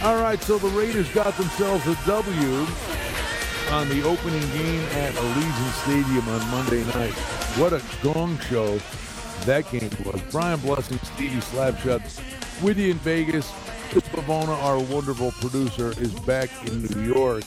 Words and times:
All 0.00 0.14
right, 0.22 0.40
so 0.40 0.58
the 0.58 0.68
Raiders 0.68 1.08
got 1.08 1.36
themselves 1.36 1.84
a 1.88 1.98
W 2.06 2.66
on 3.72 3.88
the 3.88 4.02
opening 4.04 4.40
game 4.52 4.80
at 4.92 5.12
Allegiant 5.12 5.72
Stadium 5.82 6.28
on 6.28 6.50
Monday 6.52 6.84
night. 6.94 7.12
What 7.58 7.72
a 7.72 7.82
gong 8.00 8.38
show 8.38 8.78
that 9.44 9.68
game 9.72 9.90
was. 10.04 10.22
Brian 10.30 10.60
Blessing, 10.60 10.98
Stevie 10.98 11.40
Slapshot 11.40 12.62
with 12.62 12.78
you 12.78 12.92
in 12.92 12.98
Vegas. 12.98 13.52
Chris 13.90 14.04
Pavona, 14.04 14.56
our 14.62 14.78
wonderful 14.78 15.32
producer, 15.32 15.90
is 16.00 16.14
back 16.20 16.48
in 16.68 16.82
New 16.82 17.02
York. 17.02 17.42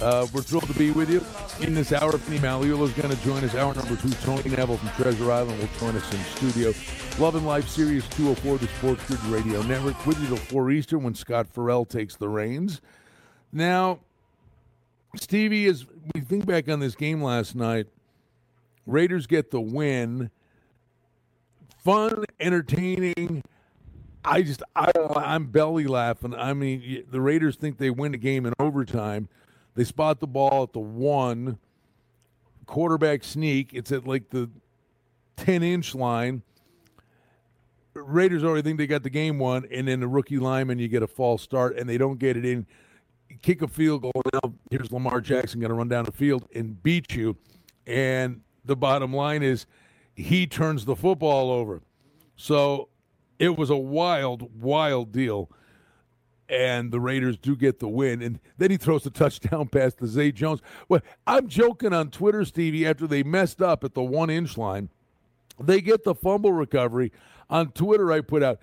Uh, 0.00 0.26
we're 0.32 0.40
thrilled 0.40 0.68
to 0.68 0.78
be 0.78 0.90
with 0.90 1.10
you 1.10 1.22
in 1.60 1.74
this 1.74 1.92
hour. 1.92 2.12
Vinny 2.12 2.36
is 2.36 2.92
going 2.92 3.14
to 3.14 3.24
join 3.24 3.44
us. 3.44 3.54
Hour 3.54 3.74
number 3.74 3.96
two, 3.96 4.08
Tony 4.24 4.48
Neville 4.48 4.78
from 4.78 5.02
Treasure 5.02 5.30
Island 5.30 5.58
will 5.58 5.68
join 5.78 5.94
us 5.96 6.14
in 6.14 6.50
studio. 6.50 6.72
Love 7.18 7.34
and 7.34 7.44
Life 7.44 7.68
Sirius 7.68 8.06
204, 8.10 8.58
the 8.58 8.68
Sports 8.68 9.04
Grid 9.06 9.20
Radio 9.24 9.60
Network, 9.62 10.06
with 10.06 10.20
you 10.20 10.28
till 10.28 10.36
4 10.36 10.70
Eastern 10.70 11.02
when 11.02 11.16
Scott 11.16 11.48
Farrell 11.48 11.84
takes 11.84 12.14
the 12.14 12.28
reins. 12.28 12.80
Now, 13.50 13.98
Stevie, 15.16 15.66
as 15.66 15.84
we 16.14 16.20
think 16.20 16.46
back 16.46 16.68
on 16.68 16.78
this 16.78 16.94
game 16.94 17.20
last 17.20 17.56
night, 17.56 17.88
Raiders 18.86 19.26
get 19.26 19.50
the 19.50 19.60
win. 19.60 20.30
Fun, 21.84 22.24
entertaining. 22.38 23.42
I 24.24 24.42
just, 24.42 24.62
I, 24.76 24.92
I'm 25.16 25.46
belly 25.46 25.88
laughing. 25.88 26.36
I 26.36 26.54
mean, 26.54 27.04
the 27.10 27.20
Raiders 27.20 27.56
think 27.56 27.78
they 27.78 27.90
win 27.90 28.12
the 28.12 28.18
game 28.18 28.46
in 28.46 28.52
overtime. 28.60 29.28
They 29.74 29.82
spot 29.82 30.20
the 30.20 30.28
ball 30.28 30.62
at 30.62 30.72
the 30.72 30.78
one 30.78 31.58
quarterback 32.66 33.24
sneak. 33.24 33.74
It's 33.74 33.90
at 33.90 34.06
like 34.06 34.30
the 34.30 34.48
10 35.36 35.64
inch 35.64 35.96
line. 35.96 36.42
Raiders 38.04 38.44
already 38.44 38.62
think 38.62 38.78
they 38.78 38.86
got 38.86 39.02
the 39.02 39.10
game 39.10 39.38
won, 39.38 39.66
and 39.70 39.88
then 39.88 40.00
the 40.00 40.08
rookie 40.08 40.38
lineman, 40.38 40.78
you 40.78 40.88
get 40.88 41.02
a 41.02 41.06
false 41.06 41.42
start, 41.42 41.76
and 41.76 41.88
they 41.88 41.98
don't 41.98 42.18
get 42.18 42.36
it 42.36 42.44
in. 42.44 42.66
Kick 43.42 43.62
a 43.62 43.68
field 43.68 44.02
goal. 44.02 44.22
Now, 44.32 44.54
here's 44.70 44.90
Lamar 44.90 45.20
Jackson 45.20 45.60
going 45.60 45.70
to 45.70 45.74
run 45.74 45.88
down 45.88 46.04
the 46.04 46.12
field 46.12 46.46
and 46.54 46.82
beat 46.82 47.14
you. 47.14 47.36
And 47.86 48.40
the 48.64 48.76
bottom 48.76 49.12
line 49.12 49.42
is 49.42 49.66
he 50.14 50.46
turns 50.46 50.84
the 50.84 50.96
football 50.96 51.50
over. 51.50 51.82
So 52.36 52.88
it 53.38 53.56
was 53.56 53.70
a 53.70 53.76
wild, 53.76 54.60
wild 54.60 55.12
deal. 55.12 55.50
And 56.48 56.90
the 56.90 57.00
Raiders 57.00 57.36
do 57.36 57.54
get 57.54 57.78
the 57.78 57.88
win. 57.88 58.22
And 58.22 58.40
then 58.56 58.70
he 58.70 58.78
throws 58.78 59.04
a 59.04 59.10
touchdown 59.10 59.68
pass 59.68 59.94
to 59.96 60.06
Zay 60.06 60.32
Jones. 60.32 60.60
Well, 60.88 61.02
I'm 61.26 61.48
joking 61.48 61.92
on 61.92 62.10
Twitter, 62.10 62.44
Stevie, 62.44 62.86
after 62.86 63.06
they 63.06 63.22
messed 63.22 63.60
up 63.60 63.84
at 63.84 63.94
the 63.94 64.02
one 64.02 64.30
inch 64.30 64.56
line. 64.56 64.88
They 65.60 65.80
get 65.80 66.04
the 66.04 66.14
fumble 66.14 66.52
recovery 66.52 67.12
on 67.50 67.72
Twitter, 67.72 68.12
I 68.12 68.20
put 68.20 68.42
out, 68.42 68.58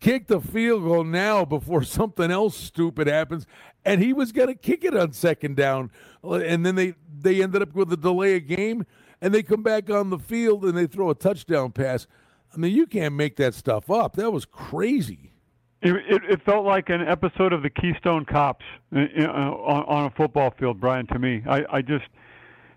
kick 0.00 0.26
the 0.26 0.40
field 0.40 0.84
goal 0.84 1.04
now 1.04 1.44
before 1.44 1.82
something 1.82 2.30
else 2.30 2.56
stupid 2.56 3.06
happens. 3.06 3.46
And 3.84 4.02
he 4.02 4.12
was 4.12 4.32
going 4.32 4.48
to 4.48 4.54
kick 4.54 4.84
it 4.84 4.96
on 4.96 5.12
second 5.12 5.56
down. 5.56 5.90
And 6.22 6.64
then 6.64 6.74
they, 6.74 6.94
they 7.20 7.42
ended 7.42 7.62
up 7.62 7.74
with 7.74 7.92
a 7.92 7.96
delay 7.96 8.36
of 8.36 8.46
game, 8.46 8.84
and 9.20 9.34
they 9.34 9.42
come 9.42 9.62
back 9.62 9.90
on 9.90 10.10
the 10.10 10.18
field 10.18 10.64
and 10.64 10.76
they 10.76 10.86
throw 10.86 11.10
a 11.10 11.14
touchdown 11.14 11.72
pass. 11.72 12.06
I 12.52 12.56
mean, 12.56 12.74
you 12.74 12.86
can't 12.86 13.14
make 13.14 13.36
that 13.36 13.54
stuff 13.54 13.90
up. 13.90 14.16
That 14.16 14.30
was 14.30 14.44
crazy. 14.44 15.32
It, 15.80 15.94
it, 15.94 16.22
it 16.28 16.42
felt 16.44 16.64
like 16.64 16.88
an 16.88 17.02
episode 17.02 17.52
of 17.52 17.62
the 17.62 17.70
Keystone 17.70 18.24
Cops 18.24 18.64
uh, 18.94 18.98
on, 18.98 19.84
on 19.84 20.04
a 20.06 20.10
football 20.10 20.52
field, 20.58 20.80
Brian. 20.80 21.06
To 21.08 21.18
me, 21.18 21.42
I, 21.48 21.64
I 21.70 21.82
just– 21.82 22.04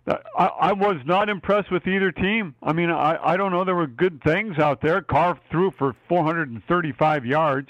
I, 0.07 0.45
I 0.45 0.73
was 0.73 0.97
not 1.05 1.29
impressed 1.29 1.71
with 1.71 1.87
either 1.87 2.11
team. 2.11 2.55
I 2.63 2.73
mean, 2.73 2.89
I, 2.89 3.19
I 3.23 3.37
don't 3.37 3.51
know. 3.51 3.63
There 3.63 3.75
were 3.75 3.87
good 3.87 4.21
things 4.23 4.57
out 4.57 4.81
there. 4.81 5.01
Carr 5.01 5.39
threw 5.51 5.71
for 5.71 5.95
435 6.09 7.25
yards. 7.25 7.69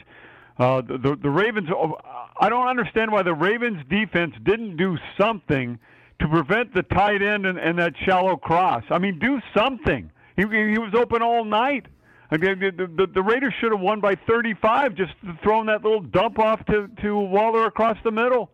Uh, 0.58 0.82
the, 0.82 0.98
the 0.98 1.16
the 1.16 1.30
Ravens. 1.30 1.70
Oh, 1.72 1.98
I 2.40 2.50
don't 2.50 2.68
understand 2.68 3.12
why 3.12 3.24
the 3.24 3.34
Ravens 3.34 3.84
defense 3.90 4.36
didn't 4.44 4.78
do 4.78 4.98
something 5.20 5.80
to 6.20 6.28
prevent 6.28 6.74
the 6.74 6.84
tight 6.84 7.22
end 7.22 7.46
and, 7.46 7.58
and 7.58 7.80
that 7.80 7.94
shallow 8.06 8.38
cross. 8.38 8.84
I 8.90 9.00
mean, 9.00 9.18
do 9.20 9.42
something. 9.56 10.12
He 10.36 10.44
he 10.44 10.78
was 10.78 10.94
open 10.94 11.22
all 11.22 11.44
night. 11.44 11.88
I 12.30 12.38
mean, 12.38 12.60
the, 12.60 12.88
the, 12.88 13.08
the 13.08 13.22
Raiders 13.22 13.54
should 13.60 13.74
have 13.74 13.82
won 13.82 14.00
by 14.00 14.16
35, 14.16 14.96
just 14.96 15.12
throwing 15.44 15.66
that 15.66 15.84
little 15.84 16.00
dump 16.00 16.40
off 16.40 16.66
to 16.68 16.88
to 17.02 17.18
Waller 17.18 17.66
across 17.66 17.98
the 18.04 18.12
middle. 18.12 18.52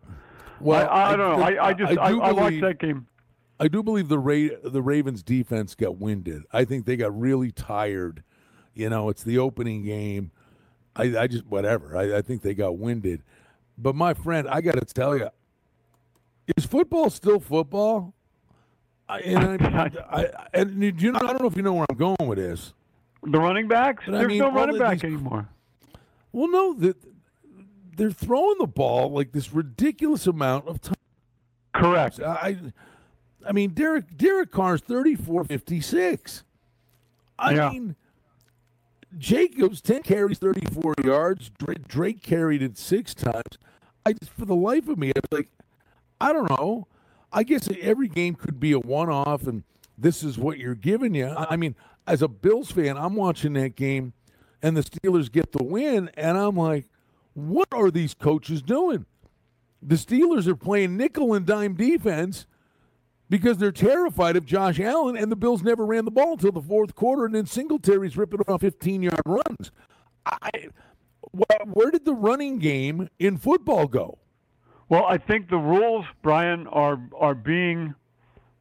Well, 0.60 0.88
I, 0.88 1.12
I 1.12 1.16
don't 1.16 1.38
know. 1.38 1.44
I, 1.44 1.68
I 1.68 1.72
just 1.74 1.98
I, 1.98 2.06
I, 2.06 2.10
I 2.10 2.32
watched 2.32 2.60
that 2.62 2.80
game. 2.80 3.06
I 3.60 3.68
do 3.68 3.82
believe 3.82 4.08
the 4.08 4.18
Ra- 4.18 4.56
the 4.62 4.82
Ravens 4.82 5.22
defense 5.22 5.74
got 5.74 5.98
winded. 5.98 6.44
I 6.52 6.64
think 6.64 6.86
they 6.86 6.96
got 6.96 7.18
really 7.18 7.50
tired. 7.50 8.22
You 8.74 8.88
know, 8.88 9.08
it's 9.08 9.24
the 9.24 9.38
opening 9.38 9.82
game. 9.82 10.30
I, 10.94 11.16
I 11.18 11.26
just 11.26 11.46
whatever. 11.46 11.96
I, 11.96 12.18
I 12.18 12.22
think 12.22 12.42
they 12.42 12.54
got 12.54 12.78
winded. 12.78 13.22
But 13.76 13.94
my 13.94 14.14
friend, 14.14 14.48
I 14.48 14.60
got 14.60 14.74
to 14.74 14.84
tell 14.84 15.16
you, 15.16 15.30
is 16.56 16.64
football 16.64 17.10
still 17.10 17.40
football? 17.40 18.14
I, 19.08 19.20
and 19.20 19.62
I, 19.62 19.90
I, 20.10 20.26
and 20.54 20.82
you 21.00 21.12
know, 21.12 21.20
I 21.20 21.26
don't 21.28 21.40
know 21.40 21.48
if 21.48 21.56
you 21.56 21.62
know 21.62 21.74
where 21.74 21.86
I'm 21.88 21.96
going 21.96 22.16
with 22.26 22.38
this. 22.38 22.74
The 23.22 23.38
running 23.38 23.68
backs? 23.68 24.04
But 24.06 24.12
There's 24.12 24.24
I 24.24 24.28
mean, 24.28 24.38
no 24.38 24.52
running 24.52 24.78
back 24.78 25.00
these, 25.00 25.04
anymore. 25.04 25.48
Well, 26.32 26.48
no, 26.50 26.74
the, 26.74 26.96
they're 27.96 28.10
throwing 28.10 28.58
the 28.58 28.66
ball 28.66 29.10
like 29.10 29.32
this 29.32 29.52
ridiculous 29.52 30.26
amount 30.26 30.68
of 30.68 30.80
time. 30.80 30.94
Correct. 31.74 32.20
I 32.20 32.56
I 33.46 33.52
mean, 33.52 33.70
Derek 33.70 34.16
Derek 34.16 34.50
Carr's 34.50 34.80
thirty 34.80 35.14
four 35.14 35.44
fifty 35.44 35.80
six. 35.80 36.44
I 37.38 37.54
yeah. 37.54 37.70
mean, 37.70 37.96
Jacobs 39.16 39.80
ten 39.80 40.02
carries, 40.02 40.38
thirty 40.38 40.66
four 40.66 40.94
yards. 41.04 41.50
Drake, 41.58 41.86
Drake, 41.88 42.22
carried 42.22 42.62
it 42.62 42.76
six 42.76 43.14
times. 43.14 43.58
I 44.04 44.12
just, 44.12 44.32
for 44.32 44.44
the 44.44 44.56
life 44.56 44.88
of 44.88 44.98
me, 44.98 45.10
I 45.14 45.20
was 45.20 45.38
like, 45.38 45.48
I 46.20 46.32
don't 46.32 46.48
know. 46.50 46.88
I 47.32 47.42
guess 47.42 47.68
every 47.80 48.08
game 48.08 48.34
could 48.34 48.58
be 48.58 48.72
a 48.72 48.78
one 48.78 49.10
off, 49.10 49.46
and 49.46 49.62
this 49.96 50.22
is 50.22 50.38
what 50.38 50.58
you're 50.58 50.74
giving 50.74 51.14
you. 51.14 51.28
I 51.28 51.56
mean, 51.56 51.74
as 52.06 52.22
a 52.22 52.28
Bills 52.28 52.70
fan, 52.70 52.96
I'm 52.96 53.14
watching 53.14 53.52
that 53.54 53.76
game, 53.76 54.14
and 54.62 54.76
the 54.76 54.82
Steelers 54.82 55.30
get 55.30 55.52
the 55.52 55.62
win, 55.62 56.10
and 56.14 56.38
I'm 56.38 56.56
like, 56.56 56.86
what 57.34 57.68
are 57.70 57.90
these 57.90 58.14
coaches 58.14 58.62
doing? 58.62 59.04
The 59.82 59.96
Steelers 59.96 60.46
are 60.46 60.56
playing 60.56 60.96
nickel 60.96 61.34
and 61.34 61.46
dime 61.46 61.74
defense 61.74 62.46
because 63.30 63.58
they're 63.58 63.72
terrified 63.72 64.36
of 64.36 64.44
Josh 64.46 64.80
Allen, 64.80 65.16
and 65.16 65.30
the 65.30 65.36
Bills 65.36 65.62
never 65.62 65.84
ran 65.84 66.04
the 66.04 66.10
ball 66.10 66.32
until 66.32 66.52
the 66.52 66.62
fourth 66.62 66.94
quarter, 66.94 67.26
and 67.26 67.34
then 67.34 67.46
Singletary's 67.46 68.16
ripping 68.16 68.40
off 68.48 68.60
15 68.60 69.02
yard 69.02 69.20
runs. 69.26 69.70
I, 70.26 70.50
where 71.32 71.90
did 71.90 72.04
the 72.04 72.14
running 72.14 72.58
game 72.58 73.08
in 73.18 73.36
football 73.36 73.86
go? 73.86 74.18
Well, 74.88 75.04
I 75.04 75.18
think 75.18 75.50
the 75.50 75.58
rules, 75.58 76.06
Brian, 76.22 76.66
are 76.68 76.98
are 77.18 77.34
being 77.34 77.94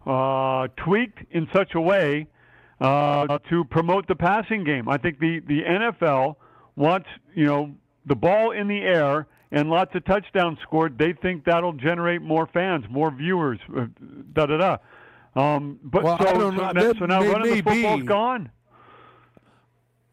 uh, 0.06 0.68
tweaked 0.76 1.20
in 1.32 1.48
such 1.54 1.74
a 1.76 1.82
way 1.82 2.28
uh, 2.82 3.40
to 3.50 3.64
promote 3.66 4.08
the 4.08 4.16
passing 4.16 4.64
game. 4.64 4.90
I 4.90 4.98
think 4.98 5.20
the 5.20 5.40
the 5.48 5.62
NFL 5.62 6.36
wants 6.76 7.08
you 7.34 7.46
know 7.46 7.76
the 8.06 8.16
ball 8.16 8.52
in 8.52 8.68
the 8.68 8.82
air 8.82 9.28
and 9.52 9.70
lots 9.70 9.96
of 9.96 10.04
touchdowns 10.06 10.60
scored, 10.62 10.98
they 10.98 11.14
think 11.14 11.46
that'll 11.46 11.74
generate 11.74 12.22
more 12.22 12.48
fans, 12.48 12.86
more 12.90 13.12
viewers, 13.12 13.60
uh, 13.76 13.86
da 14.34 14.46
da 14.46 14.58
da. 14.58 14.78
Um, 15.36 15.80
but 15.84 16.04
well, 16.04 16.18
so, 16.18 16.26
so, 16.26 16.50
now, 16.50 16.94
so 16.94 17.06
now 17.06 17.20
may, 17.20 17.30
running 17.30 17.56
the 17.56 17.62
football's 17.62 18.02
be. 18.02 18.08
gone. 18.08 18.52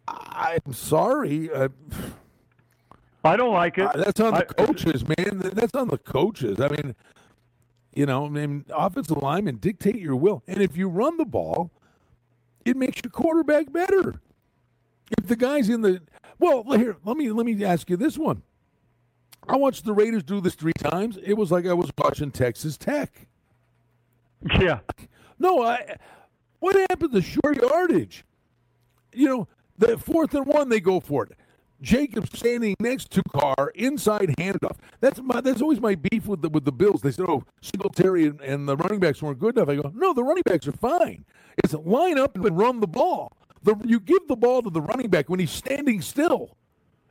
I'm 0.06 0.72
sorry. 0.72 1.50
Uh, 1.50 1.68
I 3.24 3.36
don't 3.36 3.54
like 3.54 3.78
it. 3.78 3.86
Uh, 3.86 3.92
that's 3.96 4.20
on 4.20 4.34
the 4.34 4.40
I, 4.40 4.64
coaches, 4.64 5.04
man. 5.06 5.40
That's 5.54 5.74
on 5.74 5.88
the 5.88 5.96
coaches. 5.96 6.60
I 6.60 6.68
mean, 6.68 6.94
you 7.94 8.04
know, 8.04 8.26
I 8.26 8.28
mean, 8.28 8.66
offensive 8.70 9.16
linemen 9.16 9.56
dictate 9.56 9.96
your 9.96 10.16
will, 10.16 10.42
and 10.46 10.60
if 10.60 10.76
you 10.76 10.88
run 10.88 11.16
the 11.16 11.24
ball, 11.24 11.70
it 12.64 12.76
makes 12.76 13.00
your 13.02 13.10
quarterback 13.10 13.72
better. 13.72 14.20
If 15.18 15.26
the 15.26 15.36
guy's 15.36 15.70
in 15.70 15.80
the 15.80 16.02
well, 16.38 16.64
here, 16.72 16.96
let 17.04 17.16
me 17.16 17.30
let 17.30 17.46
me 17.46 17.64
ask 17.64 17.88
you 17.88 17.96
this 17.96 18.18
one. 18.18 18.42
I 19.48 19.56
watched 19.56 19.84
the 19.84 19.92
Raiders 19.92 20.22
do 20.22 20.40
this 20.40 20.54
three 20.54 20.72
times. 20.72 21.18
It 21.22 21.34
was 21.34 21.52
like 21.52 21.66
I 21.66 21.74
was 21.74 21.90
watching 21.98 22.30
Texas 22.30 22.76
Tech. 22.76 23.26
Yeah. 24.58 24.80
No, 25.38 25.62
I. 25.62 25.96
What 26.60 26.76
happened 26.90 27.12
to 27.12 27.22
short 27.22 27.60
yardage? 27.60 28.24
You 29.12 29.28
know, 29.28 29.48
the 29.78 29.98
fourth 29.98 30.34
and 30.34 30.46
one, 30.46 30.68
they 30.68 30.80
go 30.80 31.00
for 31.00 31.24
it. 31.24 31.32
Jacobs 31.80 32.38
standing 32.38 32.74
next 32.80 33.10
to 33.10 33.22
Carr, 33.24 33.72
inside 33.74 34.34
handoff. 34.38 34.76
That's 35.00 35.20
my. 35.20 35.40
That's 35.40 35.60
always 35.60 35.80
my 35.80 35.94
beef 35.94 36.26
with 36.26 36.40
the 36.40 36.48
with 36.48 36.64
the 36.64 36.72
Bills. 36.72 37.02
They 37.02 37.10
said, 37.10 37.26
"Oh, 37.28 37.44
Singletary 37.60 38.26
and, 38.26 38.40
and 38.40 38.68
the 38.68 38.76
running 38.76 39.00
backs 39.00 39.20
weren't 39.22 39.38
good 39.38 39.56
enough." 39.56 39.68
I 39.68 39.76
go, 39.76 39.92
"No, 39.94 40.14
the 40.14 40.24
running 40.24 40.44
backs 40.46 40.66
are 40.66 40.72
fine. 40.72 41.24
It's 41.58 41.74
line 41.74 42.18
up 42.18 42.36
and 42.36 42.56
run 42.56 42.80
the 42.80 42.86
ball. 42.86 43.36
The, 43.62 43.76
you 43.84 44.00
give 44.00 44.26
the 44.28 44.36
ball 44.36 44.62
to 44.62 44.70
the 44.70 44.80
running 44.80 45.08
back 45.08 45.28
when 45.28 45.40
he's 45.40 45.50
standing 45.50 46.00
still 46.00 46.56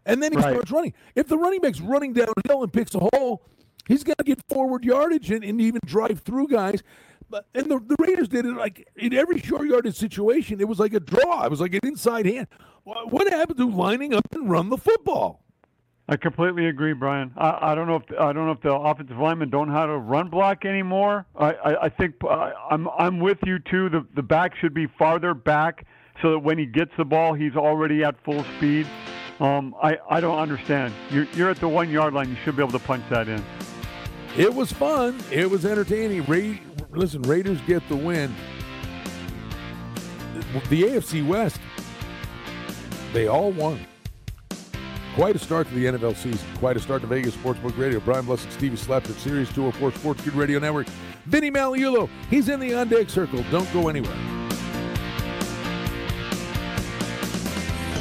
and 0.05 0.21
then 0.21 0.31
he 0.31 0.37
right. 0.37 0.51
starts 0.51 0.71
running. 0.71 0.93
If 1.15 1.27
the 1.27 1.37
running 1.37 1.61
back's 1.61 1.81
running 1.81 2.13
downhill 2.13 2.63
and 2.63 2.71
picks 2.71 2.95
a 2.95 2.99
hole, 3.13 3.43
he's 3.87 4.03
got 4.03 4.17
to 4.17 4.23
get 4.23 4.39
forward 4.47 4.83
yardage 4.83 5.31
and, 5.31 5.43
and 5.43 5.59
even 5.61 5.81
drive 5.85 6.21
through 6.21 6.47
guys. 6.47 6.83
But 7.29 7.47
and 7.55 7.65
the, 7.65 7.79
the 7.79 7.95
Raiders 7.99 8.27
did 8.27 8.45
it 8.45 8.53
like 8.53 8.87
in 8.95 9.13
every 9.13 9.39
short 9.39 9.67
yardage 9.67 9.95
situation. 9.95 10.61
It 10.61 10.67
was 10.67 10.79
like 10.79 10.93
a 10.93 10.99
draw. 10.99 11.43
It 11.43 11.49
was 11.49 11.61
like 11.61 11.73
an 11.73 11.81
inside 11.83 12.25
hand. 12.25 12.47
What 12.83 13.31
happened 13.31 13.57
to 13.59 13.69
lining 13.69 14.13
up 14.13 14.27
and 14.33 14.49
run 14.49 14.69
the 14.69 14.77
football? 14.77 15.43
I 16.09 16.17
completely 16.17 16.67
agree, 16.67 16.91
Brian. 16.91 17.31
I, 17.37 17.71
I 17.71 17.75
don't 17.75 17.87
know 17.87 17.95
if 17.95 18.03
I 18.19 18.33
don't 18.33 18.45
know 18.45 18.51
if 18.51 18.61
the 18.61 18.73
offensive 18.73 19.17
linemen 19.17 19.49
don't 19.49 19.69
know 19.69 19.73
how 19.73 19.85
to 19.85 19.97
run 19.97 20.29
block 20.29 20.65
anymore. 20.65 21.25
I, 21.35 21.53
I, 21.53 21.83
I 21.85 21.89
think 21.89 22.15
I, 22.29 22.51
I'm 22.69 22.89
I'm 22.89 23.19
with 23.19 23.37
you 23.45 23.59
too. 23.59 23.89
The 23.89 24.05
the 24.13 24.21
back 24.21 24.55
should 24.57 24.73
be 24.73 24.85
farther 24.85 25.33
back 25.33 25.85
so 26.21 26.31
that 26.31 26.39
when 26.39 26.57
he 26.57 26.65
gets 26.65 26.91
the 26.97 27.05
ball, 27.05 27.33
he's 27.33 27.55
already 27.55 28.03
at 28.03 28.21
full 28.25 28.43
speed. 28.57 28.85
Um, 29.43 29.75
I 29.83 29.97
I 30.09 30.21
don't 30.21 30.39
understand. 30.39 30.93
You're 31.11 31.27
you're 31.33 31.49
at 31.49 31.57
the 31.57 31.67
one 31.67 31.89
yard 31.89 32.13
line. 32.13 32.29
You 32.29 32.37
should 32.45 32.55
be 32.55 32.63
able 32.63 32.71
to 32.71 32.85
punch 32.85 33.03
that 33.09 33.27
in. 33.27 33.43
It 34.37 34.53
was 34.53 34.71
fun. 34.71 35.19
It 35.31 35.49
was 35.49 35.65
entertaining. 35.65 36.23
Ra- 36.23 36.57
listen, 36.91 37.21
Raiders 37.23 37.59
get 37.67 37.87
the 37.89 37.95
win. 37.95 38.33
The 40.69 40.83
AFC 40.83 41.27
West, 41.27 41.59
they 43.11 43.27
all 43.27 43.51
won. 43.51 43.85
Quite 45.15 45.35
a 45.35 45.39
start 45.39 45.67
to 45.67 45.73
the 45.75 45.85
NFL 45.85 46.15
season. 46.15 46.47
Quite 46.57 46.77
a 46.77 46.79
start 46.79 47.01
to 47.01 47.07
Vegas 47.07 47.35
Sportsbook 47.35 47.77
Radio. 47.77 47.99
Brian 47.99 48.25
Blessing, 48.25 48.49
Stevie 48.49 48.77
Slapper, 48.77 49.13
Sirius 49.19 49.49
204 49.49 49.91
Sports 49.99 50.21
Grid 50.23 50.35
Radio 50.35 50.59
Network. 50.59 50.87
Vinny 51.25 51.51
Magliulo, 51.51 52.09
he's 52.29 52.49
in 52.49 52.59
the 52.59 52.73
on 52.73 52.87
deck 52.87 53.09
circle. 53.09 53.43
Don't 53.51 53.71
go 53.73 53.89
anywhere. 53.89 54.32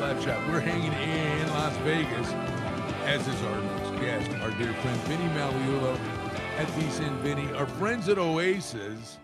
We're 0.00 0.60
hanging 0.60 0.94
in 0.94 1.48
Las 1.50 1.76
Vegas, 1.78 2.32
as 3.04 3.20
is 3.28 3.42
our 3.42 3.60
next 3.60 4.00
guest, 4.00 4.30
our 4.40 4.50
dear 4.52 4.72
friend 4.72 4.98
Vinny 5.02 5.28
Magliulo 5.34 5.94
at 6.56 6.66
VSIN 6.68 7.18
Vinny. 7.18 7.46
Our 7.52 7.66
friends 7.66 8.08
at 8.08 8.16
Oasis, 8.16 9.18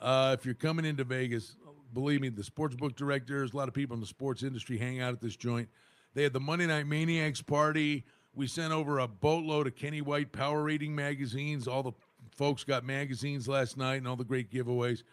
uh, 0.00 0.34
if 0.36 0.44
you're 0.44 0.56
coming 0.56 0.84
into 0.84 1.04
Vegas, 1.04 1.54
believe 1.94 2.20
me, 2.20 2.28
the 2.28 2.42
sportsbook 2.42 2.96
directors, 2.96 3.52
a 3.52 3.56
lot 3.56 3.68
of 3.68 3.74
people 3.74 3.94
in 3.94 4.00
the 4.00 4.06
sports 4.06 4.42
industry 4.42 4.76
hang 4.76 5.00
out 5.00 5.12
at 5.12 5.20
this 5.20 5.36
joint. 5.36 5.68
They 6.14 6.24
had 6.24 6.32
the 6.32 6.40
Monday 6.40 6.66
Night 6.66 6.88
Maniacs 6.88 7.40
party. 7.40 8.04
We 8.34 8.48
sent 8.48 8.72
over 8.72 8.98
a 8.98 9.06
boatload 9.06 9.68
of 9.68 9.76
Kenny 9.76 10.00
White 10.00 10.32
power 10.32 10.64
rating 10.64 10.92
magazines. 10.92 11.68
All 11.68 11.84
the 11.84 11.92
folks 12.32 12.64
got 12.64 12.84
magazines 12.84 13.46
last 13.46 13.76
night 13.76 13.98
and 13.98 14.08
all 14.08 14.16
the 14.16 14.24
great 14.24 14.50
giveaways. 14.50 15.04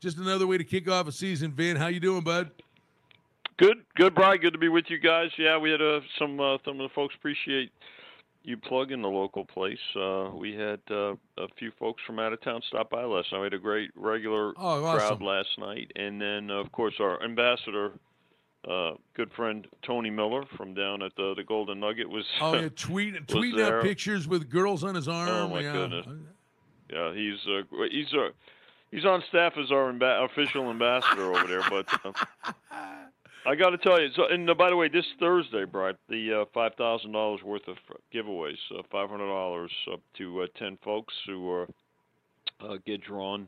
Just 0.00 0.18
another 0.18 0.48
way 0.48 0.58
to 0.58 0.64
kick 0.64 0.90
off 0.90 1.06
a 1.06 1.12
season, 1.12 1.52
Vin. 1.52 1.76
How 1.76 1.86
you 1.86 2.00
doing, 2.00 2.22
bud? 2.22 2.50
Good, 3.58 3.78
good, 3.96 4.14
Brian. 4.14 4.38
Good 4.38 4.52
to 4.52 4.58
be 4.58 4.68
with 4.68 4.84
you 4.88 4.98
guys. 4.98 5.30
Yeah, 5.38 5.56
we 5.58 5.70
had 5.70 5.80
uh, 5.80 6.00
some 6.18 6.38
uh, 6.38 6.58
some 6.64 6.78
of 6.80 6.88
the 6.88 6.94
folks 6.94 7.14
appreciate 7.16 7.70
you 8.42 8.56
plugging 8.56 9.00
the 9.02 9.08
local 9.08 9.44
place. 9.44 9.78
Uh, 9.98 10.30
we 10.34 10.54
had 10.54 10.78
uh, 10.90 11.12
a 11.38 11.48
few 11.58 11.72
folks 11.78 12.02
from 12.06 12.18
out 12.18 12.32
of 12.32 12.40
town 12.42 12.60
stop 12.68 12.90
by 12.90 13.02
last 13.04 13.32
night. 13.32 13.38
We 13.38 13.44
had 13.46 13.54
a 13.54 13.58
great 13.58 13.90
regular 13.96 14.52
Oh, 14.58 14.80
crowd 14.94 15.22
last 15.22 15.58
night, 15.58 15.90
and 15.96 16.20
then 16.20 16.50
of 16.50 16.70
course 16.70 16.94
our 17.00 17.22
ambassador, 17.24 17.92
uh, 18.70 18.92
good 19.14 19.32
friend 19.32 19.66
Tony 19.82 20.10
Miller 20.10 20.44
from 20.56 20.74
down 20.74 21.02
at 21.02 21.16
the 21.16 21.32
the 21.34 21.42
Golden 21.44 21.80
Nugget 21.80 22.10
was. 22.10 22.26
Oh, 22.42 22.54
yeah, 22.54 22.68
tweet, 22.76 23.26
tweeting 23.26 23.62
out 23.62 23.82
pictures 23.82 24.28
with 24.28 24.50
girls 24.50 24.84
on 24.84 24.94
his 24.94 25.08
arm. 25.08 25.28
Oh, 25.30 25.48
my 25.48 25.60
yeah. 25.60 25.72
goodness. 25.72 26.06
Yeah, 26.92 27.14
he's 27.14 27.38
uh, 27.48 27.62
he's 27.90 28.12
uh, 28.12 28.28
he's 28.90 29.06
on 29.06 29.24
staff 29.30 29.54
as 29.56 29.72
our 29.72 29.88
amba- 29.88 30.22
official 30.30 30.70
ambassador 30.70 31.34
over 31.34 31.46
there. 31.48 31.62
But 31.68 31.86
uh, 32.04 32.12
I 33.46 33.54
got 33.54 33.70
to 33.70 33.78
tell 33.78 34.00
you, 34.00 34.08
so 34.16 34.24
and 34.28 34.50
uh, 34.50 34.54
by 34.54 34.70
the 34.70 34.76
way, 34.76 34.88
this 34.88 35.04
Thursday, 35.20 35.64
Brian, 35.64 35.96
the 36.08 36.42
uh, 36.42 36.44
five 36.52 36.74
thousand 36.74 37.12
dollars 37.12 37.42
worth 37.44 37.68
of 37.68 37.76
giveaways, 38.12 38.56
uh, 38.76 38.82
five 38.90 39.08
hundred 39.08 39.28
dollars 39.28 39.70
up 39.92 40.00
to 40.18 40.42
uh, 40.42 40.46
ten 40.58 40.76
folks 40.82 41.14
who 41.26 41.66
uh, 42.60 42.76
get 42.84 43.02
drawn 43.02 43.46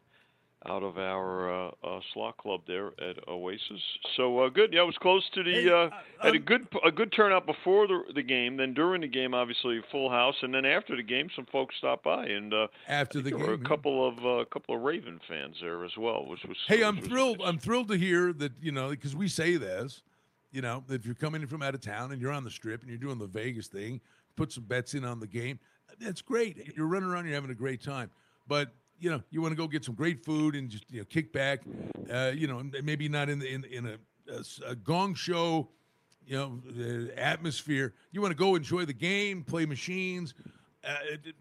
out 0.68 0.82
of 0.82 0.98
our 0.98 1.68
uh, 1.68 1.70
uh, 1.82 2.00
slot 2.12 2.36
club 2.36 2.60
there 2.66 2.88
at 3.00 3.26
Oasis. 3.28 3.80
So 4.16 4.40
uh, 4.40 4.48
good. 4.48 4.72
Yeah, 4.72 4.82
it 4.82 4.86
was 4.86 4.96
close 5.00 5.28
to 5.34 5.42
the. 5.42 5.52
Hey, 5.52 5.68
uh, 5.68 5.74
uh, 5.74 5.90
had 6.22 6.34
a 6.34 6.38
um, 6.38 6.44
good 6.44 6.68
a 6.84 6.90
good 6.90 7.12
turnout 7.12 7.46
before 7.46 7.86
the 7.86 8.02
the 8.14 8.22
game. 8.22 8.56
Then 8.56 8.74
during 8.74 9.00
the 9.00 9.08
game, 9.08 9.34
obviously 9.34 9.80
full 9.90 10.10
house, 10.10 10.36
and 10.42 10.52
then 10.54 10.64
after 10.64 10.96
the 10.96 11.02
game, 11.02 11.28
some 11.34 11.46
folks 11.46 11.76
stopped 11.78 12.04
by, 12.04 12.26
and 12.26 12.52
uh, 12.52 12.66
After 12.86 13.20
the 13.20 13.30
there 13.30 13.38
game. 13.38 13.46
were 13.46 13.54
a 13.54 13.58
yeah. 13.58 13.64
couple 13.68 14.06
of 14.06 14.18
uh, 14.24 14.44
couple 14.52 14.74
of 14.74 14.82
Raven 14.82 15.20
fans 15.28 15.56
there 15.60 15.84
as 15.84 15.96
well, 15.96 16.26
which 16.26 16.44
was. 16.44 16.56
Hey, 16.66 16.78
which 16.78 16.86
I'm 16.86 16.96
was 16.96 17.06
thrilled. 17.06 17.38
nice. 17.38 17.48
I'm 17.48 17.58
thrilled 17.58 17.88
to 17.88 17.96
hear 17.96 18.32
that 18.34 18.52
you 18.60 18.72
know 18.72 18.90
because 18.90 19.16
we 19.16 19.28
say 19.28 19.56
this, 19.56 20.02
you 20.52 20.62
know, 20.62 20.84
if 20.88 21.06
you're 21.06 21.14
coming 21.14 21.42
in 21.42 21.48
from 21.48 21.62
out 21.62 21.74
of 21.74 21.80
town 21.80 22.12
and 22.12 22.20
you're 22.20 22.32
on 22.32 22.44
the 22.44 22.50
strip 22.50 22.82
and 22.82 22.90
you're 22.90 22.98
doing 22.98 23.18
the 23.18 23.26
Vegas 23.26 23.66
thing, 23.68 24.00
put 24.36 24.52
some 24.52 24.64
bets 24.64 24.94
in 24.94 25.04
on 25.04 25.20
the 25.20 25.26
game. 25.26 25.58
That's 26.00 26.22
great. 26.22 26.74
You're 26.76 26.86
running 26.86 27.08
around, 27.08 27.24
you're 27.24 27.34
having 27.34 27.50
a 27.50 27.54
great 27.54 27.82
time. 27.82 28.10
But 28.46 28.70
you 28.98 29.10
know, 29.10 29.22
you 29.30 29.40
want 29.40 29.52
to 29.52 29.56
go 29.56 29.66
get 29.66 29.84
some 29.84 29.94
great 29.94 30.24
food 30.24 30.54
and 30.54 30.68
just 30.68 30.84
you 30.90 31.00
know 31.00 31.04
kick 31.04 31.32
back. 31.32 31.60
Uh, 32.10 32.32
you 32.34 32.46
know, 32.46 32.62
maybe 32.82 33.08
not 33.08 33.28
in 33.28 33.38
the, 33.38 33.48
in 33.52 33.64
in 33.64 33.86
a, 33.86 33.98
a 34.32 34.70
a 34.70 34.74
gong 34.74 35.14
show. 35.14 35.68
You 36.26 36.36
know, 36.36 37.08
atmosphere. 37.16 37.94
You 38.12 38.20
want 38.20 38.32
to 38.32 38.36
go 38.36 38.54
enjoy 38.54 38.84
the 38.84 38.92
game, 38.92 39.42
play 39.42 39.64
machines. 39.64 40.34
Uh, 40.86 40.94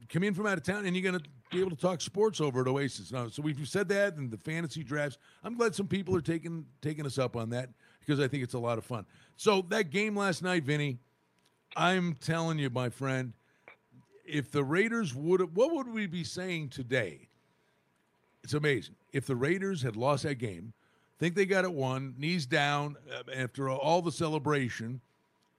come 0.07 0.23
in 0.23 0.33
from 0.33 0.47
out 0.47 0.57
of 0.57 0.63
town, 0.63 0.85
and 0.85 0.95
you're 0.95 1.03
going 1.11 1.21
to 1.21 1.29
be 1.51 1.59
able 1.59 1.69
to 1.69 1.75
talk 1.75 1.99
sports 1.99 2.39
over 2.39 2.61
at 2.61 2.67
Oasis. 2.67 3.11
Now, 3.11 3.27
so 3.27 3.41
we've 3.41 3.67
said 3.67 3.89
that, 3.89 4.15
and 4.15 4.31
the 4.31 4.37
fantasy 4.37 4.83
drafts. 4.83 5.17
I'm 5.43 5.55
glad 5.55 5.75
some 5.75 5.87
people 5.87 6.15
are 6.15 6.21
taking 6.21 6.65
taking 6.81 7.05
us 7.05 7.17
up 7.17 7.35
on 7.35 7.49
that 7.49 7.69
because 7.99 8.19
I 8.19 8.27
think 8.27 8.43
it's 8.43 8.53
a 8.53 8.59
lot 8.59 8.77
of 8.77 8.85
fun. 8.85 9.05
So 9.35 9.61
that 9.69 9.89
game 9.89 10.15
last 10.15 10.41
night, 10.41 10.63
Vinny, 10.63 10.99
I'm 11.75 12.13
telling 12.15 12.57
you, 12.57 12.69
my 12.69 12.89
friend, 12.89 13.33
if 14.25 14.51
the 14.51 14.63
Raiders 14.63 15.13
would 15.13 15.55
what 15.55 15.73
would 15.73 15.93
we 15.93 16.07
be 16.07 16.23
saying 16.23 16.69
today? 16.69 17.26
It's 18.47 18.53
amazing. 18.53 18.95
If 19.11 19.25
the 19.25 19.35
Raiders 19.35 19.81
had 19.81 19.97
lost 19.97 20.23
that 20.23 20.35
game, 20.35 20.71
think 21.19 21.35
they 21.35 21.45
got 21.45 21.65
it 21.65 21.73
won, 21.73 22.15
knees 22.17 22.45
down 22.45 22.95
uh, 23.13 23.29
after 23.35 23.69
all 23.69 24.01
the 24.01 24.09
celebration, 24.09 25.01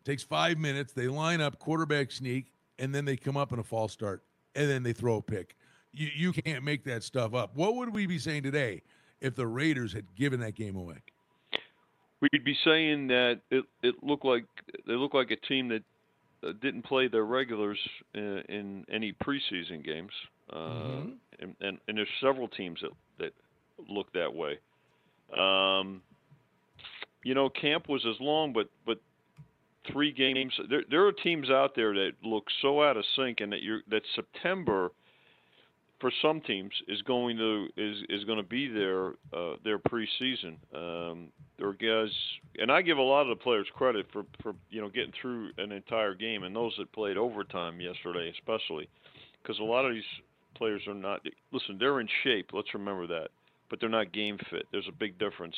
takes 0.05 0.23
five 0.23 0.57
minutes, 0.57 0.95
they 0.95 1.07
line 1.07 1.43
up, 1.43 1.59
quarterback 1.59 2.11
sneak, 2.11 2.51
and 2.79 2.95
then 2.95 3.05
they 3.05 3.15
come 3.15 3.37
up 3.37 3.53
in 3.53 3.59
a 3.59 3.63
false 3.63 3.93
start, 3.93 4.23
and 4.55 4.71
then 4.71 4.83
they 4.83 4.95
throw 4.95 5.17
a 5.17 5.21
pick. 5.21 5.55
You, 5.93 6.09
you 6.17 6.33
can't 6.33 6.65
make 6.65 6.83
that 6.85 7.03
stuff 7.03 7.35
up. 7.35 7.55
What 7.55 7.77
would 7.77 7.95
we 7.95 8.07
be 8.07 8.19
saying 8.19 8.45
today 8.45 8.81
if 9.21 9.35
the 9.35 9.47
Raiders 9.47 9.93
had 9.93 10.07
given 10.17 10.41
that 10.41 10.55
game 10.55 10.75
away? 10.75 10.97
We'd 12.23 12.43
be 12.43 12.57
saying 12.65 13.09
that 13.09 13.43
it 13.51 13.67
it 13.83 13.97
looked 14.03 14.25
like 14.25 14.47
they 14.87 14.95
look 14.95 15.13
like 15.13 15.31
a 15.31 15.37
team 15.37 15.69
that 15.69 15.83
didn't 16.61 16.83
play 16.83 17.09
their 17.09 17.25
regulars 17.25 17.79
in, 18.15 18.39
in 18.49 18.85
any 18.91 19.13
preseason 19.13 19.85
games, 19.85 20.13
uh, 20.53 20.57
Mhm. 20.57 21.17
and, 21.41 21.57
and 21.61 21.79
and 21.89 21.99
there's 21.99 22.09
several 22.21 22.49
teams 22.49 22.81
that 22.81 22.93
that 23.19 23.33
look 23.89 24.13
that 24.13 24.33
way. 24.33 24.59
Um, 25.37 26.03
you 27.25 27.35
know, 27.35 27.49
camp 27.51 27.89
was 27.89 28.05
as 28.07 28.19
long, 28.21 28.53
but 28.53 28.69
but 28.87 28.99
three 29.93 30.13
games. 30.13 30.53
There 30.69 30.85
there 30.89 31.07
are 31.07 31.13
teams 31.13 31.51
out 31.51 31.75
there 31.75 31.93
that 31.95 32.13
look 32.23 32.45
so 32.63 32.83
out 32.83 32.97
of 32.97 33.05
sync, 33.17 33.41
and 33.41 33.53
that 33.53 33.63
you're 33.63 33.83
that 33.89 34.03
September 34.15 34.93
for 36.01 36.13
some 36.23 36.41
teams 36.41 36.73
is 36.87 37.03
going 37.03 37.37
to 37.37 37.69
is 37.77 37.99
is 38.09 38.25
going 38.25 38.39
to 38.39 38.45
be 38.45 38.69
their 38.69 39.09
uh, 39.33 39.57
their 39.65 39.79
preseason. 39.79 40.57
Um, 40.75 41.29
there 41.59 41.69
are 41.69 41.73
guys, 41.73 42.13
and 42.59 42.71
I 42.71 42.83
give 42.83 42.99
a 42.99 43.03
lot 43.03 43.23
of 43.23 43.29
the 43.29 43.43
players 43.43 43.67
credit 43.75 44.07
for 44.13 44.25
for 44.43 44.55
you 44.71 44.81
know 44.81 44.89
getting 44.89 45.13
through 45.21 45.51
an 45.59 45.73
entire 45.73 46.15
game, 46.15 46.45
and 46.45 46.55
those 46.55 46.75
that 46.79 46.93
played 46.93 47.17
overtime 47.17 47.81
yesterday, 47.81 48.33
especially, 48.39 48.89
because 49.43 49.59
a 49.59 49.65
lot 49.65 49.85
of 49.85 49.93
these 49.93 50.03
players 50.55 50.83
are 50.87 50.95
not. 50.95 51.27
Listen, 51.53 51.77
they're 51.79 52.01
in 52.01 52.09
shape. 52.23 52.51
Let's 52.53 52.75
remember 52.75 53.07
that, 53.09 53.29
but 53.71 53.81
they're 53.81 53.89
not 53.89 54.13
game 54.13 54.39
fit. 54.51 54.65
There's 54.73 54.89
a 54.89 54.97
big 54.97 55.19
difference. 55.19 55.57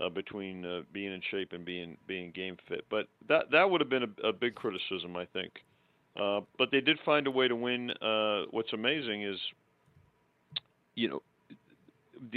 Uh, 0.00 0.08
between 0.08 0.64
uh, 0.64 0.80
being 0.92 1.12
in 1.12 1.20
shape 1.30 1.52
and 1.52 1.64
being 1.64 1.96
being 2.08 2.32
game 2.32 2.56
fit, 2.68 2.84
but 2.90 3.06
that 3.28 3.44
that 3.52 3.70
would 3.70 3.80
have 3.80 3.88
been 3.88 4.02
a, 4.02 4.26
a 4.26 4.32
big 4.32 4.56
criticism, 4.56 5.16
I 5.16 5.24
think. 5.26 5.52
Uh, 6.20 6.40
but 6.58 6.70
they 6.72 6.80
did 6.80 6.98
find 7.04 7.28
a 7.28 7.30
way 7.30 7.46
to 7.46 7.54
win. 7.54 7.92
Uh, 8.02 8.42
what's 8.50 8.72
amazing 8.72 9.22
is 9.22 9.38
you 10.94 11.08
know, 11.08 11.22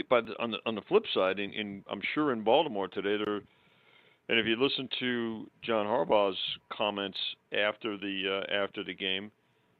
but 0.09 0.25
on 0.39 0.51
the 0.51 0.57
on 0.65 0.75
the 0.75 0.81
flip 0.81 1.03
side, 1.13 1.39
in, 1.39 1.51
in 1.53 1.83
I'm 1.89 2.01
sure 2.13 2.31
in 2.31 2.43
Baltimore 2.43 2.87
today, 2.87 3.17
they're 3.23 3.41
And 4.29 4.39
if 4.39 4.45
you 4.45 4.55
listen 4.61 4.89
to 4.99 5.49
John 5.61 5.85
Harbaugh's 5.85 6.37
comments 6.71 7.17
after 7.53 7.97
the 7.97 8.43
uh, 8.49 8.53
after 8.53 8.83
the 8.83 8.93
game, 8.93 9.31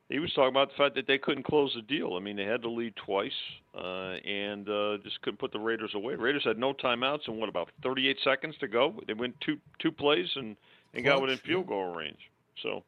he 0.10 0.20
was 0.20 0.32
talking 0.34 0.50
about 0.50 0.70
the 0.70 0.76
fact 0.78 0.96
that 0.96 1.08
they 1.08 1.18
couldn't 1.18 1.44
close 1.44 1.74
the 1.76 1.82
deal. 1.82 2.16
I 2.16 2.20
mean, 2.20 2.38
they 2.38 2.46
had 2.46 2.62
to 2.62 2.70
lead 2.70 2.94
twice 2.96 3.32
uh, 3.76 4.16
and 4.26 4.70
uh, 4.70 4.98
just 5.04 5.22
couldn't 5.22 5.40
put 5.40 5.52
the 5.52 5.60
Raiders 5.60 5.92
away. 5.96 6.16
Raiders 6.16 6.44
had 6.46 6.58
no 6.58 6.74
timeouts 6.74 7.28
and 7.28 7.38
what 7.38 7.50
about 7.50 7.70
38 7.84 8.18
seconds 8.24 8.56
to 8.60 8.68
go? 8.68 8.96
They 9.06 9.14
went 9.14 9.36
two 9.42 9.58
two 9.80 9.92
plays 9.92 10.30
and 10.36 10.56
and 10.94 11.04
got 11.04 11.22
within 11.22 11.38
field 11.40 11.68
goal 11.68 11.94
range. 11.94 12.32
So 12.64 12.84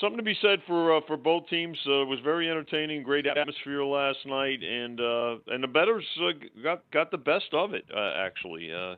something 0.00 0.16
to 0.16 0.22
be 0.22 0.36
said 0.40 0.60
for 0.66 0.96
uh, 0.96 1.00
for 1.06 1.16
both 1.16 1.48
teams. 1.48 1.78
Uh, 1.86 2.02
it 2.02 2.08
was 2.08 2.20
very 2.20 2.50
entertaining, 2.50 3.02
great 3.02 3.26
atmosphere 3.26 3.84
last 3.84 4.18
night, 4.26 4.62
and 4.62 5.00
uh, 5.00 5.36
and 5.48 5.62
the 5.62 5.68
betters 5.68 6.04
uh, 6.20 6.32
got 6.62 6.82
got 6.90 7.10
the 7.10 7.18
best 7.18 7.52
of 7.52 7.74
it 7.74 7.84
uh, 7.94 8.12
actually. 8.16 8.72
Uh, 8.72 8.96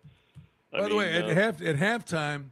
By 0.73 0.85
I 0.85 0.89
the 0.89 0.95
way, 0.95 1.13
at 1.15 1.29
half 1.29 1.63
at 1.63 1.77
halftime, 1.77 2.51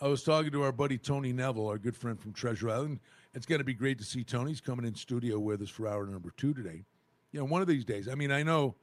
I 0.00 0.08
was 0.08 0.22
talking 0.22 0.50
to 0.52 0.62
our 0.62 0.72
buddy 0.72 0.98
Tony 0.98 1.32
Neville, 1.32 1.68
our 1.68 1.78
good 1.78 1.96
friend 1.96 2.18
from 2.18 2.32
Treasure 2.32 2.70
Island. 2.70 3.00
It's 3.34 3.46
going 3.46 3.60
to 3.60 3.64
be 3.64 3.74
great 3.74 3.98
to 3.98 4.04
see 4.04 4.24
Tony's 4.24 4.60
coming 4.60 4.84
in 4.84 4.94
studio 4.94 5.38
with 5.38 5.62
us 5.62 5.70
for 5.70 5.86
hour 5.86 6.04
number 6.06 6.32
two 6.36 6.52
today. 6.52 6.84
You 7.32 7.38
know, 7.38 7.46
one 7.46 7.62
of 7.62 7.68
these 7.68 7.84
days. 7.84 8.08
I 8.08 8.16
mean, 8.16 8.32
I 8.32 8.42
know, 8.42 8.74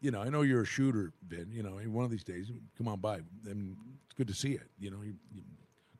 you 0.00 0.10
know, 0.10 0.20
I 0.20 0.30
know 0.30 0.42
you're 0.42 0.62
a 0.62 0.66
shooter, 0.66 1.12
Ben. 1.22 1.46
You 1.52 1.62
know, 1.62 1.78
one 1.86 2.04
of 2.04 2.10
these 2.10 2.24
days, 2.24 2.50
come 2.76 2.88
on 2.88 2.98
by. 2.98 3.18
I 3.18 3.54
mean, 3.54 3.76
it's 4.04 4.14
good 4.16 4.26
to 4.26 4.34
see 4.34 4.52
it. 4.52 4.66
You 4.80 4.90
know, 4.90 5.02
you, 5.02 5.14
you, 5.32 5.42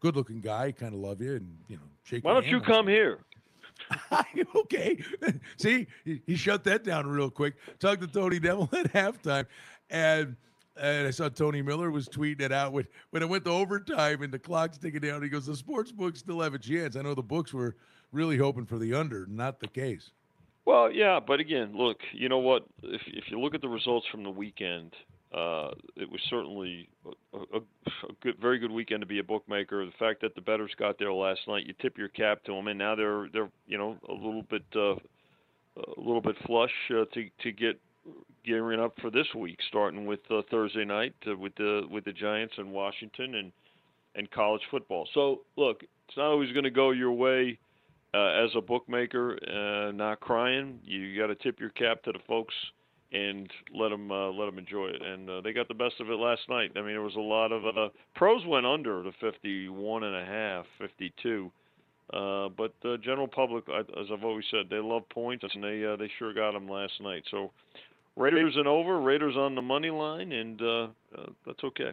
good-looking 0.01 0.41
guy, 0.41 0.73
kind 0.73 0.95
of 0.95 1.01
love 1.01 1.21
you, 1.21 1.37
and 1.37 1.57
you 1.69 1.77
know, 1.77 1.83
shake. 2.05 2.25
why 2.25 2.33
don't 2.33 2.47
you 2.47 2.61
come 2.61 2.87
here? 2.87 3.19
okay. 4.57 4.99
See, 5.57 5.87
he, 6.05 6.21
he 6.27 6.37
shut 6.37 6.65
that 6.65 6.85
down 6.85 7.07
real 7.07 7.31
quick. 7.31 7.55
Talked 7.79 8.03
to 8.03 8.07
Tony 8.07 8.39
Devil 8.39 8.69
at 8.77 8.93
halftime, 8.93 9.47
and 9.91 10.37
and 10.81 11.09
I 11.09 11.11
saw 11.11 11.29
Tony 11.29 11.61
Miller 11.61 11.91
was 11.91 12.09
tweeting 12.09 12.41
it 12.41 12.53
out 12.53 12.73
when 12.73 12.87
when 13.11 13.23
it 13.23 13.29
went 13.29 13.45
to 13.45 13.51
overtime 13.51 14.23
and 14.23 14.33
the 14.33 14.39
clock's 14.39 14.79
ticking 14.79 15.01
down. 15.01 15.23
He 15.23 15.29
goes, 15.29 15.47
"The 15.47 15.57
sports 15.57 15.93
books 15.93 16.21
still 16.21 16.41
have 16.41 16.55
a 16.55 16.59
chance." 16.59 16.97
I 16.97 17.03
know 17.03 17.15
the 17.15 17.23
books 17.23 17.53
were 17.53 17.77
really 18.13 18.37
hoping 18.37 18.67
for 18.67 18.79
the 18.79 18.95
under, 18.95 19.27
not 19.27 19.61
the 19.61 19.69
case. 19.69 20.11
Well, 20.65 20.93
yeah, 20.93 21.19
but 21.25 21.41
again, 21.41 21.73
look, 21.75 21.99
you 22.13 22.29
know 22.29 22.39
what? 22.39 22.65
If 22.83 23.03
if 23.07 23.25
you 23.31 23.41
look 23.41 23.55
at 23.55 23.63
the 23.63 23.69
results 23.69 24.07
from 24.11 24.23
the 24.23 24.31
weekend, 24.31 24.95
uh, 25.35 25.71
it 25.97 26.11
was 26.11 26.21
certainly 26.31 26.89
a, 27.35 27.39
a, 27.39 27.59
a 27.59 28.13
good, 28.23 28.37
very 28.41 28.59
good 28.59 28.71
weekend 28.71 29.03
to 29.03 29.07
be 29.07 29.19
a 29.19 29.23
bookmaker. 29.23 29.85
The 29.85 29.93
fact 29.99 30.23
that 30.23 30.35
the 30.35 30.41
bettors 30.41 30.73
got 30.79 30.99
there 30.99 31.13
last 31.13 31.41
night, 31.47 31.67
you 31.67 31.75
tip 31.81 31.99
your 31.99 32.09
cap 32.09 32.43
to 32.45 32.53
them, 32.53 32.69
and 32.69 32.79
now 32.79 32.95
they're 32.95 33.29
they're 33.33 33.51
you 33.67 33.77
know 33.77 33.97
a 34.09 34.13
little 34.13 34.45
bit 34.49 34.65
uh, 34.75 34.93
a 34.93 35.99
little 35.99 36.23
bit 36.23 36.37
flush 36.47 36.73
uh, 36.91 37.05
to 37.13 37.29
to 37.43 37.53
get 37.53 37.79
gearing 38.45 38.81
up 38.81 38.95
for 39.03 39.11
this 39.11 39.27
week, 39.37 39.59
starting 39.69 40.07
with 40.07 40.21
uh, 40.31 40.41
Thursday 40.51 40.87
night 40.87 41.15
uh, 41.31 41.37
with 41.37 41.55
the 41.57 41.83
with 41.91 42.07
the 42.07 42.13
Giants 42.13 42.55
and 42.57 42.73
Washington 42.73 43.35
and 43.35 43.53
and 44.15 44.31
college 44.31 44.63
football. 44.71 45.07
So 45.13 45.41
look, 45.59 45.83
it's 45.83 46.17
not 46.17 46.27
always 46.27 46.53
going 46.53 46.65
to 46.65 46.71
go 46.71 46.93
your 46.93 47.13
way 47.13 47.59
uh, 48.15 48.45
as 48.45 48.51
a 48.57 48.63
bookmaker. 48.63 49.39
Uh, 49.47 49.93
not 49.93 50.21
crying, 50.21 50.81
you 50.85 51.21
got 51.21 51.27
to 51.27 51.35
tip 51.35 51.61
your 51.61 51.71
cap 51.71 52.03
to 52.05 52.13
the 52.13 52.21
folks 52.27 52.55
and 53.13 53.51
let 53.75 53.89
them 53.89 54.11
uh, 54.11 54.31
let 54.31 54.47
them 54.47 54.59
enjoy 54.59 54.87
it. 54.89 55.03
And 55.03 55.29
uh, 55.29 55.41
they 55.41 55.53
got 55.53 55.69
the 55.69 55.75
best 55.75 55.95
of 56.01 56.11
it 56.11 56.15
last 56.15 56.43
night. 56.49 56.73
I 56.77 56.81
mean, 56.81 56.93
there 56.93 57.03
was 57.03 57.17
a 57.17 57.21
lot 57.21 57.53
of 57.53 57.65
uh, 57.65 57.89
pros 58.15 58.45
went 58.47 58.67
under 58.67 59.03
the 59.03 59.13
51 59.21 60.05
and 60.05 60.17
a 60.17 60.25
half, 60.25 60.67
52. 60.79 61.51
Uh, 62.13 62.49
but 62.57 62.73
the 62.83 62.97
general 63.03 63.29
public, 63.29 63.65
as 63.69 64.07
I've 64.13 64.25
always 64.25 64.45
said, 64.51 64.71
they 64.71 64.77
love 64.77 65.07
points, 65.11 65.45
and 65.55 65.63
they 65.63 65.85
uh, 65.85 65.97
they 65.97 66.11
sure 66.19 66.33
got 66.33 66.53
them 66.53 66.69
last 66.69 66.95
night. 67.03 67.23
So 67.31 67.51
Raiders 68.17 68.55
and 68.57 68.67
over, 68.67 69.01
Raiders 69.01 69.37
on 69.37 69.55
the 69.55 69.63
money 69.63 69.91
line, 69.91 70.33
and 70.33 70.61
uh, 70.61 70.83
uh, 71.17 71.27
that's 71.47 71.63
okay. 71.65 71.93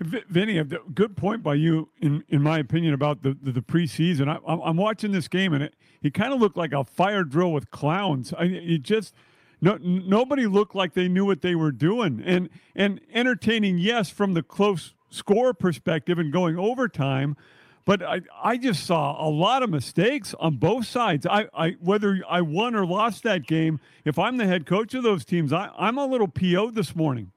Vinny, 0.00 0.58
a 0.58 0.64
good 0.64 1.16
point 1.16 1.42
by 1.42 1.54
you, 1.54 1.90
in 2.00 2.24
in 2.28 2.42
my 2.42 2.58
opinion, 2.58 2.94
about 2.94 3.22
the 3.22 3.36
the, 3.42 3.52
the 3.52 3.60
preseason. 3.60 4.28
I, 4.28 4.38
I'm, 4.50 4.60
I'm 4.60 4.76
watching 4.78 5.12
this 5.12 5.28
game, 5.28 5.52
and 5.52 5.62
it 5.62 5.74
he 6.00 6.10
kind 6.10 6.32
of 6.32 6.40
looked 6.40 6.56
like 6.56 6.72
a 6.72 6.82
fire 6.82 7.22
drill 7.22 7.52
with 7.52 7.70
clowns. 7.70 8.32
I 8.32 8.44
it 8.44 8.82
just 8.82 9.14
no 9.62 9.78
nobody 9.80 10.46
looked 10.46 10.74
like 10.74 10.92
they 10.92 11.08
knew 11.08 11.24
what 11.24 11.40
they 11.40 11.54
were 11.54 11.72
doing, 11.72 12.22
and 12.24 12.50
and 12.74 13.00
entertaining, 13.14 13.78
yes, 13.78 14.10
from 14.10 14.34
the 14.34 14.42
close 14.42 14.92
score 15.08 15.54
perspective 15.54 16.18
and 16.18 16.32
going 16.32 16.58
overtime. 16.58 17.36
But 17.84 18.02
I, 18.02 18.20
I 18.42 18.58
just 18.58 18.86
saw 18.86 19.26
a 19.26 19.28
lot 19.28 19.62
of 19.62 19.70
mistakes 19.70 20.34
on 20.38 20.56
both 20.56 20.86
sides. 20.86 21.26
I, 21.26 21.46
I 21.54 21.70
whether 21.80 22.20
I 22.28 22.40
won 22.42 22.74
or 22.74 22.84
lost 22.84 23.22
that 23.22 23.46
game, 23.46 23.80
if 24.04 24.18
I'm 24.18 24.36
the 24.36 24.46
head 24.46 24.66
coach 24.66 24.94
of 24.94 25.02
those 25.02 25.24
teams, 25.24 25.52
I, 25.52 25.70
I'm 25.76 25.98
a 25.98 26.06
little 26.06 26.28
PO'd 26.28 26.74
this 26.74 26.94
morning. 26.94 27.32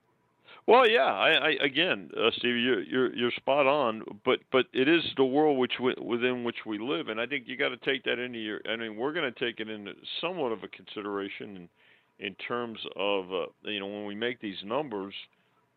Well, 0.68 0.88
yeah. 0.88 1.06
I, 1.06 1.30
I 1.30 1.50
again, 1.62 2.10
uh, 2.18 2.32
Steve, 2.38 2.58
you're, 2.58 2.82
you're 2.82 3.16
you're 3.16 3.32
spot 3.32 3.68
on. 3.68 4.04
But 4.24 4.40
but 4.52 4.66
it 4.74 4.88
is 4.88 5.04
the 5.16 5.26
world 5.26 5.58
which 5.58 5.80
we, 5.80 5.94
within 6.02 6.44
which 6.44 6.66
we 6.66 6.80
live, 6.80 7.10
and 7.10 7.22
I 7.22 7.28
think 7.28 7.48
you 7.48 7.56
got 7.56 7.70
to 7.70 7.78
take 7.78 8.04
that 8.06 8.20
into 8.20 8.40
your. 8.40 8.62
I 8.68 8.76
mean, 8.76 8.96
we're 8.98 9.14
going 9.14 9.32
to 9.32 9.40
take 9.40 9.60
it 9.60 9.70
into 9.70 9.94
somewhat 10.22 10.52
of 10.52 10.64
a 10.64 10.68
consideration 10.68 11.56
in, 11.56 11.70
in 12.20 12.36
terms 12.36 12.80
of 12.96 13.32
uh, 13.32 13.46
you 13.64 13.80
know 13.80 13.88
when 13.88 14.06
we 14.06 14.16
make 14.16 14.40
these 14.42 14.58
numbers. 14.64 15.14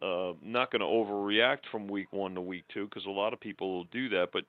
Uh, 0.01 0.33
not 0.45 0.71
going 0.71 0.79
to 0.79 0.87
overreact 0.87 1.59
from 1.73 1.89
week 1.89 2.07
one 2.13 2.33
to 2.33 2.41
week 2.41 2.63
two 2.73 2.85
because 2.85 3.05
a 3.07 3.11
lot 3.11 3.33
of 3.33 3.41
people 3.41 3.75
will 3.75 3.89
do 3.91 4.09
that. 4.09 4.29
But 4.33 4.45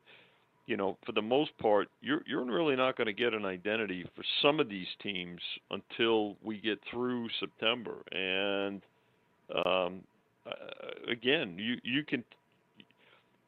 you 0.69 0.77
know, 0.77 0.97
for 1.03 1.13
the 1.13 1.21
most 1.21 1.57
part, 1.57 1.89
you're 1.99 2.21
you're 2.27 2.45
really 2.45 2.75
not 2.75 2.95
going 2.95 3.07
to 3.07 3.13
get 3.13 3.33
an 3.33 3.43
identity 3.43 4.05
for 4.15 4.23
some 4.43 4.59
of 4.59 4.69
these 4.69 4.85
teams 5.01 5.41
until 5.71 6.35
we 6.43 6.59
get 6.59 6.79
through 6.91 7.27
September. 7.39 7.95
And 8.11 8.81
um, 9.65 10.03
uh, 10.45 11.11
again, 11.11 11.55
you 11.57 11.77
you 11.83 12.03
can, 12.03 12.23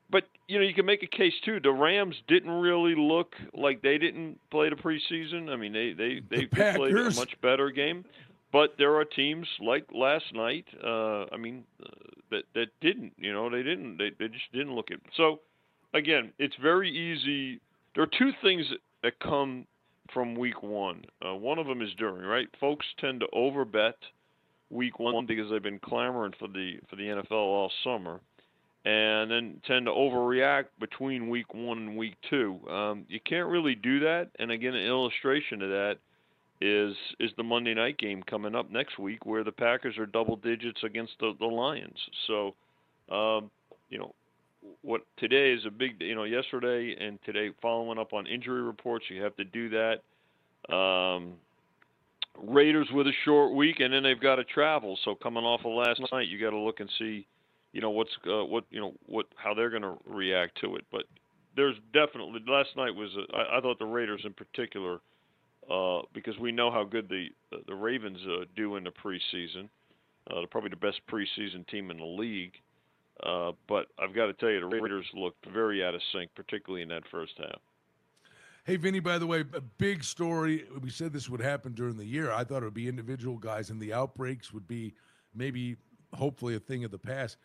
but 0.09 0.23
you 0.47 0.57
know 0.57 0.65
you 0.65 0.73
can 0.73 0.87
make 0.87 1.03
a 1.03 1.15
case 1.15 1.33
too. 1.45 1.59
The 1.59 1.71
Rams 1.71 2.15
didn't 2.27 2.49
really 2.49 2.95
look 2.97 3.35
like 3.53 3.83
they 3.83 3.99
didn't 3.99 4.39
play 4.49 4.69
the 4.69 4.75
preseason. 4.75 5.49
I 5.49 5.57
mean, 5.57 5.73
they 5.73 5.93
they 5.93 6.21
they, 6.27 6.45
The 6.45 6.55
they 6.55 6.75
played 6.75 6.95
a 6.95 7.11
much 7.13 7.39
better 7.39 7.69
game. 7.69 8.03
But 8.51 8.75
there 8.77 8.95
are 8.95 9.05
teams 9.05 9.47
like 9.59 9.85
last 9.93 10.25
night. 10.33 10.65
Uh, 10.83 11.25
I 11.31 11.37
mean, 11.37 11.63
uh, 11.81 11.89
that 12.31 12.43
that 12.53 12.67
didn't. 12.81 13.13
You 13.17 13.33
know, 13.33 13.49
they 13.49 13.63
didn't. 13.63 13.97
They 13.97 14.11
they 14.19 14.27
just 14.27 14.51
didn't 14.53 14.75
look 14.75 14.89
it. 14.89 14.99
So 15.15 15.39
again, 15.93 16.33
it's 16.37 16.55
very 16.61 16.89
easy. 16.89 17.61
There 17.95 18.03
are 18.03 18.09
two 18.17 18.31
things 18.41 18.65
that, 18.69 18.79
that 19.03 19.19
come 19.19 19.65
from 20.13 20.35
week 20.35 20.63
one. 20.63 21.03
Uh, 21.25 21.35
one 21.35 21.59
of 21.59 21.67
them 21.67 21.81
is 21.81 21.89
during, 21.97 22.25
right? 22.25 22.47
Folks 22.59 22.85
tend 22.99 23.21
to 23.21 23.27
overbet 23.33 23.93
week 24.69 24.99
one 24.99 25.25
because 25.25 25.49
they've 25.49 25.63
been 25.63 25.79
clamoring 25.79 26.33
for 26.39 26.47
the 26.47 26.73
for 26.89 26.95
the 26.95 27.03
NFL 27.03 27.31
all 27.31 27.71
summer, 27.83 28.19
and 28.85 29.29
then 29.29 29.61
tend 29.65 29.85
to 29.85 29.91
overreact 29.91 30.65
between 30.79 31.29
week 31.29 31.53
one 31.53 31.77
and 31.77 31.97
week 31.97 32.15
two. 32.29 32.59
Um, 32.69 33.05
you 33.07 33.19
can't 33.25 33.47
really 33.47 33.75
do 33.75 33.99
that. 34.01 34.29
And 34.39 34.51
again, 34.51 34.73
an 34.73 34.85
illustration 34.85 35.61
of 35.61 35.69
that 35.69 35.97
is 36.61 36.95
is 37.19 37.31
the 37.37 37.43
Monday 37.43 37.73
night 37.73 37.97
game 37.97 38.21
coming 38.23 38.55
up 38.55 38.71
next 38.71 38.99
week, 38.99 39.25
where 39.25 39.43
the 39.43 39.51
Packers 39.51 39.97
are 39.97 40.05
double 40.05 40.35
digits 40.35 40.81
against 40.83 41.13
the, 41.19 41.33
the 41.39 41.45
Lions. 41.45 41.97
So, 42.27 42.53
um, 43.13 43.49
you 43.89 43.97
know, 43.97 44.13
what 44.83 45.01
today 45.17 45.51
is 45.51 45.65
a 45.65 45.71
big, 45.71 45.99
you 45.99 46.15
know, 46.15 46.23
yesterday 46.23 46.95
and 46.99 47.19
today 47.25 47.49
following 47.61 47.97
up 47.97 48.13
on 48.13 48.27
injury 48.27 48.61
reports. 48.61 49.05
You 49.09 49.23
have 49.23 49.35
to 49.37 49.43
do 49.43 49.69
that. 49.69 50.73
Um, 50.73 51.33
Raiders 52.41 52.87
with 52.93 53.07
a 53.07 53.13
short 53.25 53.53
week, 53.53 53.79
and 53.79 53.93
then 53.93 54.03
they've 54.03 54.21
got 54.21 54.35
to 54.35 54.43
travel. 54.43 54.97
So 55.03 55.15
coming 55.15 55.43
off 55.43 55.61
of 55.65 55.73
last 55.73 56.01
night, 56.13 56.27
you 56.27 56.39
got 56.39 56.51
to 56.51 56.57
look 56.57 56.79
and 56.79 56.89
see, 56.97 57.27
you 57.73 57.81
know, 57.81 57.89
what's 57.89 58.11
uh, 58.25 58.45
what 58.45 58.63
you 58.69 58.79
know 58.79 58.93
what 59.07 59.25
how 59.35 59.53
they're 59.53 59.69
going 59.69 59.81
to 59.81 59.97
react 60.05 60.61
to 60.61 60.75
it. 60.75 60.85
But 60.91 61.03
there's 61.55 61.75
definitely 61.93 62.39
last 62.47 62.69
night 62.77 62.95
was 62.95 63.09
a, 63.17 63.35
I, 63.35 63.57
I 63.57 63.61
thought 63.61 63.79
the 63.79 63.85
Raiders 63.85 64.21
in 64.23 64.33
particular 64.33 64.99
uh, 65.69 66.01
because 66.13 66.37
we 66.39 66.51
know 66.51 66.71
how 66.71 66.83
good 66.83 67.09
the 67.09 67.27
the 67.67 67.75
Ravens 67.75 68.19
uh, 68.27 68.45
do 68.55 68.75
in 68.75 68.83
the 68.83 68.91
preseason. 68.91 69.69
Uh, 70.29 70.35
they're 70.35 70.47
probably 70.47 70.69
the 70.69 70.75
best 70.75 71.01
preseason 71.11 71.67
team 71.67 71.91
in 71.91 71.97
the 71.97 72.05
league. 72.05 72.53
Uh, 73.23 73.51
but 73.67 73.87
I've 73.99 74.15
got 74.15 74.27
to 74.27 74.33
tell 74.33 74.49
you, 74.49 74.59
the 74.61 74.65
Raiders 74.65 75.05
looked 75.13 75.45
very 75.45 75.83
out 75.83 75.93
of 75.93 76.01
sync, 76.11 76.33
particularly 76.35 76.81
in 76.81 76.89
that 76.89 77.03
first 77.11 77.33
half. 77.37 77.59
Hey, 78.63 78.77
Vinny, 78.77 78.99
by 78.99 79.17
the 79.17 79.27
way, 79.27 79.41
a 79.41 79.61
big 79.61 80.03
story. 80.03 80.65
We 80.79 80.89
said 80.89 81.13
this 81.13 81.29
would 81.29 81.41
happen 81.41 81.73
during 81.73 81.97
the 81.97 82.05
year. 82.05 82.31
I 82.31 82.43
thought 82.43 82.61
it 82.61 82.65
would 82.65 82.73
be 82.73 82.87
individual 82.87 83.37
guys, 83.37 83.69
and 83.69 83.79
the 83.79 83.93
outbreaks 83.93 84.53
would 84.53 84.67
be 84.67 84.93
maybe, 85.35 85.77
hopefully, 86.13 86.55
a 86.55 86.59
thing 86.59 86.83
of 86.83 86.91
the 86.91 86.99
past. 86.99 87.37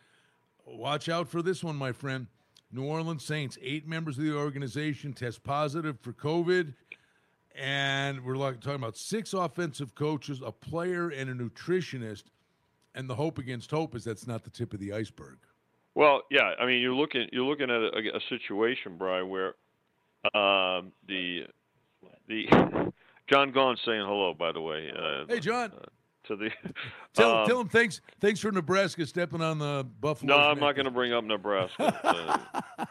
Watch 0.65 1.09
out 1.09 1.27
for 1.27 1.41
this 1.41 1.63
one, 1.63 1.75
my 1.75 1.91
friend. 1.91 2.27
New 2.71 2.83
Orleans 2.83 3.23
Saints, 3.23 3.57
eight 3.61 3.87
members 3.87 4.17
of 4.17 4.25
the 4.25 4.35
organization 4.35 5.13
test 5.13 5.43
positive 5.43 5.99
for 6.01 6.13
COVID. 6.13 6.73
And 7.57 8.23
we're 8.23 8.35
like 8.37 8.59
talking 8.61 8.75
about 8.75 8.95
six 8.97 9.33
offensive 9.33 9.95
coaches, 9.95 10.41
a 10.45 10.51
player, 10.51 11.09
and 11.09 11.29
a 11.29 11.33
nutritionist. 11.33 12.23
And 12.95 13.09
the 13.09 13.15
hope 13.15 13.37
against 13.39 13.71
hope 13.71 13.95
is 13.95 14.03
that's 14.03 14.27
not 14.27 14.43
the 14.43 14.49
tip 14.49 14.73
of 14.73 14.79
the 14.79 14.93
iceberg. 14.93 15.37
Well, 15.95 16.21
yeah, 16.29 16.53
I 16.59 16.65
mean, 16.67 16.81
you're 16.81 16.93
looking 16.93 17.27
you're 17.31 17.45
looking 17.45 17.69
at 17.71 17.81
a, 17.81 18.15
a 18.15 18.19
situation, 18.29 18.97
Brian, 18.97 19.29
where 19.29 19.55
um, 20.35 20.91
the 21.07 21.45
the 22.27 22.45
John 23.29 23.51
Gone 23.51 23.77
saying 23.85 24.01
hello, 24.05 24.33
by 24.33 24.51
the 24.51 24.61
way. 24.61 24.91
Uh, 24.95 25.25
Hey, 25.27 25.39
John. 25.39 25.71
uh, 25.71 25.85
to 26.27 26.35
the. 26.35 26.49
Tell, 27.13 27.37
um, 27.37 27.47
tell 27.47 27.59
him 27.61 27.67
thanks. 27.69 27.99
Thanks 28.19 28.39
for 28.39 28.51
Nebraska 28.51 29.03
stepping 29.07 29.41
on 29.41 29.57
the 29.57 29.87
Buffalo. 29.99 30.37
no, 30.37 30.43
I'm 30.43 30.59
not 30.59 30.75
going 30.75 30.85
to 30.85 30.91
bring 30.91 31.13
up 31.13 31.23
Nebraska. 31.23 31.99
uh, 32.77 32.85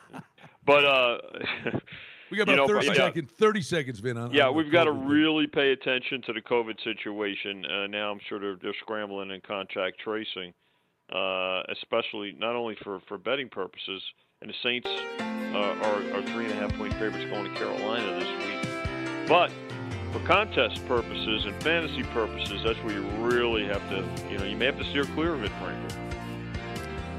but 0.65 0.85
uh, 0.85 1.19
We 2.31 2.37
got 2.37 2.49
you 2.49 2.55
about 2.55 2.69
know, 2.69 2.75
30 2.75 2.87
yeah. 2.87 2.95
seconds. 2.95 3.31
30 3.39 3.63
seconds, 3.63 4.01
Vin. 4.01 4.17
On, 4.17 4.33
yeah, 4.33 4.49
on 4.49 4.55
we've 4.55 4.73
got 4.73 4.85
to 4.85 4.93
really 4.93 5.47
pay 5.47 5.73
attention 5.73 6.23
to 6.23 6.33
the 6.33 6.41
COVID 6.41 6.83
situation. 6.83 7.65
Uh, 7.65 7.87
now 7.87 8.11
I'm 8.11 8.21
sure 8.29 8.41
they're, 8.41 8.57
they're 8.61 8.75
scrambling 8.81 9.31
in 9.31 9.41
contact 9.43 10.01
tracing, 10.01 10.53
uh, 11.15 11.63
especially 11.71 12.35
not 12.39 12.57
only 12.57 12.77
for, 12.83 13.01
for 13.09 13.19
betting 13.19 13.49
purposes. 13.49 14.03
And 14.43 14.51
the 14.51 14.55
Saints 14.63 14.89
uh, 15.19 15.57
are, 15.57 16.03
are 16.13 16.23
three 16.23 16.45
and 16.45 16.53
a 16.53 16.57
half 16.57 16.75
point 16.75 16.93
favorites 16.95 17.25
going 17.31 17.51
to 17.51 17.59
Carolina 17.59 18.21
this 18.21 18.29
week. 18.45 19.29
But 19.29 19.51
for 20.13 20.21
contest 20.27 20.87
purposes 20.87 21.45
and 21.47 21.63
fantasy 21.63 22.03
purposes, 22.03 22.63
that's 22.65 22.79
where 22.81 22.95
you 22.95 23.03
really 23.19 23.65
have 23.67 23.89
to, 23.89 24.05
you 24.31 24.39
know, 24.39 24.45
you 24.45 24.57
may 24.57 24.67
have 24.67 24.79
to 24.79 24.85
steer 24.85 25.05
clear 25.05 25.35
of 25.35 25.43
it, 25.43 25.53
frankly. 25.61 25.97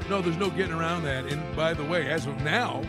No, 0.08 0.22
there's 0.22 0.36
no 0.36 0.48
getting 0.48 0.72
around 0.72 1.02
that. 1.04 1.26
And 1.26 1.56
by 1.56 1.74
the 1.74 1.84
way, 1.84 2.08
as 2.08 2.26
of 2.26 2.40
now, 2.42 2.82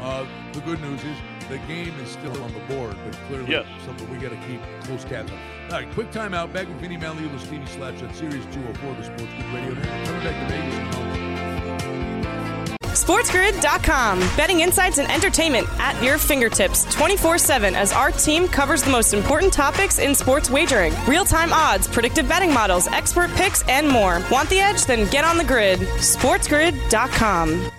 uh, 0.00 0.24
the 0.52 0.60
good 0.60 0.80
news 0.80 1.02
is 1.02 1.16
the 1.50 1.58
game 1.66 1.92
is 2.00 2.08
still 2.10 2.42
on 2.42 2.52
the 2.54 2.60
board, 2.74 2.96
but 3.04 3.14
clearly 3.28 3.50
Yes. 3.50 3.66
something 3.84 4.08
we 4.10 4.16
got 4.18 4.30
to 4.30 4.38
keep 4.48 4.60
close 4.84 5.04
tabs 5.04 5.30
on. 5.32 5.38
All 5.70 5.78
right, 5.78 5.90
quick 5.92 6.10
timeout. 6.10 6.52
Back 6.52 6.68
with 6.68 6.80
Vinny 6.80 6.96
Magliulo, 6.96 7.38
Stevie 7.40 7.66
Slapshot, 7.66 8.14
Sirius 8.14 8.44
204, 8.54 8.94
the 8.94 9.04
Sports 9.04 9.22
Grid 9.22 9.54
Radio 9.54 9.74
Network. 9.74 10.04
Coming 10.06 10.22
back 10.24 10.48
to 10.48 10.54
Vegas. 10.54 10.74
in 10.74 10.80
a 10.80 10.90
moment. 10.96 11.20
SportsGrid.com. 12.90 14.18
Betting 14.36 14.60
insights 14.60 14.98
and 14.98 15.10
entertainment 15.10 15.66
at 15.78 16.00
your 16.02 16.18
fingertips 16.18 16.84
24 16.94 17.38
7 17.38 17.74
as 17.74 17.92
our 17.92 18.10
team 18.10 18.46
covers 18.48 18.82
the 18.82 18.90
most 18.90 19.14
important 19.14 19.52
topics 19.52 19.98
in 19.98 20.14
sports 20.14 20.50
wagering 20.50 20.92
real 21.06 21.24
time 21.24 21.52
odds, 21.52 21.86
predictive 21.88 22.28
betting 22.28 22.52
models, 22.52 22.86
expert 22.88 23.30
picks, 23.32 23.62
and 23.68 23.88
more. 23.88 24.20
Want 24.30 24.48
the 24.50 24.60
edge? 24.60 24.84
Then 24.86 25.08
get 25.10 25.24
on 25.24 25.38
the 25.38 25.44
grid. 25.44 25.80
SportsGrid.com. 25.80 27.70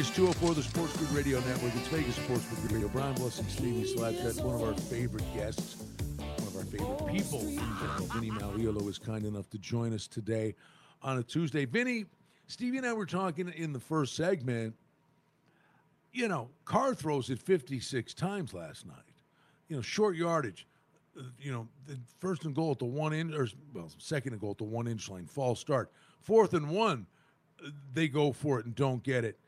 the 0.00 0.14
204, 0.14 0.54
the 0.54 0.62
Sports 0.62 0.96
Grid 0.96 1.10
Radio 1.10 1.40
Network. 1.40 1.72
It's 1.76 1.88
Vegas 1.88 2.14
Sports 2.16 2.46
Good 2.46 2.72
Radio. 2.72 2.88
Brian 2.88 3.14
Blessing, 3.16 3.44
Stevie 3.48 3.84
Slapshot, 3.84 4.42
one 4.42 4.54
of 4.54 4.62
our 4.62 4.72
favorite 4.72 5.24
guests, 5.34 5.76
one 6.16 6.48
of 6.48 6.56
our 6.56 6.64
favorite 6.64 7.06
people 7.12 7.40
in 7.40 7.56
general. 7.56 8.06
Vinny 8.06 8.30
Magliulo 8.30 8.88
is 8.88 8.96
kind 8.98 9.26
enough 9.26 9.50
to 9.50 9.58
join 9.58 9.92
us 9.92 10.06
today 10.06 10.54
on 11.02 11.18
a 11.18 11.22
Tuesday. 11.22 11.66
Vinny, 11.66 12.06
Stevie 12.46 12.78
and 12.78 12.86
I 12.86 12.94
were 12.94 13.04
talking 13.04 13.52
in 13.54 13.74
the 13.74 13.78
first 13.78 14.16
segment. 14.16 14.74
You 16.12 16.28
know, 16.28 16.48
Carr 16.64 16.94
throws 16.94 17.28
it 17.28 17.38
56 17.38 18.14
times 18.14 18.54
last 18.54 18.86
night. 18.86 18.96
You 19.68 19.76
know, 19.76 19.82
short 19.82 20.16
yardage. 20.16 20.66
uh, 21.18 21.24
You 21.38 21.52
know, 21.52 21.68
the 21.86 21.98
first 22.20 22.46
and 22.46 22.54
goal 22.54 22.70
at 22.70 22.78
the 22.78 22.86
one 22.86 23.12
inch, 23.12 23.34
or 23.34 23.48
well, 23.74 23.90
second 23.98 24.32
and 24.32 24.40
goal 24.40 24.52
at 24.52 24.58
the 24.58 24.64
one 24.64 24.88
inch 24.88 25.10
line, 25.10 25.26
false 25.26 25.60
start. 25.60 25.92
Fourth 26.20 26.54
and 26.54 26.70
one, 26.70 27.06
uh, 27.62 27.68
they 27.92 28.08
go 28.08 28.32
for 28.32 28.58
it 28.60 28.64
and 28.64 28.74
don't 28.74 29.02
get 29.02 29.24
it. 29.24 29.38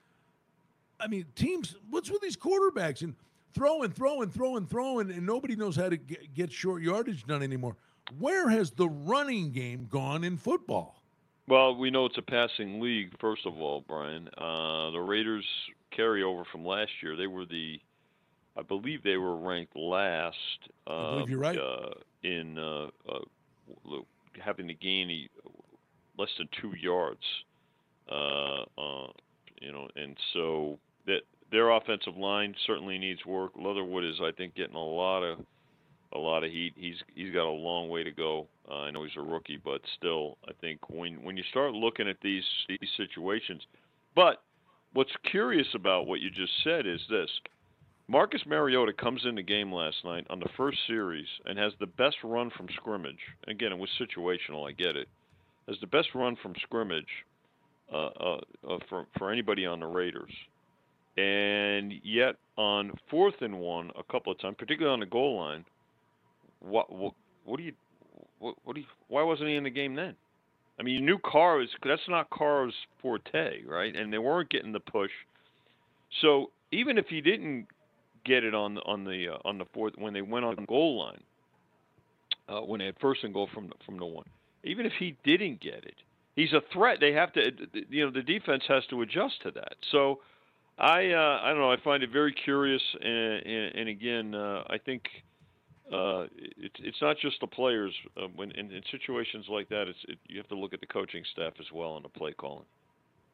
I 1.03 1.09
mean, 1.09 1.27
teams, 1.35 1.75
what's 1.91 2.11
with 2.11 2.23
these 2.23 2.37
quarterbacks 2.37 3.03
and 3.03 3.15
throwing, 3.53 3.91
throwing, 3.91 4.31
throwing, 4.31 4.67
throwing, 4.67 5.11
and 5.11 5.27
nobody 5.27 5.57
knows 5.57 5.75
how 5.77 5.89
to 5.89 5.97
get, 5.97 6.33
get 6.35 6.53
short 6.53 6.83
yardage 6.83 7.27
done 7.27 7.43
anymore. 7.43 7.77
Where 8.19 8.49
has 8.49 8.71
the 8.71 8.89
running 8.89 9.53
game 9.53 9.89
gone 9.91 10.23
in 10.25 10.37
football? 10.37 11.03
Well, 11.49 11.75
we 11.75 11.91
know 11.91 12.07
it's 12.07 12.19
a 12.19 12.23
passing 12.23 12.81
league, 12.81 13.13
first 13.21 13.47
of 13.47 13.59
all, 13.59 13.85
Brian. 13.87 14.29
Uh, 14.39 14.91
the 14.91 15.01
Raiders 15.01 15.45
carryover 15.97 16.45
from 16.51 16.65
last 16.65 16.91
year, 17.03 17.17
they 17.17 17.27
were 17.27 17.45
the, 17.45 17.81
I 18.57 18.63
believe 18.63 19.03
they 19.03 19.17
were 19.17 19.37
ranked 19.37 19.77
last. 19.77 20.37
Uh, 20.87 21.15
believe 21.15 21.31
you're 21.31 21.41
right. 21.41 21.59
Uh, 21.59 21.91
in 22.23 22.59
uh, 22.59 22.87
uh, 23.09 23.99
having 24.41 24.69
to 24.69 24.75
gain 24.75 25.29
less 26.17 26.31
than 26.39 26.49
two 26.61 26.73
yards. 26.81 27.23
Uh, 28.11 28.63
uh, 28.79 29.07
you 29.61 29.73
know, 29.73 29.89
and 29.97 30.17
so 30.33 30.79
that 31.07 31.21
their 31.51 31.71
offensive 31.71 32.17
line 32.17 32.55
certainly 32.67 32.99
needs 32.99 33.25
work. 33.27 33.53
Leatherwood 33.57 34.05
is, 34.05 34.17
I 34.23 34.33
think, 34.33 34.55
getting 34.55 34.77
a 34.77 34.85
lot 34.85 35.23
of 35.23 35.39
a 36.15 36.19
lot 36.19 36.45
of 36.45 36.51
heat. 36.51 36.75
He's 36.77 36.97
he's 37.15 37.33
got 37.33 37.47
a 37.47 37.51
long 37.51 37.89
way 37.89 38.03
to 38.05 38.11
go. 38.11 38.47
Uh, 38.71 38.81
I 38.81 38.91
know 38.91 39.05
he's 39.05 39.17
a 39.17 39.23
rookie, 39.23 39.61
but 39.63 39.81
still, 39.97 40.39
I 40.49 40.53
think 40.61 40.81
when 40.89 41.23
when 41.23 41.37
you 41.37 41.43
start 41.51 41.73
looking 41.73 42.09
at 42.09 42.17
these 42.23 42.45
these 42.69 42.91
situations, 42.97 43.63
but 44.15 44.43
what's 44.93 45.13
curious 45.31 45.69
about 45.75 46.07
what 46.07 46.21
you 46.21 46.31
just 46.31 46.53
said 46.65 46.87
is 46.87 47.01
this: 47.09 47.31
Marcus 48.09 48.43
Mariota 48.47 48.93
comes 48.93 49.25
in 49.25 49.35
the 49.35 49.43
game 49.43 49.73
last 49.73 50.05
night 50.05 50.27
on 50.29 50.41
the 50.41 50.51
first 50.57 50.79
series 50.87 51.27
and 51.47 51.59
has 51.59 51.73
the 51.81 51.87
best 51.87 52.17
run 52.23 52.51
from 52.57 52.67
scrimmage. 52.77 53.21
Again, 53.49 53.73
it 53.73 53.79
was 53.79 53.91
situational. 54.01 54.69
I 54.69 54.73
get 54.73 54.97
it. 54.97 55.09
Has 55.69 55.79
the 55.81 55.87
best 55.87 56.09
run 56.15 56.37
from 56.43 56.55
scrimmage 56.63 57.07
uh, 57.93 58.11
uh, 58.21 58.41
uh, 58.69 58.79
for 58.89 59.07
for 59.19 59.31
anybody 59.31 59.65
on 59.65 59.81
the 59.81 59.87
Raiders. 59.87 60.33
And 61.19 61.93
yet, 62.03 62.37
on 62.57 62.93
fourth 63.11 63.35
and 63.43 63.61
one, 63.61 63.91
a 63.99 64.03
couple 64.11 64.33
of 64.33 64.39
times, 64.39 64.57
particularly 64.59 64.95
on 64.95 65.01
the 65.01 65.07
goal 65.07 65.37
line, 65.39 65.63
what 66.61 66.91
what, 66.91 67.13
what 67.45 67.59
do 67.59 67.65
you 67.65 67.75
what, 68.39 68.55
what 68.65 68.75
do 68.75 68.81
you, 68.81 68.87
why 69.09 69.23
wasn't 69.23 69.51
he 69.51 69.57
in 69.57 69.65
the 69.65 69.71
game 69.71 69.95
then? 69.95 70.15
I 70.81 70.83
mean, 70.83 70.95
you 70.95 71.03
knew 71.03 71.19
Carr 71.19 71.59
was 71.59 71.69
that's 71.85 72.01
not 72.09 72.31
Carr's 72.31 72.73
forte, 73.03 73.63
right? 73.67 73.95
And 73.95 74.11
they 74.11 74.17
weren't 74.17 74.49
getting 74.49 74.73
the 74.73 74.81
push. 74.81 75.11
So 76.23 76.51
even 76.71 76.97
if 76.97 77.07
he 77.09 77.21
didn't 77.21 77.67
get 78.25 78.43
it 78.43 78.55
on 78.55 78.77
the 78.77 78.81
on 78.81 79.05
the 79.05 79.35
uh, 79.35 79.49
on 79.49 79.59
the 79.59 79.67
fourth 79.75 79.93
when 79.99 80.15
they 80.15 80.23
went 80.23 80.47
on 80.47 80.57
the 80.57 80.63
goal 80.63 80.99
line, 80.99 81.23
uh, 82.49 82.61
when 82.63 82.79
they 82.79 82.87
had 82.87 82.97
first 83.03 83.23
and 83.23 83.35
goal 83.35 83.51
from 83.53 83.67
the, 83.67 83.75
from 83.85 83.99
the 83.99 84.07
one, 84.07 84.25
even 84.65 84.87
if 84.87 84.93
he 84.99 85.15
didn't 85.25 85.61
get 85.61 85.85
it, 85.85 85.97
he's 86.37 86.55
a 86.55 86.63
threat. 86.73 87.01
They 87.01 87.13
have 87.13 87.35
to, 87.35 87.51
you 87.91 88.07
know, 88.07 88.11
the 88.11 88.23
defense 88.23 88.63
has 88.69 88.85
to 88.89 89.03
adjust 89.03 89.43
to 89.43 89.51
that. 89.51 89.75
So. 89.91 90.21
I 90.79 91.11
uh, 91.11 91.41
I 91.43 91.51
don't 91.51 91.59
know. 91.59 91.71
I 91.71 91.77
find 91.83 92.03
it 92.03 92.11
very 92.11 92.33
curious, 92.33 92.83
and, 93.01 93.47
and, 93.47 93.75
and 93.75 93.89
again, 93.89 94.35
uh, 94.35 94.65
I 94.69 94.79
think 94.79 95.03
uh, 95.93 96.27
it's 96.57 96.77
it's 96.79 97.03
not 97.03 97.17
just 97.19 97.41
the 97.41 97.47
players. 97.47 97.95
Uh, 98.17 98.27
when 98.35 98.51
in, 98.53 98.73
in 98.73 98.83
situations 98.91 99.47
like 99.49 99.69
that, 99.69 99.89
it's 99.89 99.99
it, 100.09 100.19
you 100.29 100.39
have 100.39 100.49
to 100.49 100.57
look 100.57 100.73
at 100.73 100.81
the 100.81 100.87
coaching 100.87 101.25
staff 101.33 101.53
as 101.61 101.67
well 101.73 101.97
and 101.97 102.05
the 102.05 102.09
play 102.09 102.33
calling. 102.33 102.65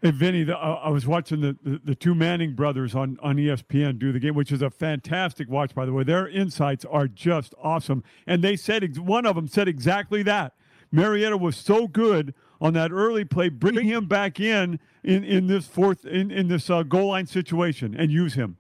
Hey, 0.01 0.12
Vinny, 0.12 0.44
the, 0.44 0.57
uh, 0.57 0.81
I 0.81 0.90
was 0.90 1.09
watching 1.09 1.40
the, 1.40 1.57
the, 1.64 1.81
the 1.83 1.94
two 1.96 2.14
Manning 2.14 2.55
brothers 2.55 2.94
on, 2.94 3.18
on 3.20 3.35
ESPN 3.35 3.98
do 3.98 4.12
the 4.12 4.20
game, 4.20 4.35
which 4.37 4.53
is 4.53 4.62
a 4.62 4.70
fantastic 4.70 5.48
watch, 5.48 5.74
by 5.74 5.87
the 5.87 5.92
way. 5.92 6.05
Their 6.05 6.29
insights 6.29 6.85
are 6.85 7.09
just 7.09 7.53
awesome. 7.61 8.05
And 8.24 8.44
they 8.44 8.55
said, 8.55 8.96
one 8.98 9.27
of 9.27 9.35
them 9.35 9.48
said 9.48 9.66
exactly 9.66 10.22
that. 10.22 10.53
Mariota 10.92 11.37
was 11.37 11.57
so 11.57 11.88
good 11.88 12.33
on 12.61 12.73
that 12.75 12.90
early 12.90 13.25
play, 13.25 13.49
bring 13.49 13.85
him 13.85 14.07
back 14.07 14.40
in 14.40 14.81
in, 15.03 15.25
in 15.25 15.47
this 15.47 15.66
fourth, 15.66 16.05
in, 16.05 16.31
in 16.31 16.49
this 16.49 16.68
uh, 16.71 16.83
goal 16.83 17.09
line 17.09 17.27
situation 17.27 17.94
and 17.94 18.11
use 18.11 18.35
him. 18.35 18.57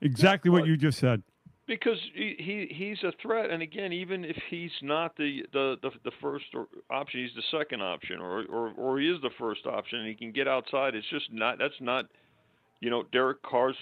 Exactly 0.00 0.50
what 0.50 0.66
you 0.66 0.76
just 0.76 0.98
said. 0.98 1.22
Because 1.64 1.98
he, 2.12 2.34
he 2.38 2.74
he's 2.74 3.02
a 3.04 3.12
threat, 3.22 3.50
and 3.50 3.62
again, 3.62 3.92
even 3.92 4.24
if 4.24 4.36
he's 4.50 4.72
not 4.82 5.16
the 5.16 5.42
the, 5.52 5.76
the, 5.80 5.90
the 6.04 6.10
first 6.20 6.46
option, 6.90 7.20
he's 7.20 7.34
the 7.36 7.56
second 7.56 7.80
option, 7.80 8.18
or, 8.18 8.44
or 8.46 8.72
or 8.76 8.98
he 8.98 9.08
is 9.08 9.22
the 9.22 9.30
first 9.38 9.64
option, 9.64 10.00
and 10.00 10.08
he 10.08 10.14
can 10.14 10.32
get 10.32 10.48
outside. 10.48 10.96
It's 10.96 11.08
just 11.08 11.32
not 11.32 11.58
that's 11.58 11.80
not, 11.80 12.06
you 12.80 12.90
know, 12.90 13.04
Derek 13.12 13.42
Carr's 13.42 13.76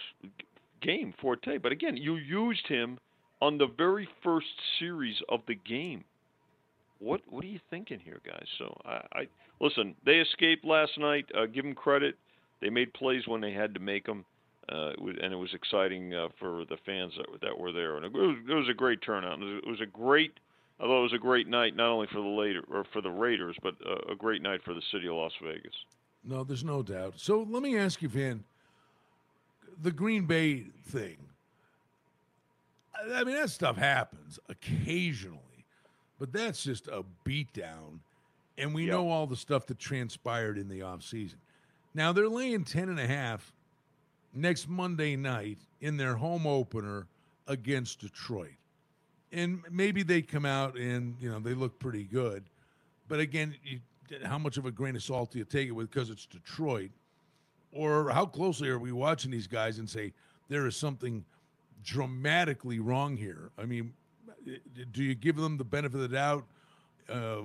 game 0.83 1.14
forte. 1.22 1.56
But 1.56 1.72
again, 1.72 1.96
you 1.96 2.16
used 2.16 2.66
him 2.66 2.98
on 3.40 3.56
the 3.56 3.68
very 3.78 4.06
first 4.22 4.46
series 4.78 5.16
of 5.30 5.40
the 5.48 5.54
game. 5.54 6.04
What 7.00 7.22
what 7.28 7.42
are 7.44 7.48
you 7.48 7.60
thinking 7.70 7.98
here, 7.98 8.20
guys? 8.24 8.46
So 8.58 8.80
I, 8.84 9.00
I 9.12 9.28
listen. 9.60 9.96
They 10.06 10.18
escaped 10.18 10.64
last 10.64 10.96
night. 10.98 11.26
Uh, 11.34 11.46
give 11.46 11.64
them 11.64 11.74
credit. 11.74 12.14
They 12.60 12.70
made 12.70 12.92
plays 12.94 13.26
when 13.26 13.40
they 13.40 13.52
had 13.52 13.74
to 13.74 13.80
make 13.80 14.06
them. 14.06 14.24
Uh, 14.70 14.90
it 14.90 15.00
was, 15.00 15.16
and 15.20 15.32
it 15.32 15.36
was 15.36 15.52
exciting 15.52 16.14
uh, 16.14 16.28
for 16.38 16.64
the 16.66 16.76
fans 16.86 17.12
that, 17.16 17.26
that 17.40 17.58
were 17.58 17.72
there, 17.72 17.96
and 17.96 18.04
it 18.04 18.12
was, 18.12 18.36
it 18.48 18.54
was 18.54 18.68
a 18.68 18.74
great 18.74 19.02
turnout. 19.02 19.40
It 19.40 19.44
was, 19.44 19.62
it 19.66 19.68
was 19.68 19.80
a 19.80 19.86
great, 19.86 20.38
although 20.78 21.00
it 21.00 21.02
was 21.02 21.12
a 21.12 21.18
great 21.18 21.48
night 21.48 21.74
not 21.74 21.88
only 21.88 22.06
for 22.06 22.20
the 22.20 22.28
later 22.28 22.62
or 22.70 22.84
for 22.92 23.00
the 23.00 23.10
Raiders, 23.10 23.56
but 23.64 23.74
uh, 23.84 24.12
a 24.12 24.14
great 24.14 24.42
night 24.42 24.60
for 24.62 24.72
the 24.72 24.82
city 24.92 25.08
of 25.08 25.14
Las 25.14 25.32
Vegas. 25.42 25.74
No, 26.22 26.44
there's 26.44 26.62
no 26.62 26.84
doubt. 26.84 27.14
So 27.16 27.44
let 27.48 27.64
me 27.64 27.76
ask 27.76 28.00
you, 28.00 28.08
Van, 28.08 28.44
the 29.82 29.90
Green 29.90 30.26
Bay 30.26 30.66
thing. 30.84 31.16
I 33.12 33.24
mean, 33.24 33.34
that 33.34 33.50
stuff 33.50 33.76
happens 33.76 34.38
occasionally, 34.48 35.49
but 36.20 36.33
that's 36.33 36.62
just 36.62 36.87
a 36.87 37.02
beatdown. 37.24 37.98
And 38.59 38.74
we 38.74 38.85
Yeah. 38.87 38.92
know 38.92 39.09
all 39.09 39.26
the 39.26 39.37
stuff 39.37 39.66
that 39.66 39.78
transpired 39.80 40.59
in 40.59 40.68
the 40.68 40.80
offseason. 40.80 41.37
Now 41.94 42.12
they're 42.12 42.28
laying 42.28 42.64
10 42.64 42.88
and 42.88 43.00
a 43.00 43.06
half 43.06 43.52
next 44.33 44.68
Monday 44.68 45.16
night 45.16 45.59
in 45.80 45.96
their 45.96 46.16
home 46.16 46.46
opener 46.46 47.09
against 47.48 48.00
Detroit. 48.00 48.54
And 49.33 49.64
maybe 49.70 50.02
they 50.02 50.22
come 50.22 50.44
out 50.44 50.76
and, 50.76 51.16
you 51.20 51.30
know, 51.30 51.40
they 51.40 51.54
look 51.54 51.78
pretty 51.78 52.04
good. 52.04 52.44
But 53.09 53.18
again, 53.20 53.56
you, 53.64 53.80
how 54.24 54.38
much 54.38 54.56
of 54.59 54.66
a 54.66 54.70
grain 54.70 54.94
of 54.94 55.02
salt 55.02 55.33
do 55.33 55.38
you 55.38 55.44
take 55.44 55.68
it 55.68 55.72
with 55.72 55.90
because 55.90 56.11
it's 56.11 56.26
Detroit? 56.26 56.90
Or 57.72 58.11
how 58.11 58.26
closely 58.26 58.68
are 58.68 58.78
we 58.78 58.92
watching 58.92 59.30
these 59.30 59.46
guys 59.46 59.78
and 59.78 59.88
say 59.88 60.12
there 60.48 60.66
is 60.66 60.76
something 60.76 61.24
dramatically 61.85 62.78
wrong 62.78 63.16
here? 63.16 63.50
I 63.56 63.64
mean, 63.64 63.94
do 64.92 65.02
you 65.02 65.14
give 65.14 65.36
them 65.36 65.56
the 65.56 65.64
benefit 65.64 65.96
of 65.96 66.02
the 66.02 66.16
doubt? 66.16 66.44
Uh, 67.08 67.42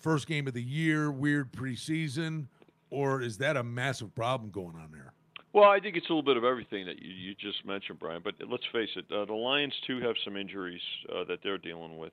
first 0.00 0.26
game 0.26 0.46
of 0.46 0.54
the 0.54 0.62
year, 0.62 1.10
weird 1.10 1.52
preseason, 1.52 2.46
or 2.90 3.22
is 3.22 3.38
that 3.38 3.56
a 3.56 3.62
massive 3.62 4.14
problem 4.14 4.50
going 4.50 4.76
on 4.76 4.90
there? 4.92 5.12
Well, 5.52 5.70
I 5.70 5.78
think 5.78 5.96
it's 5.96 6.06
a 6.06 6.12
little 6.12 6.24
bit 6.24 6.36
of 6.36 6.42
everything 6.42 6.84
that 6.86 7.00
you, 7.00 7.12
you 7.12 7.34
just 7.34 7.64
mentioned, 7.64 8.00
Brian. 8.00 8.22
But 8.24 8.34
let's 8.50 8.64
face 8.72 8.90
it, 8.96 9.04
uh, 9.14 9.24
the 9.24 9.34
Lions 9.34 9.72
too 9.86 10.00
have 10.00 10.16
some 10.24 10.36
injuries 10.36 10.80
uh, 11.08 11.24
that 11.24 11.38
they're 11.44 11.58
dealing 11.58 11.96
with. 11.96 12.12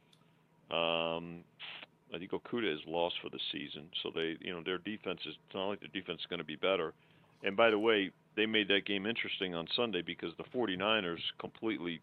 Um, 0.69 1.43
I 2.13 2.19
think 2.19 2.31
Okudah 2.31 2.71
is 2.71 2.81
lost 2.87 3.15
for 3.21 3.29
the 3.29 3.39
season, 3.51 3.89
so 4.03 4.11
they, 4.13 4.37
you 4.41 4.53
know, 4.53 4.61
their 4.63 4.77
defense 4.77 5.21
is 5.25 5.35
it's 5.45 5.55
not 5.55 5.69
like 5.69 5.79
their 5.79 5.89
defense 5.89 6.19
is 6.19 6.27
going 6.27 6.39
to 6.39 6.45
be 6.45 6.55
better. 6.55 6.93
And 7.43 7.57
by 7.57 7.71
the 7.71 7.79
way, 7.79 8.11
they 8.35 8.45
made 8.45 8.67
that 8.67 8.85
game 8.85 9.05
interesting 9.05 9.55
on 9.55 9.67
Sunday 9.75 10.01
because 10.01 10.31
the 10.37 10.43
49ers 10.55 11.19
completely 11.39 11.99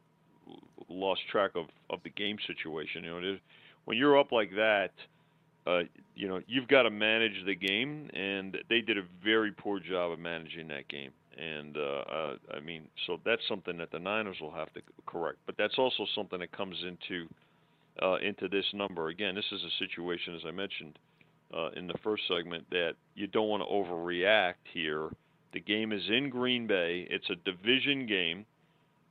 lost 0.88 1.20
track 1.30 1.52
of, 1.54 1.66
of 1.90 2.00
the 2.04 2.10
game 2.10 2.36
situation. 2.46 3.04
You 3.04 3.20
know, 3.20 3.36
when 3.84 3.96
you're 3.96 4.18
up 4.18 4.32
like 4.32 4.50
that, 4.56 4.90
uh, 5.66 5.80
you 6.14 6.28
know, 6.28 6.40
you've 6.46 6.68
got 6.68 6.82
to 6.82 6.90
manage 6.90 7.44
the 7.44 7.54
game, 7.54 8.10
and 8.14 8.56
they 8.70 8.80
did 8.80 8.96
a 8.96 9.02
very 9.22 9.52
poor 9.52 9.78
job 9.80 10.12
of 10.12 10.18
managing 10.18 10.68
that 10.68 10.88
game. 10.88 11.10
And 11.36 11.76
uh, 11.76 11.80
uh, 11.80 12.34
I 12.56 12.60
mean, 12.60 12.88
so 13.06 13.20
that's 13.24 13.42
something 13.48 13.76
that 13.76 13.92
the 13.92 13.98
Niners 13.98 14.36
will 14.40 14.50
have 14.50 14.72
to 14.74 14.80
correct. 15.06 15.38
But 15.46 15.56
that's 15.56 15.78
also 15.78 16.06
something 16.14 16.40
that 16.40 16.50
comes 16.52 16.76
into 16.82 17.28
uh, 18.02 18.16
into 18.16 18.48
this 18.48 18.64
number. 18.72 19.08
Again, 19.08 19.34
this 19.34 19.44
is 19.52 19.60
a 19.62 19.84
situation, 19.84 20.34
as 20.34 20.42
I 20.46 20.50
mentioned 20.50 20.98
uh, 21.54 21.70
in 21.76 21.86
the 21.86 21.94
first 22.02 22.22
segment, 22.28 22.68
that 22.70 22.94
you 23.14 23.26
don't 23.26 23.48
want 23.48 23.62
to 23.62 23.68
overreact 23.68 24.54
here. 24.72 25.10
The 25.52 25.60
game 25.60 25.92
is 25.92 26.02
in 26.08 26.28
Green 26.28 26.66
Bay. 26.66 27.06
It's 27.10 27.28
a 27.30 27.36
division 27.36 28.06
game. 28.06 28.44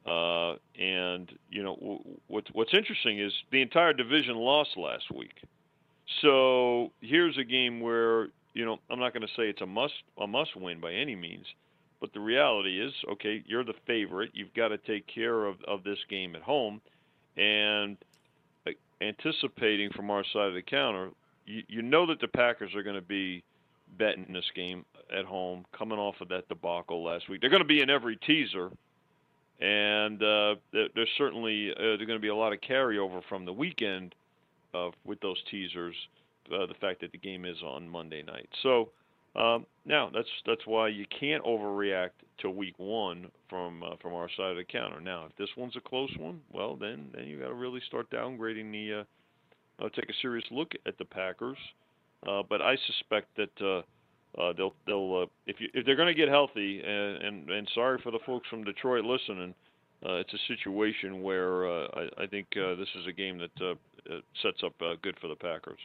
Uh, 0.08 0.56
and 0.80 1.30
you 1.50 1.62
know 1.62 1.76
w- 1.76 2.00
what's 2.28 2.48
what's 2.54 2.74
interesting 2.74 3.20
is 3.20 3.34
the 3.52 3.62
entire 3.62 3.91
division 3.91 4.36
lost 4.38 4.70
last 4.78 5.12
week. 5.13 5.41
So 6.22 6.93
here's 7.02 7.38
a 7.38 7.43
game 7.43 7.82
where 7.82 8.30
you 8.54 8.65
know 8.65 8.80
I'm 8.89 9.00
not 9.00 9.13
going 9.13 9.28
to 9.28 9.34
say 9.36 9.50
it's 9.50 9.62
a 9.62 9.65
must 9.65 9.93
a 10.17 10.26
must 10.26 10.56
win 10.56 10.80
by 10.80 10.93
any 10.93 11.15
means, 11.15 11.46
but 12.00 12.13
the 12.13 12.22
reality 12.22 12.80
is 12.82 12.93
okay. 13.13 13.43
You're 13.46 13.65
the 13.65 13.74
favorite. 13.86 14.32
You've 14.34 14.54
got 14.54 14.70
to 14.70 14.78
take 14.78 15.08
care 15.08 15.46
of 15.46 15.62
of 15.67 15.84
this 15.84 16.00
game 16.10 16.38
at 16.38 16.41
home, 16.41 16.80
and 17.36 17.98
uh, 18.65 18.72
anticipating 19.02 19.89
from 19.89 20.10
our 20.10 20.24
side 20.32 20.48
of 20.48 20.54
the 20.54 20.62
counter, 20.62 21.10
you, 21.46 21.63
you 21.67 21.82
know 21.82 22.06
that 22.06 22.22
the 22.22 22.30
Packers 22.30 22.74
are 22.76 22.84
going 22.84 22.96
to 22.96 23.02
be 23.02 23.43
betting 23.98 24.32
this 24.32 24.50
game 24.56 24.86
at 25.13 25.26
home, 25.26 25.65
coming 25.78 26.00
off 26.00 26.15
of 26.22 26.30
that 26.30 26.48
debacle 26.48 27.04
last 27.04 27.28
week. 27.28 27.41
They're 27.41 27.50
going 27.50 27.62
to 27.62 27.67
be 27.67 27.82
in 27.82 27.89
every 27.89 28.15
teaser 28.15 28.70
and 29.60 30.22
uh, 30.22 30.56
there's 30.72 31.10
certainly 31.17 31.72
uh, 31.72 31.82
there's 31.82 32.06
going 32.06 32.20
to 32.20 32.22
be 32.22 32.28
a 32.28 32.36
lot 32.36 32.54
of 32.54 32.60
carryover 32.62 33.22
from 33.28 33.46
the 33.46 33.54
weekend 33.54 34.13
uh, 34.74 34.89
with 35.04 35.20
those 35.22 35.38
teasers. 35.50 35.96
Uh, 36.54 36.65
the 36.65 36.76
fact 36.80 37.02
that 37.02 37.12
the 37.12 37.17
game 37.17 37.43
is 37.43 37.58
on 37.62 37.89
Monday 37.89 38.24
night, 38.24 38.48
so 38.63 38.89
um, 39.36 39.65
now 39.86 40.10
that's 40.13 40.30
that's 40.46 40.65
why 40.65 40.88
you 40.88 41.06
can't 41.20 41.43
overreact 41.43 42.12
to 42.39 42.50
week 42.50 42.76
one 42.78 43.30
from 43.50 43.84
uh, 43.84 43.96
from 44.02 44.13
our 44.13 44.30
side 44.38 44.52
of 44.52 44.58
the 44.58 44.63
counter. 44.63 45.02
Now, 45.02 45.26
if 45.30 45.36
this 45.36 45.50
one's 45.58 45.76
a 45.76 45.82
close 45.82 46.13
one, 46.17 46.39
well 46.54 46.76
then 46.76 47.10
then 47.13 47.26
you 47.26 47.39
got 47.39 47.48
to 47.48 47.54
really 47.54 47.82
start 47.88 48.10
downgrading 48.10 48.72
the. 48.72 49.06
Uh, 49.80 49.89
take 49.96 50.10
a 50.10 50.13
serious 50.24 50.46
look 50.50 50.72
at 50.88 50.98
the 50.98 51.06
Packers, 51.06 51.58
but 52.50 52.62
I 52.62 52.78
suspect 52.88 53.28
that. 53.38 53.84
Uh, 54.38 54.54
they'll 54.54 54.73
they'll 54.86 55.23
uh, 55.23 55.26
if 55.47 55.60
you 55.60 55.67
if 55.73 55.86
they're 55.86 55.95
going 55.95 56.08
to 56.08 56.13
get 56.13 56.30
healthy 56.30 56.82
and, 56.86 57.23
and 57.23 57.50
and 57.50 57.69
sorry 57.73 58.00
for 58.04 58.12
the 58.12 58.19
folks 58.26 58.47
from 58.50 58.63
Detroit 58.63 59.04
listening, 59.04 59.54
uh, 60.06 60.15
it's 60.15 60.34
a 60.34 60.38
situation 60.47 61.23
where 61.23 61.67
uh, 61.67 61.88
I, 61.93 62.23
I 62.23 62.28
think 62.28 62.47
uh, 62.56 62.76
this 62.76 62.89
is 63.00 63.08
a 63.08 63.12
game 63.12 63.39
that 63.39 63.62
uh, 63.62 64.19
sets 64.43 64.62
up 64.63 64.73
good 65.02 65.17
for 65.19 65.28
the 65.28 65.36
Packers. 65.36 65.80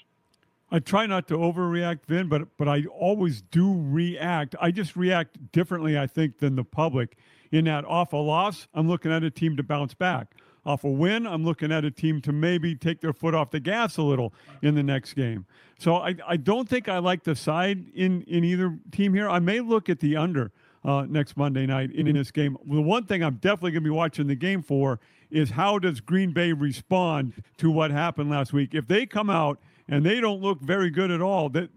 I 0.70 0.78
try 0.78 1.06
not 1.06 1.28
to 1.28 1.34
overreact, 1.34 2.06
Vin, 2.06 2.28
but 2.28 2.56
but 2.58 2.68
I 2.68 2.84
always 2.84 3.42
do 3.42 3.74
react. 3.74 4.54
I 4.60 4.70
just 4.70 4.96
react 4.96 5.52
differently, 5.52 5.98
I 5.98 6.06
think, 6.06 6.38
than 6.38 6.56
the 6.56 6.64
public. 6.64 7.16
In 7.50 7.66
that 7.66 7.84
awful 7.86 8.24
loss, 8.24 8.66
I'm 8.72 8.88
looking 8.88 9.12
at 9.12 9.22
a 9.22 9.30
team 9.30 9.58
to 9.58 9.62
bounce 9.62 9.92
back. 9.92 10.34
Off 10.64 10.84
a 10.84 10.88
win, 10.88 11.26
I'm 11.26 11.44
looking 11.44 11.72
at 11.72 11.84
a 11.84 11.90
team 11.90 12.20
to 12.22 12.32
maybe 12.32 12.76
take 12.76 13.00
their 13.00 13.12
foot 13.12 13.34
off 13.34 13.50
the 13.50 13.58
gas 13.58 13.96
a 13.96 14.02
little 14.02 14.32
in 14.62 14.76
the 14.76 14.82
next 14.82 15.14
game. 15.14 15.44
So 15.78 15.96
I, 15.96 16.14
I 16.26 16.36
don't 16.36 16.68
think 16.68 16.88
I 16.88 16.98
like 16.98 17.24
the 17.24 17.34
side 17.34 17.86
in, 17.94 18.22
in 18.22 18.44
either 18.44 18.78
team 18.92 19.12
here. 19.12 19.28
I 19.28 19.40
may 19.40 19.58
look 19.58 19.88
at 19.88 19.98
the 19.98 20.16
under 20.16 20.52
uh, 20.84 21.06
next 21.08 21.36
Monday 21.36 21.66
night 21.66 21.90
in, 21.90 22.06
in 22.06 22.14
this 22.14 22.30
game. 22.30 22.56
The 22.64 22.80
one 22.80 23.06
thing 23.06 23.24
I'm 23.24 23.36
definitely 23.36 23.72
going 23.72 23.82
to 23.82 23.90
be 23.90 23.90
watching 23.90 24.28
the 24.28 24.36
game 24.36 24.62
for 24.62 25.00
is 25.30 25.50
how 25.50 25.78
does 25.78 26.00
Green 26.00 26.32
Bay 26.32 26.52
respond 26.52 27.42
to 27.56 27.70
what 27.70 27.90
happened 27.90 28.30
last 28.30 28.52
week? 28.52 28.74
If 28.74 28.86
they 28.86 29.06
come 29.06 29.30
out 29.30 29.58
and 29.88 30.04
they 30.04 30.20
don't 30.20 30.40
look 30.40 30.60
very 30.60 30.90
good 30.90 31.10
at 31.10 31.20
all, 31.20 31.48
that 31.50 31.70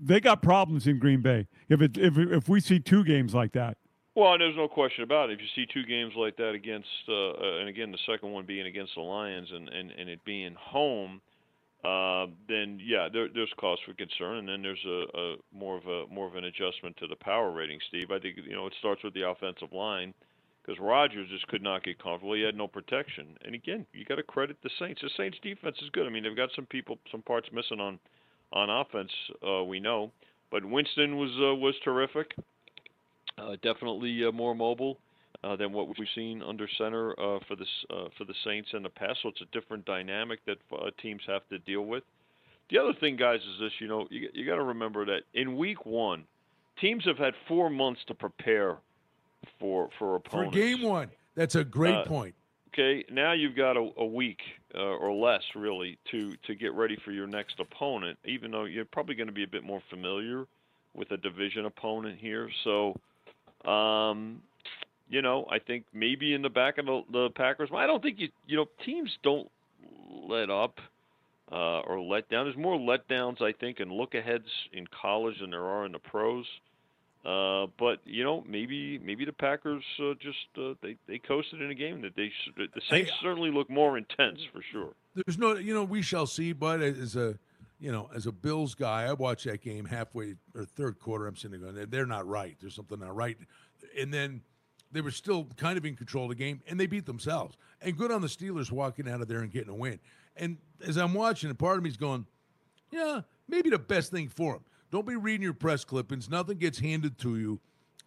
they 0.00 0.20
got 0.20 0.42
problems 0.42 0.86
in 0.86 0.98
Green 0.98 1.20
Bay. 1.20 1.46
If 1.68 1.80
it 1.80 1.96
if 1.96 2.18
if 2.18 2.48
we 2.48 2.60
see 2.60 2.80
two 2.80 3.04
games 3.04 3.34
like 3.34 3.52
that. 3.52 3.76
Well, 4.14 4.38
there's 4.38 4.56
no 4.56 4.68
question 4.68 5.02
about 5.02 5.30
it. 5.30 5.34
If 5.34 5.40
you 5.40 5.48
see 5.56 5.66
two 5.72 5.84
games 5.84 6.12
like 6.16 6.36
that 6.36 6.50
against, 6.50 6.88
uh, 7.08 7.30
uh, 7.30 7.58
and 7.58 7.68
again 7.68 7.90
the 7.90 7.98
second 8.06 8.30
one 8.30 8.46
being 8.46 8.66
against 8.66 8.94
the 8.94 9.00
Lions, 9.00 9.48
and 9.52 9.68
and, 9.68 9.90
and 9.90 10.08
it 10.08 10.24
being 10.24 10.54
home, 10.58 11.20
uh, 11.84 12.26
then 12.48 12.78
yeah, 12.80 13.08
there, 13.12 13.28
there's 13.34 13.52
cause 13.58 13.78
for 13.84 13.92
concern, 13.94 14.36
and 14.38 14.48
then 14.48 14.62
there's 14.62 14.84
a, 14.86 15.18
a 15.18 15.36
more 15.52 15.76
of 15.76 15.86
a 15.86 16.06
more 16.12 16.28
of 16.28 16.36
an 16.36 16.44
adjustment 16.44 16.96
to 16.98 17.08
the 17.08 17.16
power 17.16 17.50
rating, 17.50 17.80
Steve. 17.88 18.12
I 18.12 18.20
think 18.20 18.36
you 18.36 18.54
know 18.54 18.68
it 18.68 18.74
starts 18.78 19.02
with 19.02 19.14
the 19.14 19.28
offensive 19.28 19.72
line 19.72 20.14
because 20.62 20.80
Rodgers 20.80 21.28
just 21.28 21.48
could 21.48 21.62
not 21.62 21.82
get 21.82 22.00
comfortable. 22.00 22.34
He 22.34 22.42
had 22.42 22.56
no 22.56 22.68
protection, 22.68 23.36
and 23.44 23.56
again, 23.56 23.84
you 23.92 24.04
got 24.04 24.16
to 24.16 24.22
credit 24.22 24.58
the 24.62 24.70
Saints. 24.78 25.02
The 25.02 25.10
Saints 25.16 25.38
defense 25.42 25.76
is 25.82 25.90
good. 25.90 26.06
I 26.06 26.10
mean, 26.10 26.22
they've 26.22 26.36
got 26.36 26.50
some 26.54 26.66
people, 26.66 26.98
some 27.10 27.22
parts 27.22 27.48
missing 27.52 27.80
on 27.80 27.98
on 28.52 28.70
offense. 28.70 29.10
Uh, 29.44 29.64
we 29.64 29.80
know, 29.80 30.12
but 30.52 30.64
Winston 30.64 31.16
was 31.16 31.30
uh, 31.32 31.56
was 31.56 31.74
terrific. 31.82 32.32
Uh, 33.36 33.56
definitely 33.62 34.24
uh, 34.24 34.30
more 34.32 34.54
mobile 34.54 34.98
uh, 35.42 35.56
than 35.56 35.72
what 35.72 35.88
we've 35.88 36.08
seen 36.14 36.42
under 36.42 36.68
center 36.78 37.12
uh, 37.12 37.38
for 37.48 37.56
this 37.56 37.68
uh, 37.90 38.06
for 38.16 38.24
the 38.24 38.34
Saints 38.44 38.70
in 38.72 38.82
the 38.82 38.88
past. 38.88 39.18
So 39.22 39.28
it's 39.30 39.40
a 39.40 39.46
different 39.46 39.84
dynamic 39.84 40.38
that 40.46 40.58
uh, 40.72 40.90
teams 41.02 41.22
have 41.26 41.46
to 41.48 41.58
deal 41.58 41.82
with. 41.82 42.04
The 42.70 42.78
other 42.78 42.94
thing, 42.94 43.16
guys, 43.16 43.40
is 43.40 43.60
this: 43.60 43.72
you 43.80 43.88
know, 43.88 44.06
you, 44.10 44.28
you 44.32 44.46
got 44.46 44.56
to 44.56 44.62
remember 44.62 45.04
that 45.06 45.22
in 45.34 45.56
Week 45.56 45.84
One, 45.84 46.24
teams 46.80 47.04
have 47.04 47.18
had 47.18 47.34
four 47.48 47.68
months 47.68 48.00
to 48.06 48.14
prepare 48.14 48.76
for 49.58 49.90
for 49.98 50.14
opponent. 50.16 50.52
For 50.52 50.58
game 50.58 50.82
one, 50.82 51.10
that's 51.34 51.56
a 51.56 51.64
great 51.64 51.94
Uh, 51.94 52.04
point. 52.04 52.34
Okay, 52.72 53.04
now 53.10 53.32
you've 53.32 53.54
got 53.56 53.76
a, 53.76 53.90
a 53.98 54.06
week 54.06 54.40
uh, 54.74 54.80
or 54.80 55.12
less, 55.12 55.42
really, 55.54 55.98
to 56.10 56.34
to 56.46 56.54
get 56.54 56.72
ready 56.72 56.96
for 57.04 57.10
your 57.10 57.26
next 57.26 57.60
opponent. 57.60 58.18
Even 58.24 58.50
though 58.50 58.64
you're 58.64 58.84
probably 58.84 59.14
going 59.16 59.28
to 59.28 59.32
be 59.32 59.44
a 59.44 59.48
bit 59.48 59.64
more 59.64 59.82
familiar 59.90 60.46
with 60.94 61.10
a 61.10 61.16
division 61.16 61.66
opponent 61.66 62.18
here, 62.18 62.48
so 62.62 62.94
um, 63.66 64.42
you 65.08 65.22
know, 65.22 65.46
I 65.50 65.58
think 65.58 65.84
maybe 65.92 66.34
in 66.34 66.42
the 66.42 66.48
back 66.48 66.78
of 66.78 66.86
the, 66.86 67.02
the 67.10 67.30
Packers. 67.30 67.70
I 67.74 67.86
don't 67.86 68.02
think 68.02 68.18
you 68.18 68.28
you 68.46 68.56
know 68.56 68.66
teams 68.84 69.10
don't 69.22 69.50
let 70.28 70.50
up 70.50 70.80
uh, 71.52 71.80
or 71.80 72.00
let 72.00 72.28
down. 72.28 72.46
There's 72.46 72.56
more 72.56 72.78
letdowns, 72.78 73.42
I 73.42 73.52
think, 73.52 73.80
and 73.80 73.92
look 73.92 74.14
aheads 74.14 74.48
in 74.72 74.86
college 74.86 75.40
than 75.40 75.50
there 75.50 75.64
are 75.64 75.86
in 75.86 75.92
the 75.92 75.98
pros. 75.98 76.46
Uh, 77.24 77.66
but 77.78 78.00
you 78.04 78.22
know, 78.22 78.44
maybe 78.46 78.98
maybe 78.98 79.24
the 79.24 79.32
Packers 79.32 79.82
uh, 79.98 80.12
just 80.20 80.36
uh, 80.58 80.74
they 80.82 80.96
they 81.06 81.18
coasted 81.18 81.62
in 81.62 81.70
a 81.70 81.74
game 81.74 82.02
that 82.02 82.14
they 82.16 82.30
the 82.56 82.80
Saints 82.90 83.12
certainly 83.22 83.50
look 83.50 83.70
more 83.70 83.96
intense 83.96 84.40
for 84.52 84.60
sure. 84.72 84.90
There's 85.14 85.38
no, 85.38 85.54
you 85.54 85.72
know, 85.72 85.84
we 85.84 86.02
shall 86.02 86.26
see. 86.26 86.52
But 86.52 86.82
as 86.82 87.16
a, 87.16 87.38
you 87.80 87.92
know, 87.92 88.08
as 88.14 88.26
a 88.26 88.32
Bills 88.32 88.74
guy, 88.74 89.04
I 89.04 89.12
watched 89.12 89.44
that 89.44 89.60
game 89.60 89.84
halfway 89.84 90.34
or 90.54 90.64
third 90.64 90.98
quarter. 90.98 91.26
I'm 91.26 91.36
sitting 91.36 91.60
there 91.60 91.72
going, 91.72 91.90
they're 91.90 92.06
not 92.06 92.26
right. 92.26 92.56
There's 92.60 92.74
something 92.74 92.98
not 92.98 93.14
right. 93.14 93.36
And 93.98 94.12
then 94.12 94.42
they 94.92 95.00
were 95.00 95.10
still 95.10 95.48
kind 95.56 95.76
of 95.76 95.84
in 95.84 95.96
control 95.96 96.24
of 96.24 96.30
the 96.30 96.36
game, 96.36 96.62
and 96.68 96.78
they 96.78 96.86
beat 96.86 97.04
themselves. 97.04 97.56
And 97.82 97.96
good 97.96 98.12
on 98.12 98.20
the 98.20 98.28
Steelers 98.28 98.70
walking 98.70 99.08
out 99.08 99.20
of 99.20 99.28
there 99.28 99.40
and 99.40 99.50
getting 99.50 99.70
a 99.70 99.74
win. 99.74 99.98
And 100.36 100.58
as 100.86 100.96
I'm 100.96 101.14
watching, 101.14 101.50
a 101.50 101.54
part 101.54 101.76
of 101.78 101.82
me's 101.82 101.96
going, 101.96 102.26
yeah, 102.90 103.22
maybe 103.48 103.70
the 103.70 103.78
best 103.78 104.10
thing 104.10 104.28
for 104.28 104.54
them. 104.54 104.64
Don't 104.90 105.06
be 105.06 105.16
reading 105.16 105.42
your 105.42 105.54
press 105.54 105.84
clippings. 105.84 106.30
Nothing 106.30 106.58
gets 106.58 106.78
handed 106.78 107.18
to 107.18 107.36
you, 107.36 107.60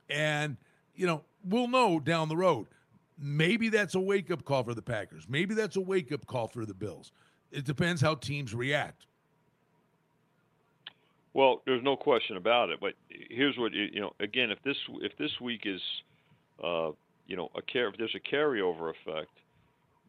and 0.10 0.56
you 0.95 1.06
know 1.06 1.23
we'll 1.43 1.67
know 1.67 1.99
down 1.99 2.30
the 2.30 2.38
road. 2.38 2.67
Maybe 3.19 3.67
that's 3.67 3.95
a 3.95 3.99
wake 3.99 4.32
up 4.32 4.45
call 4.45 4.63
for 4.63 4.73
the 4.73 4.82
Packers. 4.82 5.25
Maybe 5.27 5.53
that's 5.53 5.75
a 5.75 5.82
wake 5.82 6.13
up 6.13 6.25
call 6.27 6.47
for 6.47 6.65
the 6.65 6.73
Bills. 6.73 7.12
It 7.51 7.65
depends 7.65 8.01
how 8.01 8.15
teams 8.15 8.53
react. 8.53 9.06
Well, 11.38 11.62
there's 11.67 11.84
no 11.84 11.95
question 11.95 12.36
about 12.36 12.71
it. 12.71 12.80
But 12.82 12.93
here's 13.30 13.56
what 13.60 13.71
you 13.71 14.02
know. 14.02 14.12
Again, 14.19 14.50
if 14.50 14.58
this 14.63 14.76
if 15.02 15.15
this 15.19 15.30
week 15.39 15.62
is, 15.65 15.80
uh, 16.63 16.89
you 17.28 17.38
know, 17.38 17.50
a 17.56 17.62
care 17.62 17.88
if 17.89 17.95
there's 17.97 18.15
a 18.15 18.36
carryover 18.36 18.89
effect, 18.89 19.30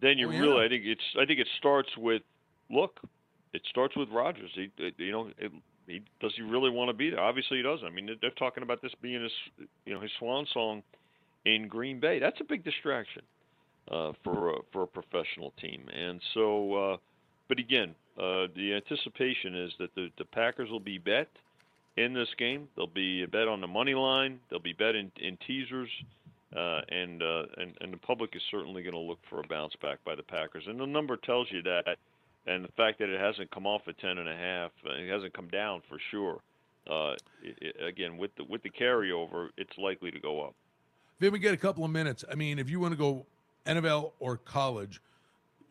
then 0.00 0.16
you 0.16 0.28
Oh, 0.28 0.30
yeah. 0.30 0.40
really 0.40 0.64
I 0.64 0.68
think 0.70 0.84
it's 0.86 1.04
I 1.20 1.26
think 1.26 1.38
it 1.38 1.48
starts 1.58 1.90
with 1.98 2.22
look. 2.70 2.98
It 3.52 3.60
starts 3.68 3.94
with 3.94 4.08
Rodgers. 4.08 4.50
He, 4.54 4.70
you 4.96 5.12
know, 5.12 5.30
it, 5.36 5.52
he 5.86 6.00
does 6.18 6.32
he 6.34 6.42
really 6.42 6.70
want 6.70 6.88
to 6.88 6.94
be 6.94 7.10
there? 7.10 7.20
Obviously, 7.20 7.58
he 7.58 7.62
doesn't. 7.62 7.86
I 7.86 7.90
mean, 7.90 8.06
they're, 8.06 8.16
they're 8.22 8.30
talking 8.30 8.62
about 8.62 8.80
this 8.80 8.92
being 9.02 9.22
his, 9.22 9.32
you 9.84 9.92
know, 9.92 10.00
his 10.00 10.10
swan 10.18 10.46
song 10.54 10.82
in 11.44 11.68
Green 11.68 12.00
Bay. 12.00 12.18
That's 12.18 12.40
a 12.40 12.44
big 12.44 12.64
distraction 12.64 13.22
uh, 13.90 14.12
for 14.24 14.50
a, 14.50 14.56
for 14.72 14.82
a 14.84 14.86
professional 14.86 15.52
team. 15.60 15.88
And 15.94 16.20
so, 16.32 16.74
uh, 16.74 16.96
but 17.48 17.58
again, 17.58 17.94
uh, 18.18 18.48
the 18.54 18.74
anticipation 18.74 19.54
is 19.54 19.72
that 19.78 19.94
the, 19.94 20.10
the 20.18 20.24
Packers 20.24 20.70
will 20.70 20.80
be 20.80 20.98
bet 20.98 21.28
in 21.96 22.14
this 22.14 22.28
game. 22.38 22.68
They'll 22.76 22.86
be 22.86 23.24
bet 23.26 23.48
on 23.48 23.60
the 23.60 23.66
money 23.66 23.94
line. 23.94 24.40
They'll 24.50 24.58
be 24.58 24.72
bet 24.72 24.94
in, 24.94 25.10
in 25.20 25.38
teasers. 25.46 25.90
Uh, 26.56 26.80
and, 26.88 27.22
uh, 27.22 27.42
and 27.58 27.76
and 27.82 27.92
the 27.92 27.98
public 27.98 28.34
is 28.34 28.40
certainly 28.50 28.82
going 28.82 28.94
to 28.94 28.98
look 28.98 29.18
for 29.28 29.40
a 29.40 29.46
bounce 29.46 29.74
back 29.82 30.02
by 30.06 30.14
the 30.14 30.22
Packers, 30.22 30.64
and 30.66 30.80
the 30.80 30.86
number 30.86 31.18
tells 31.18 31.46
you 31.50 31.62
that. 31.62 31.98
And 32.46 32.64
the 32.64 32.72
fact 32.72 33.00
that 33.00 33.10
it 33.10 33.20
hasn't 33.20 33.50
come 33.50 33.66
off 33.66 33.82
at 33.86 33.98
ten 33.98 34.16
and 34.16 34.26
a 34.26 34.34
half, 34.34 34.70
uh, 34.86 34.94
it 34.94 35.10
hasn't 35.10 35.34
come 35.34 35.48
down 35.48 35.82
for 35.90 35.98
sure. 36.10 36.40
Uh, 36.90 37.16
it, 37.42 37.58
it, 37.60 37.84
again, 37.86 38.16
with 38.16 38.34
the 38.36 38.44
with 38.44 38.62
the 38.62 38.70
carryover, 38.70 39.50
it's 39.58 39.76
likely 39.76 40.10
to 40.10 40.18
go 40.18 40.40
up. 40.40 40.54
Then 41.18 41.32
we 41.32 41.38
get 41.38 41.52
a 41.52 41.58
couple 41.58 41.84
of 41.84 41.90
minutes. 41.90 42.24
I 42.32 42.34
mean, 42.34 42.58
if 42.58 42.70
you 42.70 42.80
want 42.80 42.92
to 42.92 42.98
go 42.98 43.26
NFL 43.66 44.12
or 44.18 44.38
college, 44.38 45.02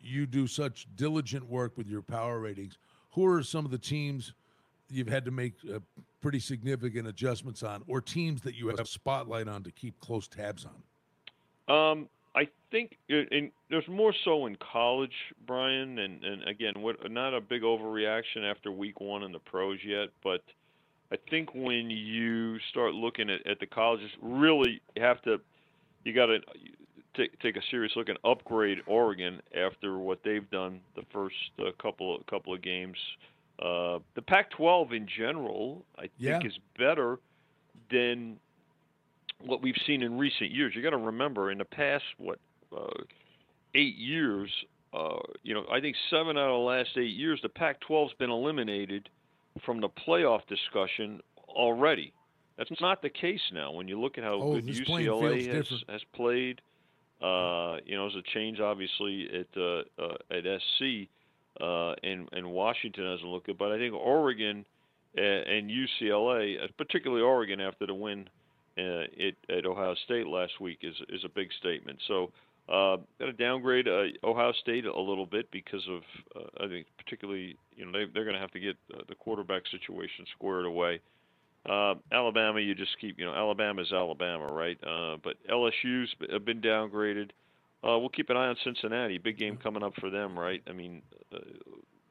you 0.00 0.26
do 0.26 0.46
such 0.46 0.86
diligent 0.94 1.48
work 1.48 1.76
with 1.76 1.88
your 1.88 2.02
power 2.02 2.38
ratings. 2.40 2.78
Who 3.12 3.26
are 3.26 3.42
some 3.42 3.64
of 3.64 3.70
the 3.70 3.78
teams 3.78 4.32
you've 4.90 5.08
had 5.08 5.24
to 5.24 5.30
make 5.30 5.54
uh, 5.72 5.80
pretty 6.20 6.40
significant 6.40 7.06
adjustments 7.06 7.62
on, 7.62 7.82
or 7.86 8.00
teams 8.00 8.42
that 8.42 8.54
you 8.54 8.68
have 8.68 8.88
spotlight 8.88 9.48
on 9.48 9.62
to 9.64 9.70
keep 9.70 9.98
close 10.00 10.28
tabs 10.28 10.66
on? 10.66 11.72
Um, 11.74 12.08
I 12.34 12.48
think, 12.70 12.96
it, 13.08 13.28
and 13.32 13.50
there's 13.70 13.88
more 13.88 14.14
so 14.24 14.46
in 14.46 14.56
college, 14.56 15.12
Brian, 15.46 15.98
and 15.98 16.22
and 16.24 16.48
again, 16.48 16.74
what 16.76 17.10
not 17.10 17.34
a 17.34 17.40
big 17.40 17.62
overreaction 17.62 18.48
after 18.48 18.70
week 18.70 19.00
one 19.00 19.22
in 19.22 19.32
the 19.32 19.38
pros 19.38 19.78
yet, 19.84 20.08
but 20.22 20.42
I 21.10 21.16
think 21.30 21.54
when 21.54 21.90
you 21.90 22.58
start 22.70 22.94
looking 22.94 23.30
at, 23.30 23.46
at 23.46 23.60
the 23.60 23.66
colleges, 23.66 24.10
really 24.20 24.80
you 24.94 25.02
have 25.02 25.22
to, 25.22 25.40
you 26.04 26.12
got 26.12 26.26
to 26.26 26.40
take 27.18 27.38
take 27.40 27.56
a 27.56 27.62
serious 27.70 27.92
look 27.96 28.08
and 28.08 28.18
upgrade 28.24 28.78
Oregon 28.86 29.40
after 29.54 29.98
what 29.98 30.20
they've 30.24 30.48
done 30.50 30.80
the 30.96 31.02
first 31.12 31.34
uh, 31.58 31.70
couple 31.82 32.16
of, 32.16 32.26
couple 32.26 32.54
of 32.54 32.62
games. 32.62 32.96
Uh, 33.60 33.98
the 34.14 34.22
Pac-12 34.22 34.92
in 34.92 35.06
general, 35.08 35.84
I 35.98 36.02
think, 36.02 36.12
Yeah. 36.18 36.40
is 36.44 36.56
better 36.78 37.18
than 37.90 38.38
what 39.44 39.62
we've 39.62 39.76
seen 39.86 40.02
in 40.02 40.16
recent 40.16 40.50
years. 40.52 40.74
You 40.76 40.82
got 40.82 40.90
to 40.90 40.96
remember, 40.96 41.50
in 41.50 41.58
the 41.58 41.64
past, 41.64 42.04
what 42.18 42.38
uh, 42.76 42.86
eight 43.74 43.96
years, 43.96 44.50
uh, 44.94 45.18
you 45.42 45.54
know, 45.54 45.64
I 45.72 45.80
think 45.80 45.96
seven 46.10 46.36
out 46.38 46.48
of 46.50 46.60
the 46.60 46.64
last 46.64 46.90
eight 46.96 47.14
years, 47.16 47.40
the 47.42 47.48
Pac-12's 47.48 48.14
been 48.14 48.30
eliminated 48.30 49.08
from 49.64 49.80
the 49.80 49.88
playoff 49.88 50.46
discussion 50.46 51.20
already. 51.48 52.12
That's 52.56 52.80
not 52.80 53.02
the 53.02 53.10
case 53.10 53.40
now. 53.52 53.72
When 53.72 53.88
you 53.88 54.00
look 54.00 54.18
at 54.18 54.24
how 54.24 54.34
Oh, 54.34 54.54
good 54.54 54.66
UCLA 54.66 55.52
has, 55.52 55.68
has 55.88 56.02
played, 56.12 56.60
uh, 57.20 57.78
you 57.84 57.96
know, 57.96 58.08
there's 58.08 58.24
a 58.24 58.34
change 58.34 58.60
obviously 58.60 59.28
at 59.32 59.60
uh, 59.60 59.82
uh, 60.00 60.16
at 60.30 60.44
SC, 60.60 61.08
uh, 61.60 61.94
and 62.02 62.28
and 62.32 62.50
Washington 62.50 63.10
hasn't 63.10 63.28
looked 63.28 63.46
good, 63.46 63.58
but 63.58 63.72
I 63.72 63.78
think 63.78 63.94
Oregon 63.94 64.64
uh, 65.16 65.20
and 65.20 65.70
UCLA, 65.70 66.62
uh, 66.62 66.68
particularly 66.76 67.22
Oregon 67.22 67.60
after 67.60 67.86
the 67.86 67.94
win 67.94 68.28
uh, 68.78 69.04
at 69.50 69.66
Ohio 69.66 69.94
State 70.04 70.26
last 70.26 70.60
week, 70.60 70.78
is 70.82 70.94
is 71.08 71.24
a 71.24 71.28
big 71.28 71.48
statement. 71.58 71.98
So. 72.06 72.30
Uh, 72.70 72.98
got 73.18 73.24
to 73.24 73.32
downgrade 73.32 73.88
uh, 73.88 74.02
Ohio 74.22 74.52
State 74.60 74.84
a 74.84 75.00
little 75.00 75.24
bit 75.24 75.50
because 75.50 75.80
of 75.88 76.02
uh, 76.36 76.64
I 76.64 76.68
think 76.68 76.86
particularly 76.98 77.56
you 77.74 77.86
know 77.86 77.92
they 77.92 78.04
they're 78.12 78.24
going 78.24 78.34
to 78.34 78.40
have 78.42 78.50
to 78.50 78.60
get 78.60 78.76
the 79.08 79.14
quarterback 79.14 79.62
situation 79.70 80.26
squared 80.36 80.66
away. 80.66 81.00
Uh, 81.68 81.94
Alabama, 82.12 82.60
you 82.60 82.74
just 82.74 82.98
keep 83.00 83.18
you 83.18 83.26
know 83.26 83.34
Alabama's 83.34 83.92
Alabama, 83.92 84.46
right? 84.46 84.78
Uh, 84.82 85.16
but 85.22 85.34
LSU's 85.50 86.14
been 86.44 86.60
downgraded. 86.60 87.30
Uh, 87.84 87.98
we'll 87.98 88.08
keep 88.08 88.30
an 88.30 88.36
eye 88.36 88.48
on 88.48 88.56
Cincinnati. 88.64 89.18
Big 89.18 89.38
game 89.38 89.56
coming 89.56 89.82
up 89.82 89.92
for 90.00 90.10
them, 90.10 90.36
right? 90.38 90.62
I 90.68 90.72
mean, 90.72 91.02
uh, 91.32 91.38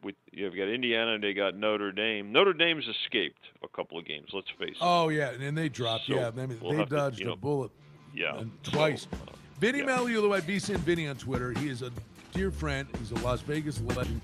with 0.04 0.16
you've 0.32 0.56
got 0.56 0.70
Indiana, 0.70 1.18
they 1.20 1.34
got 1.34 1.56
Notre 1.56 1.92
Dame. 1.92 2.32
Notre 2.32 2.54
Dame's 2.54 2.86
escaped 2.88 3.42
a 3.64 3.68
couple 3.68 3.98
of 3.98 4.06
games. 4.06 4.30
Let's 4.32 4.48
face 4.60 4.72
it. 4.72 4.78
Oh 4.80 5.10
yeah, 5.10 5.32
and 5.32 5.58
they 5.58 5.70
dropped. 5.70 6.06
So, 6.08 6.16
yeah, 6.16 6.28
I 6.28 6.32
mean, 6.32 6.60
we'll 6.62 6.72
they 6.72 6.78
have 6.78 6.90
to, 6.90 6.96
dodged 6.96 7.20
you 7.20 7.32
a 7.32 7.36
bullet 7.36 7.72
yeah, 8.14 8.38
and 8.38 8.52
So, 8.64 8.72
twice. 8.72 9.08
uh, 9.14 9.32
Vinny 9.60 9.80
yeah. 9.80 9.86
Magliulo 9.86 10.38
at 10.38 10.44
Vinny 10.82 11.08
on 11.08 11.16
Twitter. 11.16 11.52
He 11.54 11.70
is 11.70 11.82
a 11.82 11.92
dear 12.34 12.52
friend. 12.52 12.88
He's 13.00 13.12
a 13.12 13.16
Las 13.16 13.42
Vegas 13.42 13.82
legend. 13.82 14.22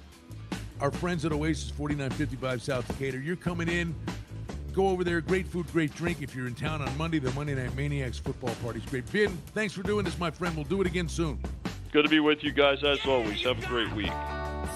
Our 0.80 0.92
friends 0.92 1.26
at 1.26 1.32
Oasis 1.32 1.70
4955 1.72 2.62
South 2.62 2.88
Decatur. 2.88 3.20
You're 3.20 3.36
coming 3.36 3.70
in. 3.70 3.96
Go 4.74 4.88
over 4.90 5.04
there. 5.04 5.22
Great 5.22 5.48
food, 5.48 5.72
great 5.72 5.94
drink. 5.96 6.22
If 6.22 6.36
you're 6.36 6.48
in 6.48 6.56
town 6.56 6.82
on 6.82 6.98
Monday, 6.98 7.20
the 7.20 7.32
Monday 7.32 7.56
Night 7.56 7.76
Maniacs 7.76 8.18
football 8.18 8.56
party's 8.64 8.86
great. 8.86 9.04
Vin, 9.06 9.38
thanks 9.54 9.74
for 9.74 9.84
doing 9.84 10.04
this, 10.04 10.18
my 10.18 10.32
friend. 10.32 10.56
We'll 10.56 10.66
do 10.66 10.82
it 10.82 10.88
again 10.88 11.08
soon. 11.08 11.40
Good 11.92 12.04
to 12.04 12.10
be 12.10 12.20
with 12.20 12.44
you 12.44 12.52
guys 12.52 12.84
as 12.84 13.06
always. 13.06 13.44
Have 13.44 13.64
a 13.64 13.68
great 13.68 13.94
week. 13.94 14.12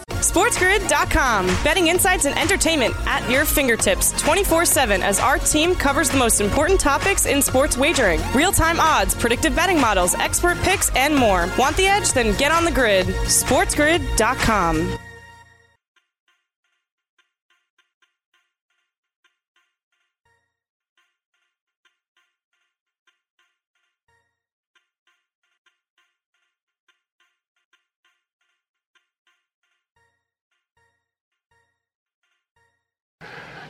SportsGrid.com. 0.09 1.47
Betting 1.63 1.87
insights 1.87 2.25
and 2.25 2.37
entertainment 2.37 2.93
at 3.07 3.27
your 3.29 3.43
fingertips 3.45 4.11
24 4.21 4.65
7 4.65 5.01
as 5.01 5.19
our 5.19 5.39
team 5.39 5.73
covers 5.73 6.09
the 6.09 6.17
most 6.17 6.41
important 6.41 6.79
topics 6.79 7.25
in 7.25 7.41
sports 7.41 7.75
wagering 7.77 8.21
real 8.35 8.51
time 8.51 8.79
odds, 8.79 9.15
predictive 9.15 9.55
betting 9.55 9.81
models, 9.81 10.13
expert 10.15 10.57
picks, 10.59 10.93
and 10.95 11.15
more. 11.15 11.49
Want 11.57 11.75
the 11.75 11.87
edge? 11.87 12.13
Then 12.13 12.37
get 12.37 12.51
on 12.51 12.65
the 12.65 12.71
grid. 12.71 13.07
SportsGrid.com. 13.07 14.99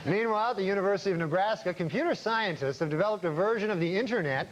Meanwhile, 0.07 0.51
at 0.51 0.55
the 0.55 0.63
University 0.63 1.11
of 1.11 1.17
Nebraska, 1.17 1.73
computer 1.73 2.15
scientists 2.15 2.79
have 2.79 2.89
developed 2.89 3.25
a 3.25 3.29
version 3.29 3.69
of 3.69 3.81
the 3.81 3.97
internet 3.97 4.47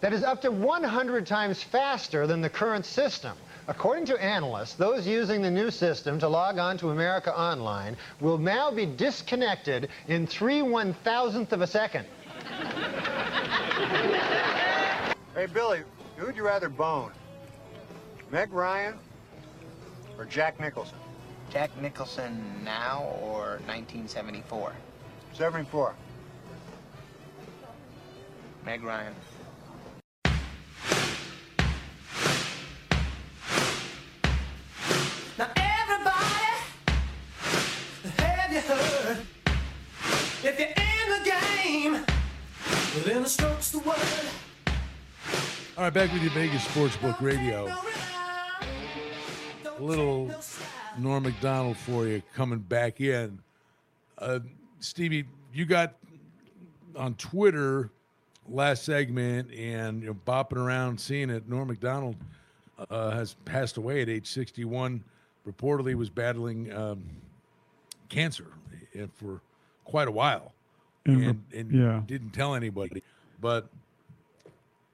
that 0.00 0.14
is 0.14 0.22
up 0.22 0.40
to 0.42 0.50
100 0.50 1.26
times 1.26 1.62
faster 1.62 2.26
than 2.26 2.40
the 2.40 2.48
current 2.48 2.86
system. 2.86 3.36
According 3.66 4.06
to 4.06 4.16
analysts, 4.16 4.74
those 4.74 5.06
using 5.06 5.42
the 5.42 5.50
new 5.50 5.70
system 5.70 6.18
to 6.20 6.28
log 6.28 6.58
on 6.58 6.78
to 6.78 6.88
America 6.88 7.38
Online 7.38 7.98
will 8.18 8.38
now 8.38 8.70
be 8.70 8.86
disconnected 8.86 9.90
in 10.06 10.26
three 10.26 10.62
one 10.62 10.94
thousandth 10.94 11.52
of 11.52 11.60
a 11.60 11.66
second. 11.66 12.06
Hey, 15.34 15.46
Billy, 15.52 15.82
who'd 16.16 16.34
you 16.34 16.46
rather 16.46 16.70
bone? 16.70 17.12
Meg 18.30 18.52
Ryan 18.54 18.98
or 20.16 20.24
Jack 20.24 20.58
Nicholson? 20.58 20.96
Jack 21.50 21.70
Nicholson 21.80 22.44
now 22.62 23.04
or 23.22 23.58
1974? 23.66 24.72
74. 25.32 25.94
Meg 28.66 28.82
Ryan. 28.82 29.14
Now 35.38 35.48
everybody, 35.56 36.14
have 38.18 38.52
you 38.52 38.60
heard? 38.60 39.18
If 40.44 40.58
you're 40.58 40.68
in 40.68 41.08
the 41.10 41.30
game, 41.30 41.92
well, 42.94 43.04
then 43.06 43.22
the 43.22 43.28
stroke's 43.28 43.70
the 43.70 43.78
word. 43.78 43.96
All 45.78 45.84
right, 45.84 45.94
back 45.94 46.12
with 46.12 46.22
you, 46.22 46.30
Vegas 46.30 46.64
Sportsbook 46.66 47.20
Radio. 47.20 47.72
A 49.64 49.82
little 49.82 50.30
Norm 50.98 51.22
Macdonald 51.22 51.76
for 51.76 52.06
you 52.06 52.22
coming 52.34 52.58
back 52.58 53.00
in. 53.00 53.38
Uh, 54.18 54.40
Stevie, 54.80 55.24
you 55.52 55.64
got 55.64 55.94
on 56.96 57.14
Twitter 57.14 57.90
last 58.48 58.84
segment 58.84 59.52
and 59.52 60.02
you 60.02 60.08
know, 60.08 60.16
bopping 60.26 60.56
around 60.56 60.98
seeing 60.98 61.30
it. 61.30 61.48
Norm 61.48 61.68
Macdonald 61.68 62.16
uh, 62.90 63.10
has 63.10 63.34
passed 63.44 63.76
away 63.76 64.02
at 64.02 64.08
age 64.08 64.26
61. 64.26 65.02
Reportedly 65.46 65.94
was 65.94 66.10
battling 66.10 66.72
um, 66.72 67.02
cancer 68.08 68.48
uh, 69.00 69.06
for 69.14 69.40
quite 69.84 70.08
a 70.08 70.12
while 70.12 70.52
And- 71.06 71.22
and, 71.24 71.44
and 71.54 71.72
yeah. 71.72 72.02
didn't 72.06 72.30
tell 72.30 72.54
anybody. 72.54 73.02
But 73.40 73.68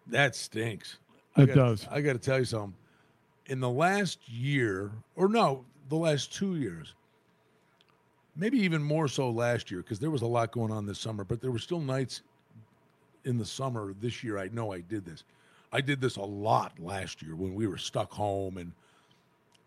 that 0.08 0.34
stinks. 0.36 0.98
It 1.36 1.46
gotta- 1.46 1.54
does. 1.54 1.88
I 1.90 2.00
got 2.00 2.12
to 2.12 2.18
tell 2.18 2.38
you 2.38 2.44
something. 2.44 2.74
In 3.46 3.60
the 3.60 3.68
last 3.68 4.26
year, 4.28 4.90
or 5.16 5.28
no, 5.28 5.64
the 5.88 5.96
last 5.96 6.32
two 6.32 6.56
years, 6.56 6.94
maybe 8.36 8.58
even 8.58 8.82
more 8.82 9.08
so 9.08 9.30
last 9.30 9.70
year 9.70 9.82
because 9.82 9.98
there 9.98 10.10
was 10.10 10.22
a 10.22 10.26
lot 10.26 10.52
going 10.52 10.72
on 10.72 10.86
this 10.86 10.98
summer, 10.98 11.24
but 11.24 11.40
there 11.40 11.50
were 11.50 11.58
still 11.58 11.80
nights 11.80 12.22
in 13.24 13.38
the 13.38 13.44
summer 13.44 13.94
this 14.00 14.22
year. 14.22 14.38
I 14.38 14.48
know 14.48 14.72
I 14.72 14.80
did 14.80 15.04
this. 15.04 15.24
I 15.72 15.80
did 15.80 16.00
this 16.00 16.16
a 16.16 16.22
lot 16.22 16.72
last 16.78 17.22
year 17.22 17.34
when 17.34 17.54
we 17.54 17.66
were 17.66 17.78
stuck 17.78 18.12
home 18.12 18.58
and 18.58 18.72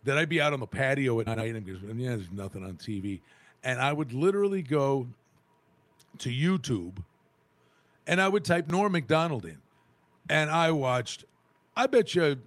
then 0.04 0.18
I'd 0.18 0.30
be 0.30 0.40
out 0.40 0.54
on 0.54 0.60
the 0.60 0.68
patio 0.68 1.20
at 1.20 1.28
night 1.28 1.56
and 1.56 1.66
because 1.66 1.82
yeah, 1.84 2.16
there's 2.16 2.32
nothing 2.32 2.64
on 2.64 2.76
TV. 2.76 3.20
And 3.64 3.82
I 3.82 3.92
would 3.92 4.14
literally 4.14 4.62
go 4.62 5.08
to 6.20 6.30
YouTube 6.30 7.04
and 8.06 8.22
I 8.22 8.30
would 8.30 8.46
type 8.46 8.70
Norm 8.70 8.94
Macdonald 8.94 9.46
in. 9.46 9.58
And 10.30 10.50
I 10.50 10.72
watched, 10.72 11.26
I 11.76 11.88
bet 11.88 12.16
you, 12.16 12.38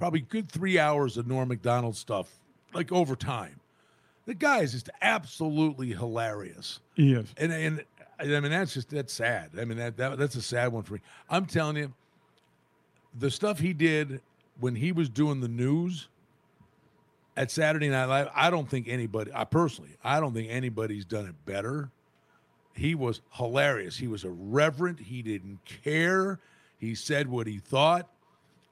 probably 0.00 0.20
good 0.20 0.50
three 0.50 0.78
hours 0.78 1.16
of 1.16 1.28
Norm 1.28 1.48
Macdonald 1.48 1.94
stuff, 1.94 2.28
like 2.72 2.90
over 2.90 3.14
time. 3.14 3.60
The 4.26 4.34
guy 4.34 4.60
is 4.60 4.72
just 4.72 4.90
absolutely 5.02 5.90
hilarious. 5.90 6.80
He 6.94 7.12
is. 7.12 7.28
And 7.36 7.52
and 7.52 7.84
I 8.18 8.24
mean 8.40 8.50
that's 8.50 8.74
just 8.74 8.90
that's 8.90 9.12
sad. 9.12 9.50
I 9.58 9.64
mean 9.64 9.78
that, 9.78 9.96
that 9.98 10.18
that's 10.18 10.34
a 10.34 10.42
sad 10.42 10.72
one 10.72 10.82
for 10.82 10.94
me. 10.94 11.00
I'm 11.28 11.46
telling 11.46 11.76
you, 11.76 11.92
the 13.18 13.30
stuff 13.30 13.58
he 13.58 13.72
did 13.72 14.20
when 14.58 14.74
he 14.74 14.92
was 14.92 15.08
doing 15.08 15.40
the 15.40 15.48
news 15.48 16.08
at 17.36 17.50
Saturday 17.50 17.88
Night 17.88 18.06
Live, 18.06 18.28
I 18.34 18.50
don't 18.50 18.68
think 18.68 18.88
anybody, 18.88 19.30
I 19.34 19.44
personally, 19.44 19.96
I 20.04 20.20
don't 20.20 20.34
think 20.34 20.48
anybody's 20.50 21.04
done 21.04 21.26
it 21.26 21.34
better. 21.46 21.90
He 22.74 22.94
was 22.94 23.20
hilarious. 23.32 23.96
He 23.96 24.06
was 24.06 24.24
irreverent. 24.24 25.00
He 25.00 25.22
didn't 25.22 25.58
care. 25.64 26.38
He 26.78 26.94
said 26.94 27.28
what 27.28 27.46
he 27.46 27.58
thought, 27.58 28.08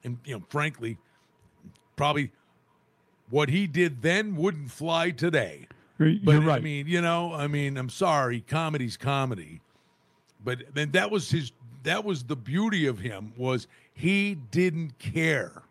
and 0.03 0.17
you 0.25 0.35
know, 0.35 0.43
frankly, 0.49 0.97
probably 1.99 2.31
what 3.29 3.49
he 3.49 3.67
did 3.67 4.01
then 4.01 4.37
wouldn't 4.37 4.71
fly 4.71 5.11
today. 5.11 5.67
You're 5.99 6.15
But 6.23 6.45
right. 6.45 6.59
I 6.59 6.59
mean, 6.61 6.87
you 6.87 7.01
know, 7.01 7.33
I 7.33 7.47
mean, 7.47 7.75
I'm 7.75 7.89
sorry, 7.89 8.39
comedy's 8.39 8.95
comedy. 8.95 9.59
But 10.41 10.73
then 10.73 10.91
that 10.91 11.11
was 11.11 11.29
his 11.29 11.51
that 11.83 12.05
was 12.05 12.23
the 12.23 12.37
beauty 12.37 12.87
of 12.87 12.99
him 12.99 13.33
was 13.35 13.67
he 13.93 14.35
didn't 14.35 14.97
care. 14.97 15.63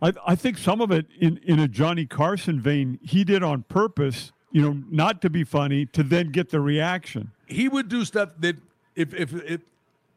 I, 0.00 0.12
I 0.24 0.34
think 0.36 0.58
some 0.58 0.80
of 0.80 0.92
it 0.92 1.06
in, 1.18 1.38
in 1.44 1.58
a 1.58 1.66
Johnny 1.66 2.06
Carson 2.06 2.60
vein, 2.60 3.00
he 3.02 3.24
did 3.24 3.42
on 3.42 3.64
purpose, 3.64 4.32
you 4.52 4.62
know, 4.62 4.82
not 4.90 5.20
to 5.22 5.30
be 5.30 5.42
funny, 5.42 5.86
to 5.86 6.04
then 6.04 6.30
get 6.30 6.50
the 6.50 6.60
reaction. 6.60 7.32
He 7.46 7.68
would 7.68 7.88
do 7.88 8.04
stuff 8.04 8.30
that 8.38 8.56
if 8.94 9.12
if 9.12 9.34
if 9.44 9.60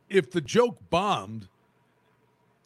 if 0.07 0.29
the 0.29 0.41
joke 0.41 0.77
bombed, 0.91 1.47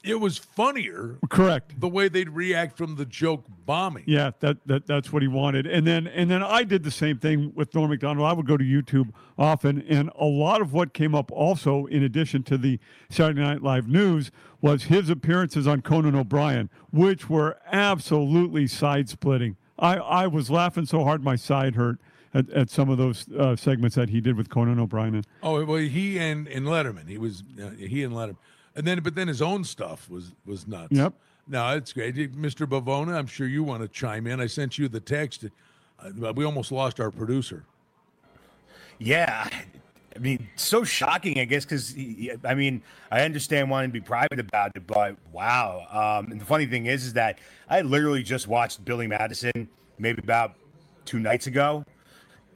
it 0.04 0.20
was 0.20 0.38
funnier 0.38 1.18
Correct. 1.30 1.80
the 1.80 1.90
way 1.90 2.08
they'd 2.08 2.30
react 2.30 2.78
from 2.78 2.96
the 2.96 3.06
joke 3.06 3.44
bombing. 3.66 4.04
Yeah, 4.08 4.32
that, 4.40 4.58
that 4.66 4.88
that's 4.88 5.12
what 5.12 5.22
he 5.22 5.28
wanted. 5.28 5.68
And 5.68 5.86
then 5.86 6.08
and 6.08 6.32
then 6.32 6.42
I 6.42 6.64
did 6.64 6.84
the 6.84 6.92
same 6.92 7.18
thing 7.18 7.52
with 7.56 7.74
Norm 7.76 7.90
Macdonald. 7.90 8.26
I 8.28 8.34
would 8.34 8.48
go 8.48 8.58
to 8.58 8.64
YouTube 8.64 9.12
often, 9.38 9.82
and 9.90 10.10
a 10.18 10.26
lot 10.26 10.62
of 10.62 10.74
what 10.74 10.94
came 10.94 11.14
up 11.14 11.32
also, 11.32 11.86
in 11.88 12.04
addition 12.04 12.44
to 12.44 12.58
the 12.58 12.80
Saturday 13.10 13.42
Night 13.42 13.62
Live 13.62 13.88
news, 13.88 14.32
was 14.62 14.84
his 14.84 15.10
appearances 15.10 15.68
on 15.68 15.82
Conan 15.82 16.16
O'Brien, 16.16 16.70
which 16.92 17.30
were 17.30 17.58
absolutely 17.72 18.68
side 18.68 19.10
splitting. 19.10 19.58
I, 19.78 19.96
I 19.98 20.28
was 20.28 20.50
laughing 20.50 20.86
so 20.86 21.04
hard 21.04 21.24
my 21.24 21.36
side 21.36 21.76
hurt 21.76 22.00
at, 22.34 22.50
at 22.50 22.70
some 22.70 22.90
of 22.90 22.98
those 22.98 23.28
uh, 23.32 23.56
segments 23.56 23.96
that 23.96 24.10
he 24.10 24.22
did 24.22 24.36
with 24.36 24.50
Conan 24.50 24.80
O'Brien. 24.80 25.24
Oh 25.44 25.64
well, 25.66 25.78
he 25.78 26.20
and 26.20 26.48
and 26.48 26.66
Letterman. 26.66 27.08
He 27.08 27.18
was 27.18 27.44
uh, 27.62 27.70
he 27.72 28.04
and 28.04 28.14
Letterman, 28.14 28.38
and 28.76 28.86
then 28.86 29.02
but 29.02 29.16
then 29.16 29.28
his 29.28 29.42
own 29.42 29.64
stuff 29.64 30.10
was 30.10 30.34
was 30.46 30.68
nuts. 30.68 30.92
Yep. 30.92 31.14
No, 31.48 31.76
it's 31.76 31.94
great, 31.94 32.16
Mr. 32.16 32.68
Bavona. 32.68 33.16
I'm 33.16 33.26
sure 33.26 33.48
you 33.48 33.64
want 33.64 33.82
to 33.82 33.88
chime 33.88 34.28
in. 34.28 34.40
I 34.40 34.46
sent 34.46 34.78
you 34.78 34.88
the 34.88 35.00
text. 35.00 35.46
Uh, 36.00 36.32
we 36.34 36.46
almost 36.46 36.72
lost 36.72 37.00
our 37.00 37.10
producer. 37.10 37.66
Yeah. 39.00 39.50
I 40.16 40.20
mean, 40.20 40.48
so 40.56 40.84
shocking, 40.84 41.40
I 41.40 41.46
guess, 41.46 41.66
because 41.66 41.96
I 42.44 42.54
mean, 42.54 42.82
I 43.12 43.22
understand 43.22 43.70
wanting 43.70 43.90
to 43.90 43.94
be 43.94 44.02
private 44.02 44.40
about 44.40 44.72
it, 44.76 44.86
but 44.86 45.16
wow. 45.32 45.88
Um, 45.92 46.32
and 46.32 46.42
the 46.42 46.46
funny 46.46 46.66
thing 46.66 46.88
is, 46.88 47.06
is 47.06 47.14
that 47.14 47.40
I 47.70 47.82
literally 47.82 48.24
just 48.24 48.48
watched 48.48 48.84
Billy 48.84 49.08
Madison 49.08 49.70
maybe 49.98 50.22
about 50.22 50.56
two 51.06 51.20
nights 51.20 51.48
ago, 51.48 51.84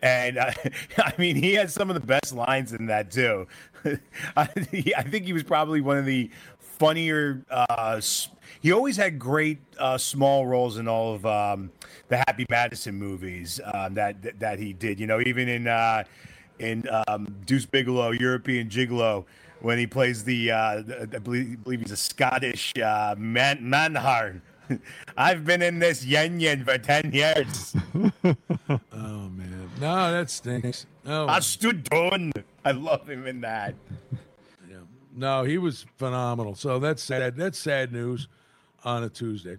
and 0.01 0.37
uh, 0.37 0.51
I 0.97 1.13
mean, 1.17 1.35
he 1.35 1.53
had 1.53 1.71
some 1.71 1.89
of 1.89 1.93
the 1.93 2.05
best 2.05 2.33
lines 2.33 2.73
in 2.73 2.87
that 2.87 3.11
too. 3.11 3.47
I, 4.37 4.49
I 4.97 5.03
think 5.03 5.25
he 5.25 5.33
was 5.33 5.43
probably 5.43 5.81
one 5.81 5.97
of 5.97 6.05
the 6.05 6.29
funnier. 6.59 7.41
Uh, 7.49 8.01
he 8.61 8.71
always 8.71 8.97
had 8.97 9.19
great 9.19 9.59
uh, 9.77 9.97
small 9.97 10.45
roles 10.45 10.77
in 10.77 10.87
all 10.87 11.13
of 11.15 11.25
um, 11.25 11.71
the 12.07 12.17
Happy 12.17 12.45
Madison 12.49 12.95
movies 12.95 13.59
um, 13.73 13.93
that, 13.95 14.21
that 14.21 14.39
that 14.39 14.59
he 14.59 14.73
did. 14.73 14.99
You 14.99 15.07
know, 15.07 15.19
even 15.21 15.49
in 15.49 15.67
uh, 15.67 16.03
in 16.59 16.83
um, 17.07 17.35
Deuce 17.45 17.65
Bigalow, 17.65 18.11
European 18.11 18.69
Gigolo, 18.69 19.25
when 19.61 19.77
he 19.77 19.87
plays 19.87 20.23
the, 20.23 20.51
uh, 20.51 20.81
the- 20.81 21.09
I 21.13 21.19
believe, 21.19 21.63
believe 21.63 21.81
he's 21.81 21.91
a 21.91 21.97
Scottish 21.97 22.73
uh, 22.77 23.15
man 23.17 23.59
manhard. 23.61 24.41
I've 25.17 25.43
been 25.45 25.61
in 25.61 25.79
this 25.79 26.05
yen 26.05 26.39
yen 26.39 26.63
for 26.63 26.77
ten 26.77 27.11
years. 27.11 27.75
Oh 28.69 29.29
man, 29.29 29.69
no, 29.79 30.11
that 30.11 30.29
stinks. 30.29 30.85
Oh, 31.05 31.27
I 31.27 31.39
stood 31.41 31.83
down. 31.83 32.31
I 32.65 32.71
love 32.71 33.07
him 33.09 33.27
in 33.27 33.41
that. 33.41 33.75
yeah. 34.69 34.77
no, 35.15 35.43
he 35.43 35.57
was 35.57 35.85
phenomenal. 35.97 36.55
So 36.55 36.79
that's 36.79 37.03
sad. 37.03 37.35
That's 37.35 37.57
sad 37.57 37.91
news 37.91 38.27
on 38.83 39.03
a 39.03 39.09
Tuesday. 39.09 39.57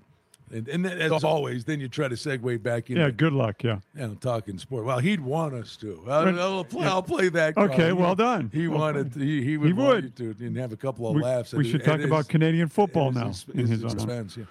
And, 0.52 0.68
and 0.68 0.84
then, 0.84 1.00
as 1.00 1.24
always, 1.24 1.64
then 1.64 1.80
you 1.80 1.88
try 1.88 2.06
to 2.06 2.14
segue 2.14 2.62
back 2.62 2.90
in. 2.90 2.98
Yeah, 2.98 3.10
good 3.10 3.32
luck. 3.32 3.64
Yeah. 3.64 3.78
Yeah, 3.96 4.04
I'm 4.04 4.16
talking 4.16 4.58
sport. 4.58 4.84
Well, 4.84 4.98
he'd 4.98 5.20
want 5.20 5.54
us 5.54 5.76
to. 5.78 6.04
I'll, 6.06 6.26
Right. 6.26 6.34
I'll, 6.38 6.64
play, 6.64 6.86
I'll 6.86 7.02
play 7.02 7.28
that. 7.30 7.56
Okay, 7.56 7.76
card. 7.76 7.86
He- 7.88 7.92
well 7.92 8.14
done. 8.14 8.50
He 8.52 8.68
Well 8.68 8.78
wanted. 8.80 9.14
He, 9.14 9.42
he 9.42 9.56
would. 9.56 9.66
He 9.66 9.72
want 9.72 9.88
would. 10.04 10.20
you 10.20 10.34
to 10.34 10.44
and 10.46 10.56
have 10.58 10.72
a 10.72 10.76
couple 10.76 11.08
of 11.08 11.14
We, 11.16 11.22
laughs. 11.22 11.52
we 11.54 11.68
should 11.68 11.80
it- 11.80 11.84
talk 11.84 12.00
about 12.00 12.18
his- 12.18 12.26
Canadian 12.28 12.68
football 12.68 13.08
at 13.08 13.14
now. 13.14 13.26
his- 13.28 13.46
in 13.54 13.66
his 13.66 13.80
his 13.82 13.94
expense, 13.94 14.36
yeah. 14.36 14.44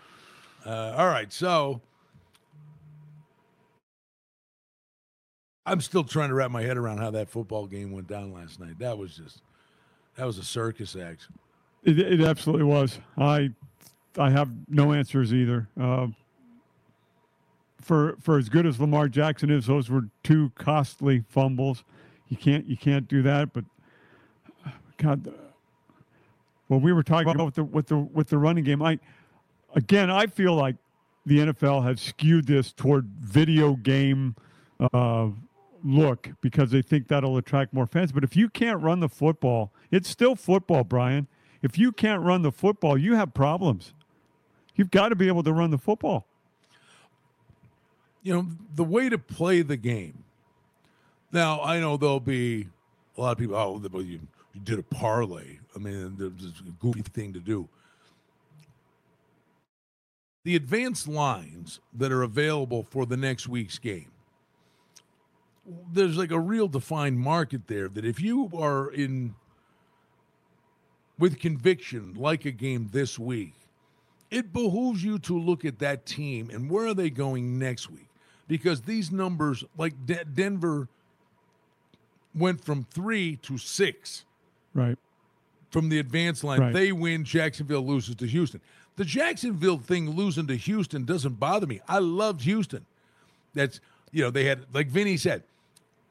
Uh, 0.65 0.95
all 0.97 1.07
right, 1.07 1.31
so 1.31 1.79
I'm 5.65 5.81
still 5.81 6.03
trying 6.03 6.29
to 6.29 6.35
wrap 6.35 6.51
my 6.51 6.61
head 6.61 6.77
around 6.77 6.97
how 6.97 7.11
that 7.11 7.29
football 7.29 7.67
game 7.67 7.91
went 7.91 8.07
down 8.07 8.33
last 8.33 8.59
night. 8.59 8.79
That 8.79 8.97
was 8.97 9.15
just 9.15 9.41
that 10.15 10.25
was 10.25 10.37
a 10.37 10.43
circus 10.43 10.95
act. 10.95 11.27
It, 11.83 11.99
it 11.99 12.21
absolutely 12.21 12.65
was. 12.65 12.99
I 13.17 13.51
I 14.17 14.29
have 14.29 14.49
no 14.69 14.93
answers 14.93 15.33
either. 15.33 15.69
Uh, 15.79 16.07
for 17.81 18.17
for 18.21 18.37
as 18.37 18.49
good 18.49 18.65
as 18.65 18.79
Lamar 18.79 19.07
Jackson 19.07 19.49
is, 19.49 19.67
those 19.67 19.89
were 19.89 20.09
two 20.23 20.51
costly 20.55 21.23
fumbles. 21.29 21.83
You 22.27 22.37
can't 22.37 22.65
you 22.65 22.77
can't 22.77 23.07
do 23.07 23.21
that. 23.23 23.53
But 23.53 23.65
God, 24.97 25.33
well, 26.69 26.79
we 26.79 26.93
were 26.93 27.03
talking 27.03 27.29
about 27.29 27.45
with 27.45 27.55
the 27.55 27.63
with 27.63 27.87
the 27.87 27.97
with 27.97 28.29
the 28.29 28.37
running 28.37 28.63
game. 28.63 28.81
I 28.81 28.99
again, 29.75 30.09
I 30.09 30.27
feel 30.27 30.55
like 30.55 30.75
the 31.25 31.39
NFL 31.39 31.83
has 31.85 32.01
skewed 32.01 32.47
this 32.47 32.73
toward 32.73 33.07
video 33.21 33.75
game 33.75 34.35
uh, 34.93 35.29
look 35.83 36.29
because 36.41 36.71
they 36.71 36.81
think 36.81 37.07
that'll 37.09 37.37
attract 37.37 37.73
more 37.73 37.85
fans. 37.85 38.11
But 38.11 38.23
if 38.23 38.35
you 38.35 38.49
can't 38.49 38.81
run 38.81 38.99
the 39.01 39.09
football, 39.09 39.71
it's 39.91 40.09
still 40.09 40.35
football, 40.35 40.83
Brian. 40.83 41.27
If 41.61 41.77
you 41.77 41.91
can't 41.91 42.21
run 42.21 42.41
the 42.41 42.51
football, 42.51 42.97
you 42.97 43.15
have 43.15 43.33
problems. 43.33 43.93
You've 44.75 44.91
got 44.91 45.09
to 45.09 45.15
be 45.15 45.27
able 45.27 45.43
to 45.43 45.53
run 45.53 45.71
the 45.71 45.77
football. 45.77 46.25
you 48.23 48.33
know, 48.33 48.47
the 48.75 48.83
way 48.83 49.09
to 49.09 49.17
play 49.17 49.61
the 49.61 49.77
game. 49.77 50.23
Now, 51.31 51.61
I 51.61 51.79
know 51.79 51.97
there'll 51.97 52.19
be 52.19 52.67
a 53.17 53.21
lot 53.21 53.33
of 53.33 53.37
people, 53.37 53.55
oh, 53.55 53.81
you, 53.99 54.19
you 54.53 54.61
did 54.63 54.79
a 54.79 54.83
parlay. 54.83 55.59
I 55.75 55.79
mean, 55.79 56.15
it's 56.19 56.59
a 56.61 56.71
goofy 56.79 57.01
thing 57.01 57.33
to 57.33 57.39
do. 57.39 57.67
The 60.45 60.55
advanced 60.55 61.07
lines 61.07 61.79
that 61.93 62.11
are 62.11 62.23
available 62.23 62.83
for 62.83 63.05
the 63.05 63.17
next 63.17 63.47
week's 63.47 63.77
game, 63.79 64.07
there's 65.91 66.17
like 66.17 66.31
a 66.31 66.39
real 66.39 66.67
defined 66.67 67.19
market 67.19 67.67
there 67.67 67.87
that 67.87 68.05
if 68.05 68.19
you 68.19 68.49
are 68.57 68.91
in 68.91 69.35
with 71.17 71.39
conviction, 71.39 72.15
like 72.15 72.45
a 72.45 72.51
game 72.51 72.89
this 72.91 73.17
week, 73.17 73.53
it 74.31 74.51
behooves 74.51 75.03
you 75.03 75.19
to 75.19 75.39
look 75.39 75.63
at 75.63 75.79
that 75.79 76.05
team 76.05 76.49
and 76.49 76.69
where 76.69 76.87
are 76.87 76.93
they 76.93 77.09
going 77.09 77.59
next 77.59 77.89
week. 77.89 78.09
Because 78.47 78.81
these 78.81 79.11
numbers 79.11 79.63
like 79.77 79.93
De- 80.05 80.25
denver 80.25 80.89
went 82.35 82.63
from 82.63 82.85
three 82.91 83.37
to 83.37 83.57
six. 83.57 84.25
Right. 84.73 84.97
from 85.69 85.89
the 85.89 85.99
advance 85.99 86.43
line. 86.43 86.59
Right. 86.59 86.73
they 86.73 86.91
win 86.91 87.23
jacksonville 87.23 87.85
loses 87.85 88.15
to 88.15 88.25
houston. 88.27 88.59
The 88.95 89.05
jacksonville 89.05 89.77
thing 89.77 90.09
losing 90.09 90.47
to 90.47 90.55
houston 90.55 91.05
doesn't 91.05 91.39
bother 91.39 91.67
me. 91.67 91.79
I 91.87 91.99
loved 91.99 92.41
houston. 92.41 92.85
That's 93.53 93.79
you 94.11 94.23
know 94.23 94.31
they 94.31 94.45
had 94.45 94.65
like 94.73 94.87
vinny 94.87 95.15
said 95.15 95.43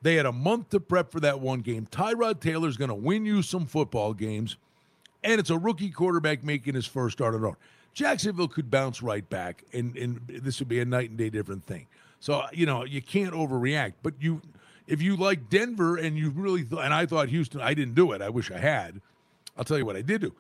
they 0.02 0.16
had 0.16 0.26
a 0.26 0.32
month 0.32 0.70
to 0.70 0.80
prep 0.80 1.10
for 1.10 1.20
that 1.20 1.40
one 1.40 1.60
game 1.60 1.86
tyrod 1.90 2.40
taylor's 2.40 2.76
going 2.76 2.88
to 2.88 2.94
win 2.94 3.24
you 3.24 3.42
some 3.42 3.66
football 3.66 4.12
games 4.12 4.56
and 5.24 5.40
it's 5.40 5.50
a 5.50 5.58
rookie 5.58 5.90
quarterback 5.90 6.42
making 6.42 6.74
his 6.74 6.86
first 6.86 7.18
start 7.18 7.32
the 7.32 7.38
road. 7.38 7.56
Jacksonville 7.94 8.48
could 8.48 8.70
bounce 8.70 9.02
right 9.02 9.28
back, 9.28 9.64
and, 9.72 9.96
and 9.96 10.20
this 10.28 10.58
would 10.58 10.68
be 10.68 10.80
a 10.80 10.84
night 10.84 11.10
and 11.10 11.18
day 11.18 11.30
different 11.30 11.64
thing. 11.64 11.86
So 12.20 12.42
you 12.52 12.66
know 12.66 12.84
you 12.84 13.02
can't 13.02 13.34
overreact. 13.34 13.94
But 14.02 14.14
you, 14.20 14.40
if 14.86 15.02
you 15.02 15.16
like 15.16 15.50
Denver 15.50 15.96
and 15.96 16.16
you 16.16 16.30
really 16.30 16.64
th- 16.64 16.80
and 16.82 16.94
I 16.94 17.06
thought 17.06 17.28
Houston, 17.28 17.60
I 17.60 17.74
didn't 17.74 17.94
do 17.94 18.12
it. 18.12 18.22
I 18.22 18.30
wish 18.30 18.50
I 18.50 18.58
had. 18.58 19.00
I'll 19.56 19.64
tell 19.64 19.78
you 19.78 19.84
what 19.84 19.96
I 19.96 20.02
did 20.02 20.22
do. 20.22 20.32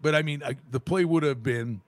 But 0.00 0.14
I 0.14 0.22
mean, 0.22 0.42
I, 0.44 0.56
the 0.70 0.78
play 0.78 1.04
would 1.04 1.24
have 1.24 1.42
been, 1.42 1.80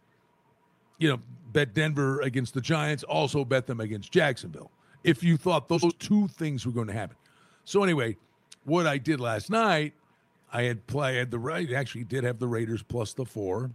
you 0.99 1.09
know, 1.09 1.21
bet 1.53 1.75
Denver 1.75 2.21
against 2.23 2.55
the 2.55 2.61
Giants, 2.61 3.05
also 3.05 3.45
bet 3.45 3.67
them 3.67 3.79
against 3.81 4.11
Jacksonville. 4.11 4.71
If 5.03 5.23
you 5.23 5.37
thought 5.37 5.69
those 5.69 5.85
two 5.99 6.29
things 6.29 6.67
were 6.67 6.73
going 6.73 6.89
to 6.89 6.93
happen. 6.93 7.17
So 7.65 7.83
anyway, 7.83 8.17
what 8.65 8.87
I 8.87 8.99
did 8.99 9.21
last 9.21 9.51
night, 9.51 9.95
I 10.53 10.63
had 10.63 10.87
play 10.87 11.17
I 11.17 11.19
had 11.19 11.31
the 11.31 11.39
right 11.39 11.73
actually 11.73 12.05
did 12.05 12.25
have 12.25 12.39
the 12.39 12.49
Raiders 12.49 12.83
plus 12.83 13.13
the 13.13 13.25
four, 13.25 13.71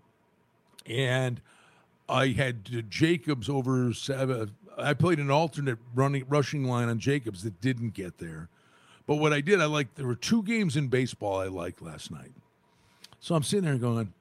and 0.85 1.41
I 2.07 2.27
had 2.27 2.89
Jacobs 2.89 3.49
over 3.49 3.93
seven. 3.93 4.51
I 4.77 4.93
played 4.93 5.19
an 5.19 5.31
alternate 5.31 5.79
running 5.93 6.25
rushing 6.27 6.65
line 6.65 6.89
on 6.89 6.99
Jacobs 6.99 7.43
that 7.43 7.61
didn't 7.61 7.93
get 7.93 8.17
there. 8.17 8.49
But 9.07 9.15
what 9.15 9.33
I 9.33 9.41
did, 9.41 9.61
I 9.61 9.65
like 9.65 9.95
there 9.95 10.07
were 10.07 10.15
two 10.15 10.43
games 10.43 10.75
in 10.75 10.87
baseball 10.87 11.39
I 11.39 11.47
liked 11.47 11.81
last 11.81 12.11
night. 12.11 12.31
So 13.19 13.35
I'm 13.35 13.43
sitting 13.43 13.65
there 13.65 13.77
going, 13.77 14.13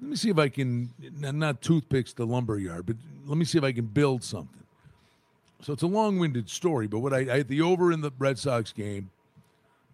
let 0.00 0.10
me 0.10 0.16
see 0.16 0.30
if 0.30 0.38
I 0.38 0.48
can 0.48 0.90
not 1.20 1.62
toothpicks 1.62 2.12
the 2.12 2.26
lumber 2.26 2.58
yard, 2.58 2.86
but 2.86 2.96
let 3.26 3.38
me 3.38 3.44
see 3.44 3.58
if 3.58 3.64
I 3.64 3.72
can 3.72 3.86
build 3.86 4.22
something. 4.22 4.62
So 5.62 5.72
it's 5.72 5.82
a 5.82 5.86
long-winded 5.86 6.48
story, 6.50 6.86
but 6.86 6.98
what 6.98 7.12
I, 7.12 7.18
I 7.18 7.36
had 7.38 7.48
the 7.48 7.62
over 7.62 7.90
in 7.90 8.00
the 8.00 8.12
Red 8.18 8.38
Sox 8.38 8.72
game, 8.72 9.10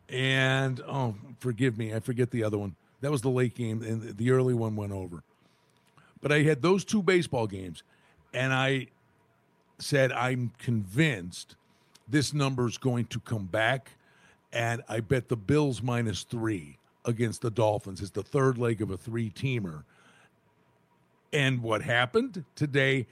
and 0.08 0.80
oh, 0.86 1.14
forgive 1.38 1.78
me, 1.78 1.94
I 1.94 2.00
forget 2.00 2.30
the 2.30 2.44
other 2.44 2.58
one. 2.58 2.74
That 3.00 3.10
was 3.10 3.22
the 3.22 3.30
late 3.30 3.54
game, 3.54 3.82
and 3.82 4.16
the 4.16 4.30
early 4.30 4.54
one 4.54 4.76
went 4.76 4.92
over. 4.92 5.22
But 6.20 6.32
I 6.32 6.42
had 6.42 6.62
those 6.62 6.84
two 6.84 7.02
baseball 7.02 7.46
games, 7.46 7.82
and 8.34 8.52
I 8.52 8.88
said 9.78 10.12
I'm 10.12 10.52
convinced 10.58 11.56
this 12.08 12.34
number 12.34 12.66
is 12.66 12.78
going 12.78 13.06
to 13.06 13.20
come 13.20 13.46
back, 13.46 13.90
and 14.52 14.82
I 14.88 15.00
bet 15.00 15.28
the 15.28 15.36
Bills 15.36 15.82
minus 15.82 16.24
three 16.24 16.78
against 17.04 17.40
the 17.40 17.50
Dolphins 17.50 18.00
is 18.00 18.10
the 18.10 18.22
third 18.22 18.58
leg 18.58 18.82
of 18.82 18.90
a 18.90 18.96
three-teamer. 18.96 19.84
And 21.32 21.62
what 21.62 21.82
happened 21.82 22.44
today? 22.54 23.06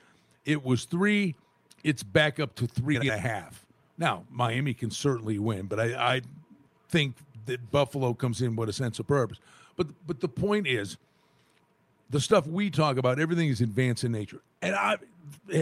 It 0.44 0.64
was 0.64 0.84
three. 0.84 1.34
It's 1.82 2.02
back 2.02 2.38
up 2.38 2.54
to 2.56 2.66
three 2.66 2.96
and 2.96 3.08
a 3.08 3.18
half. 3.18 3.64
Now 3.98 4.24
Miami 4.30 4.74
can 4.74 4.90
certainly 4.90 5.38
win, 5.38 5.66
but 5.66 5.80
I, 5.80 6.16
I 6.16 6.20
think 6.88 7.16
that 7.46 7.70
Buffalo 7.70 8.14
comes 8.14 8.42
in 8.42 8.56
with 8.56 8.68
a 8.68 8.72
sense 8.72 8.98
of 8.98 9.06
purpose. 9.06 9.38
But 9.76 9.88
but 10.06 10.20
the 10.20 10.28
point 10.28 10.66
is, 10.66 10.96
the 12.10 12.20
stuff 12.20 12.46
we 12.46 12.70
talk 12.70 12.96
about, 12.96 13.18
everything 13.18 13.48
is 13.48 13.60
advanced 13.60 14.04
in 14.04 14.12
nature. 14.12 14.40
And 14.62 14.74
I, 14.74 14.96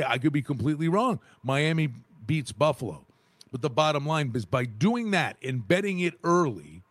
I 0.06 0.18
could 0.18 0.32
be 0.32 0.42
completely 0.42 0.88
wrong. 0.88 1.20
Miami 1.42 1.90
beats 2.26 2.52
Buffalo, 2.52 3.04
but 3.52 3.62
the 3.62 3.70
bottom 3.70 4.06
line 4.06 4.32
is 4.34 4.44
by 4.44 4.64
doing 4.64 5.12
that 5.12 5.36
and 5.42 5.66
betting 5.66 6.00
it 6.00 6.14
early, 6.24 6.82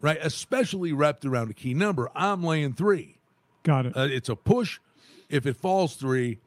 right? 0.00 0.18
Especially 0.22 0.92
wrapped 0.92 1.24
around 1.24 1.50
a 1.50 1.54
key 1.54 1.74
number, 1.74 2.10
I'm 2.14 2.42
laying 2.42 2.72
three. 2.72 3.16
Got 3.62 3.86
it. 3.86 3.96
Uh, 3.96 4.08
it's 4.10 4.28
a 4.28 4.36
push. 4.36 4.78
If 5.28 5.44
it 5.44 5.56
falls 5.56 5.96
three, 5.96 6.38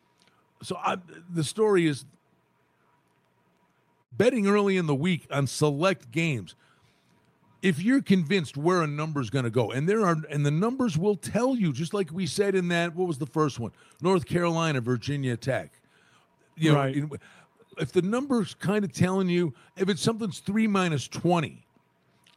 so 0.64 0.76
I, 0.78 0.97
the 1.34 1.43
story 1.43 1.88
is 1.88 2.05
betting 4.18 4.47
early 4.47 4.78
in 4.78 4.86
the 4.88 4.95
week 4.95 5.28
on 5.32 5.47
select 5.47 6.12
games. 6.12 6.55
If 7.62 7.82
you're 7.82 8.01
convinced 8.01 8.57
where 8.57 8.82
a 8.82 8.88
number 8.88 9.22
is 9.22 9.30
going 9.30 9.45
to 9.45 9.51
go, 9.51 9.72
and 9.72 9.88
there 9.88 10.03
are, 10.05 10.16
and 10.32 10.43
the 10.45 10.51
numbers 10.51 10.97
will 10.97 11.16
tell 11.16 11.55
you, 11.55 11.72
just 11.72 11.93
like 11.93 12.12
we 12.12 12.26
said 12.26 12.55
in 12.55 12.70
that, 12.70 12.95
what 12.95 13.07
was 13.07 13.20
the 13.20 13.28
first 13.28 13.59
one? 13.59 13.72
North 14.01 14.26
Carolina, 14.26 14.82
Virginia 14.82 15.38
Tech. 15.38 15.72
You 16.55 16.72
know, 16.72 16.78
Right. 16.78 16.95
in- 16.95 17.12
if 17.78 17.91
the 17.93 18.01
number's 18.01 18.53
kind 18.55 18.84
of 18.84 18.91
telling 18.91 19.30
you, 19.30 19.53
if 19.78 19.88
it's 19.89 20.01
something's 20.01 20.39
three 20.39 20.68
minus 20.68 21.07
twenty, 21.07 21.66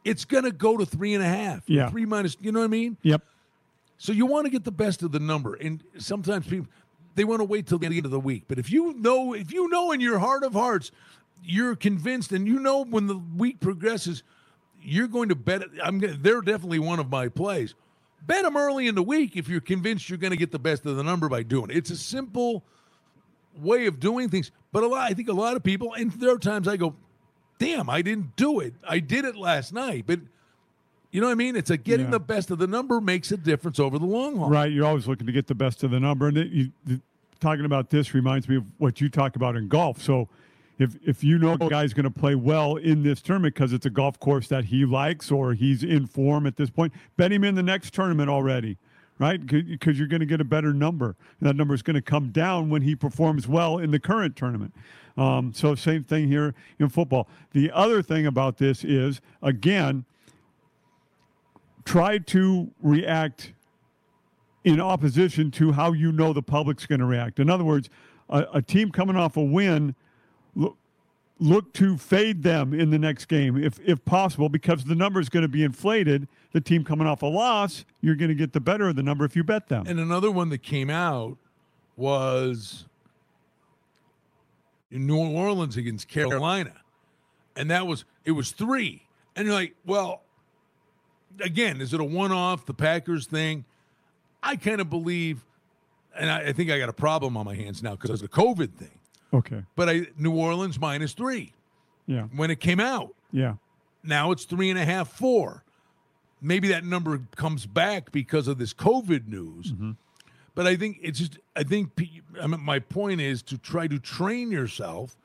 it's 0.05 0.23
going 0.23 0.45
to 0.45 0.51
go 0.51 0.77
to 0.77 0.85
three 0.85 1.13
and 1.13 1.21
a 1.23 1.27
half. 1.27 1.63
Yeah. 1.67 1.89
three 1.89 2.05
minus. 2.05 2.37
You 2.39 2.51
know 2.53 2.59
what 2.59 2.65
I 2.65 2.69
mean? 2.69 2.95
Yep. 3.01 3.21
So 3.97 4.11
you 4.13 4.25
want 4.27 4.45
to 4.45 4.51
get 4.51 4.63
the 4.63 4.71
best 4.71 5.03
of 5.03 5.11
the 5.11 5.19
number, 5.19 5.55
and 5.55 5.83
sometimes 5.97 6.47
people 6.47 6.67
they 7.15 7.23
want 7.23 7.39
to 7.39 7.45
wait 7.45 7.67
till 7.67 7.77
the 7.77 7.87
end 7.87 8.05
of 8.05 8.11
the 8.11 8.19
week. 8.19 8.43
But 8.47 8.59
if 8.59 8.71
you 8.71 8.93
know, 8.93 9.33
if 9.33 9.51
you 9.51 9.69
know 9.69 9.91
in 9.91 10.01
your 10.01 10.19
heart 10.19 10.43
of 10.43 10.53
hearts, 10.53 10.91
you're 11.43 11.75
convinced, 11.75 12.31
and 12.31 12.47
you 12.47 12.59
know 12.59 12.83
when 12.83 13.07
the 13.07 13.17
week 13.17 13.59
progresses, 13.59 14.23
you're 14.81 15.07
going 15.07 15.29
to 15.29 15.35
bet. 15.35 15.63
I'm. 15.83 15.99
They're 15.99 16.41
definitely 16.41 16.79
one 16.79 16.99
of 16.99 17.09
my 17.09 17.29
plays. 17.29 17.73
Bet 18.25 18.43
them 18.43 18.57
early 18.57 18.87
in 18.87 18.95
the 18.95 19.03
week 19.03 19.35
if 19.35 19.47
you're 19.47 19.61
convinced 19.61 20.09
you're 20.09 20.17
going 20.17 20.31
to 20.31 20.37
get 20.37 20.51
the 20.51 20.59
best 20.59 20.85
of 20.85 20.97
the 20.97 21.03
number 21.03 21.29
by 21.29 21.43
doing 21.43 21.69
it. 21.69 21.77
It's 21.77 21.91
a 21.91 21.97
simple 21.97 22.65
way 23.57 23.85
of 23.85 23.99
doing 23.99 24.29
things, 24.29 24.51
but 24.71 24.83
a 24.83 24.87
lot. 24.87 25.09
I 25.09 25.13
think 25.13 25.29
a 25.29 25.33
lot 25.33 25.55
of 25.55 25.63
people, 25.63 25.93
and 25.93 26.11
there 26.13 26.33
are 26.33 26.39
times 26.39 26.67
I 26.67 26.77
go, 26.77 26.95
"Damn, 27.59 27.89
I 27.89 28.01
didn't 28.01 28.35
do 28.35 28.59
it. 28.59 28.73
I 28.87 28.99
did 28.99 29.25
it 29.25 29.35
last 29.35 29.73
night," 29.73 30.05
but. 30.07 30.19
You 31.11 31.21
know 31.21 31.27
what 31.27 31.33
I 31.33 31.35
mean? 31.35 31.55
It's 31.55 31.69
a 31.69 31.77
getting 31.77 32.07
Yeah. 32.07 32.11
the 32.11 32.19
best 32.19 32.51
of 32.51 32.57
the 32.57 32.67
number 32.67 32.99
makes 32.99 33.31
a 33.31 33.37
difference 33.37 33.79
over 33.79 33.97
the 33.97 34.05
long 34.05 34.37
haul. 34.37 34.49
Right. 34.49 34.71
You're 34.71 34.85
always 34.85 35.07
looking 35.07 35.27
to 35.27 35.33
get 35.33 35.47
the 35.47 35.55
best 35.55 35.83
of 35.83 35.91
the 35.91 35.99
number. 35.99 36.27
And 36.27 36.37
it, 36.37 36.47
you, 36.51 36.71
the, 36.85 36.99
talking 37.39 37.65
about 37.65 37.89
this 37.89 38.13
reminds 38.13 38.49
me 38.49 38.57
of 38.57 38.63
what 38.77 38.99
you 39.01 39.09
talk 39.09 39.35
about 39.35 39.55
in 39.55 39.67
golf. 39.67 40.01
So 40.01 40.27
if 40.77 40.97
if 41.07 41.23
you 41.23 41.37
know 41.37 41.53
a 41.53 41.69
guy's 41.69 41.93
going 41.93 42.03
to 42.03 42.09
play 42.19 42.35
well 42.35 42.75
in 42.75 43.03
this 43.03 43.21
tournament 43.21 43.53
because 43.53 43.71
it's 43.71 43.85
a 43.85 43.89
golf 43.89 44.19
course 44.19 44.47
that 44.49 44.65
he 44.65 44.85
likes 44.85 45.31
or 45.31 45.53
he's 45.53 45.83
in 45.83 46.05
form 46.05 46.45
at 46.45 46.57
this 46.57 46.69
point, 46.69 46.91
bet 47.15 47.31
him 47.31 47.43
in 47.43 47.55
the 47.55 47.63
next 47.63 47.93
tournament 47.93 48.29
already. 48.29 48.77
Right, 49.17 49.45
because 49.45 49.97
you're 49.97 50.09
going 50.09 50.19
to 50.19 50.25
get 50.25 50.41
a 50.41 50.43
better 50.43 50.73
number. 50.73 51.15
And 51.39 51.47
that 51.47 51.55
number 51.55 51.73
is 51.73 51.81
going 51.81 51.95
to 51.95 52.01
come 52.01 52.31
down 52.31 52.69
when 52.69 52.81
he 52.81 52.97
performs 52.97 53.47
well 53.47 53.77
in 53.77 53.91
the 53.91 53.99
current 53.99 54.35
tournament. 54.35 54.73
Um, 55.15 55.53
so 55.53 55.73
same 55.75 56.03
thing 56.03 56.27
here 56.27 56.53
in 56.79 56.89
football. 56.89 57.29
The 57.53 57.71
other 57.71 58.01
thing 58.01 58.25
about 58.25 58.57
this 58.57 58.83
is 58.83 59.21
again, 59.41 60.03
try 61.85 62.17
to 62.17 62.71
react 62.81 63.53
in 64.63 64.81
opposition 64.81 65.51
to 65.51 65.71
how 65.71 65.93
you 65.93 66.11
know 66.11 66.33
the 66.33 66.41
public's 66.41 66.85
going 66.85 66.99
to 66.99 67.05
react. 67.05 67.39
In 67.39 67.49
other 67.49 67.63
words, 67.63 67.89
a, 68.29 68.45
a 68.55 68.61
team 68.61 68.91
coming 68.91 69.15
off 69.15 69.37
a 69.37 69.43
win, 69.43 69.95
look, 70.55 70.75
look 71.39 71.71
to 71.73 71.97
fade 71.97 72.41
them 72.41 72.73
in 72.73 72.89
the 72.89 72.97
next 72.97 73.25
game 73.25 73.61
if, 73.61 73.79
if 73.85 74.03
possible, 74.05 74.49
because 74.49 74.83
the 74.85 74.95
number 74.95 75.19
is 75.19 75.29
going 75.29 75.43
to 75.43 75.47
be 75.47 75.63
inflated. 75.63 76.27
The 76.51 76.61
team 76.61 76.83
coming 76.83 77.05
off 77.05 77.21
a 77.21 77.27
loss, 77.27 77.85
you're 78.01 78.15
going 78.15 78.29
to 78.29 78.35
get 78.35 78.53
the 78.53 78.59
better 78.59 78.89
of 78.89 78.95
the 78.95 79.03
number 79.03 79.23
if 79.23 79.35
you 79.35 79.43
bet 79.43 79.67
them. 79.67 79.85
And 79.87 79.99
another 79.99 80.31
one 80.31 80.49
that 80.49 80.63
came 80.63 80.89
out 80.89 81.37
was 81.95 82.85
in 84.89 85.05
New 85.05 85.17
Orleans 85.17 85.77
against 85.77 86.07
Carolina. 86.07 86.73
And 87.55 87.69
that 87.69 87.85
was 87.85 88.05
it 88.25 88.31
was 88.31 88.51
three. 88.51 89.03
And 89.35 89.45
you're 89.45 89.55
like, 89.55 89.75
well, 89.85 90.24
again, 91.41 91.81
is 91.81 91.93
it 91.93 91.99
a 91.99 92.03
one 92.03 92.31
off, 92.31 92.65
the 92.65 92.73
Packers 92.73 93.27
thing? 93.27 93.65
I 94.43 94.55
kind 94.55 94.79
of 94.81 94.89
believe, 94.89 95.43
and 96.17 96.29
I, 96.29 96.47
I 96.47 96.53
think 96.53 96.69
I 96.69 96.77
got 96.77 96.89
a 96.89 96.93
problem 96.93 97.35
on 97.37 97.45
my 97.45 97.55
hands 97.55 97.81
now 97.81 97.91
because 97.95 98.09
of 98.11 98.19
the 98.19 98.27
COVID 98.27 98.73
thing. 98.73 98.99
Okay. 99.33 99.63
But 99.75 99.89
I 99.89 100.07
New 100.17 100.33
Orleans 100.35 100.79
minus 100.79 101.13
three 101.13 101.53
Yeah. 102.07 102.23
when 102.35 102.51
it 102.51 102.59
came 102.59 102.79
out. 102.79 103.13
Yeah. 103.31 103.55
Now 104.03 104.31
it's 104.31 104.45
three 104.45 104.69
and 104.69 104.79
a 104.79 104.85
half, 104.85 105.09
four. 105.09 105.63
Maybe 106.41 106.67
that 106.69 106.83
number 106.85 107.19
comes 107.35 107.65
back 107.65 108.11
because 108.11 108.47
of 108.47 108.57
this 108.59 108.73
COVID 108.73 109.27
news. 109.27 109.71
Mm-hmm. 109.71 109.91
But 110.53 110.67
I 110.67 110.75
think 110.75 110.99
it's 111.01 111.19
just, 111.19 111.39
I 111.55 111.63
think 111.63 111.91
I 112.41 112.47
mean, 112.47 112.61
my 112.61 112.79
point 112.79 113.19
is 113.19 113.41
to 113.43 113.57
try 113.57 113.87
to 113.87 113.99
train 113.99 114.51
yourself 114.51 115.17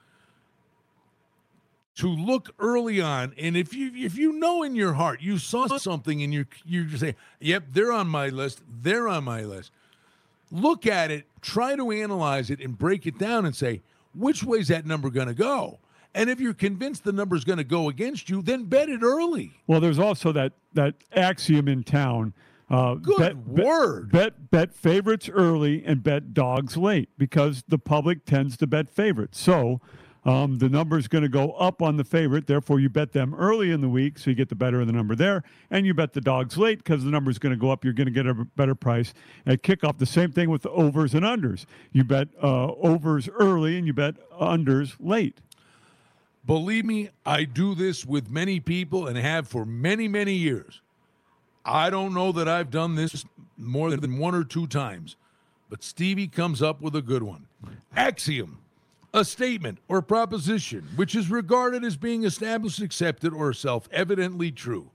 to 2.01 2.09
look 2.09 2.51
early 2.59 3.01
on. 3.01 3.33
And 3.39 3.57
if 3.57 3.75
you 3.75 3.93
if 3.95 4.17
you 4.17 4.33
know 4.33 4.63
in 4.63 4.75
your 4.75 4.95
heart 4.95 5.21
you 5.23 5.39
saw 5.39 5.67
something 5.79 6.23
and 6.23 6.33
you're 6.33 6.49
you 6.67 6.89
say, 6.97 7.15
"Yep, 7.41 7.65
they're 7.73 7.93
on 7.93 8.09
my 8.09 8.29
list. 8.29 8.63
They're 8.83 9.09
on 9.09 9.25
my 9.25 9.43
list." 9.43 9.73
Look 10.53 10.85
at 10.87 11.13
it, 11.13 11.27
try 11.41 11.77
to 11.77 11.93
analyze 11.93 12.51
it, 12.51 12.59
and 12.59 12.77
break 12.77 13.07
it 13.07 13.19
down 13.19 13.47
and 13.47 13.55
say, 13.55 13.83
which 14.15 14.43
way's 14.43 14.69
that 14.69 14.87
number 14.87 15.11
going 15.11 15.29
to 15.29 15.35
go? 15.35 15.79
And 16.15 16.29
if 16.29 16.41
you're 16.41 16.55
convinced 16.55 17.05
the 17.05 17.13
number's 17.13 17.45
going 17.45 17.59
to 17.59 17.65
go 17.65 17.89
against 17.89 18.29
you, 18.29 18.43
then 18.43 18.65
bet 18.65 18.89
it 18.89 19.03
early. 19.03 19.53
Well, 19.69 19.81
there's 19.81 19.99
also 19.99 20.33
that 20.33 20.53
that 20.75 20.95
axiom 21.13 21.69
in 21.69 21.85
town. 21.85 22.33
Uh, 22.69 22.95
Good 22.95 23.19
bet, 23.19 23.55
bet- 23.55 23.65
word. 23.67 24.13
Bet 24.13 24.51
bet 24.51 24.75
favorites 24.75 25.29
early 25.29 25.85
and 25.85 26.03
bet 26.03 26.35
dogs 26.35 26.77
late 26.77 27.09
because 27.17 27.63
the 27.69 27.79
public 27.79 28.25
tends 28.25 28.57
to 28.57 28.67
bet 28.67 28.91
favorites. 28.91 29.39
So 29.41 29.81
um, 30.25 30.59
the 30.59 30.69
number 30.69 30.99
is 30.99 31.09
going 31.09 31.23
to 31.23 31.29
go 31.29 31.53
up 31.53 31.81
on 31.81 31.97
the 31.97 32.05
favorite. 32.05 32.47
Therefore, 32.47 32.79
you 32.79 32.91
bet 32.91 33.13
them 33.13 33.35
early 33.35 33.71
in 33.71 33.81
the 33.81 33.89
week, 33.89 34.19
so 34.19 34.31
you 34.31 34.37
get 34.37 34.51
the 34.51 34.55
better 34.55 34.81
of 34.81 34.87
the 34.87 34.93
number 34.93 35.15
there, 35.15 35.43
and 35.71 35.87
you 35.87 35.95
bet 35.95 36.13
the 36.13 36.21
dogs 36.21 36.59
late 36.59 36.79
because 36.79 37.05
the 37.05 37.11
number 37.11 37.31
is 37.31 37.39
going 37.39 37.55
to 37.55 37.59
go 37.59 37.71
up. 37.71 37.85
You're 37.85 37.95
going 37.95 38.07
to 38.07 38.13
get 38.13 38.27
a 38.27 38.35
better 38.35 38.75
price 38.75 39.15
at 39.47 39.63
kickoff. 39.63 39.99
The 39.99 40.07
same 40.07 40.31
thing 40.31 40.51
with 40.51 40.63
the 40.63 40.71
overs 40.71 41.15
and 41.15 41.25
unders. 41.25 41.65
You 41.93 42.05
bet 42.05 42.29
uh, 42.43 42.73
overs 42.73 43.29
early 43.29 43.79
and 43.79 43.87
you 43.87 43.95
bet 43.95 44.17
unders 44.31 44.95
late. 45.01 45.41
Believe 46.45 46.85
me, 46.85 47.11
I 47.25 47.45
do 47.45 47.75
this 47.75 48.05
with 48.05 48.31
many 48.31 48.61
people 48.61 49.07
and 49.07 49.17
have 49.17 49.49
for 49.49 49.65
many, 49.65 50.09
many 50.09 50.35
years. 50.35 50.81
I 51.65 51.91
don't 51.91 52.15
know 52.15 52.33
that 52.33 52.49
I've 52.49 52.71
done 52.71 52.95
this 52.95 53.25
more 53.57 53.95
than 53.95 54.19
one 54.19 54.35
or 54.35 54.45
two 54.45 54.67
times, 54.67 55.17
but 55.69 55.83
Stevie 55.83 56.29
comes 56.29 56.63
up 56.63 56.81
with 56.81 56.97
a 56.97 57.03
good 57.03 57.23
one. 57.23 57.47
Axiom 57.95 58.59
a 59.13 59.25
statement 59.25 59.79
or 59.89 60.03
proposition 60.03 60.87
which 60.97 61.15
is 61.15 61.31
regarded 61.31 61.85
as 61.85 61.97
being 61.97 62.25
established, 62.25 62.81
accepted, 62.81 63.33
or 63.33 63.53
self 63.53 63.89
evidently 63.93 64.53
true. 64.53 64.91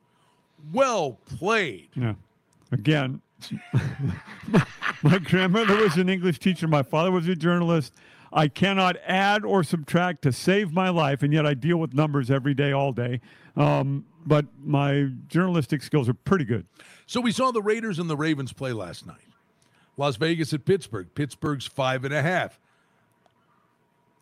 Well 0.72 1.20
played. 1.38 1.90
Yeah. 1.96 2.16
Again, 2.72 3.22
my 5.04 5.20
grandmother 5.20 5.76
was 5.76 5.98
an 5.98 6.10
English 6.10 6.40
teacher. 6.40 6.68
My 6.68 6.84
father 6.84 7.12
was 7.12 7.28
a 7.28 7.36
journalist. 7.36 7.94
I 8.34 8.48
cannot 8.48 8.98
add 9.06 9.46
or 9.46 9.64
subtract 9.64 10.24
to 10.24 10.32
save 10.34 10.74
my 10.74 10.90
life, 10.90 11.24
and 11.24 11.32
yet 11.32 11.46
I 11.46 11.54
deal 11.54 11.78
with 11.78 11.94
numbers 11.94 12.30
every 12.30 12.54
day, 12.54 12.72
all 12.72 12.92
day. 12.92 13.22
Um, 13.56 14.06
but 14.26 14.46
my 14.64 15.10
journalistic 15.28 15.84
skills 15.84 16.10
are 16.10 16.14
pretty 16.14 16.44
good. 16.44 16.66
So 17.06 17.22
we 17.22 17.32
saw 17.32 17.52
the 17.52 17.62
Raiders 17.62 18.00
and 18.00 18.10
the 18.10 18.18
Ravens 18.18 18.52
play 18.52 18.74
last 18.74 19.06
night. 19.06 19.18
Las 19.96 20.18
Vegas 20.18 20.54
at 20.54 20.66
Pittsburgh. 20.66 21.08
Pittsburgh's 21.16 21.66
five 21.66 22.04
and 22.04 22.14
a 22.14 22.22
half 22.22 22.60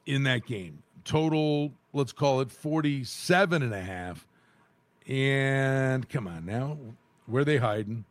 in 0.05 0.23
that 0.23 0.45
game. 0.45 0.83
Total, 1.03 1.71
let's 1.91 2.11
call 2.11 2.41
it 2.41 2.51
47 2.51 3.61
and 3.61 3.73
a 3.73 3.81
half. 3.81 4.25
And 5.07 6.07
come 6.07 6.27
on 6.27 6.45
now, 6.45 6.77
where 7.25 7.41
are 7.41 7.45
they 7.45 7.57
hiding? 7.57 8.05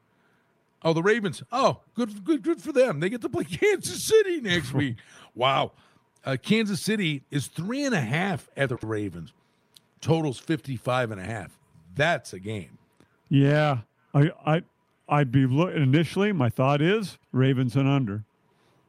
Oh, 0.85 0.93
the 0.93 1.03
Ravens. 1.03 1.43
Oh, 1.53 1.81
good, 1.95 2.25
good, 2.25 2.43
good 2.43 2.61
for 2.61 2.73
them. 2.73 3.01
They 3.01 3.09
get 3.09 3.21
to 3.23 3.29
play 3.29 3.45
Kansas 3.51 4.03
City 4.03 4.41
next 4.41 4.73
week. 4.75 4.97
Wow. 5.35 5.73
Uh, 6.25 6.37
Kansas 6.41 6.81
City 6.81 7.25
is 7.31 7.47
three 7.47 7.85
and 7.85 7.95
a 7.95 8.01
half 8.01 8.49
at 8.57 8.69
the 8.69 8.77
Ravens. 8.87 9.33
Totals 10.01 10.39
55 10.39 11.13
and 11.13 11.21
a 11.21 11.25
half. 11.25 11.59
That's 11.95 12.33
a 12.33 12.39
game. 12.39 12.79
Yeah, 13.29 13.79
I, 14.13 14.31
I, 14.45 14.63
I'd 15.09 15.33
be 15.33 15.47
look 15.47 15.75
initially. 15.75 16.33
My 16.33 16.49
thought 16.49 16.83
is 16.83 17.19
Ravens 17.33 17.77
and 17.77 17.89
under. 17.89 18.25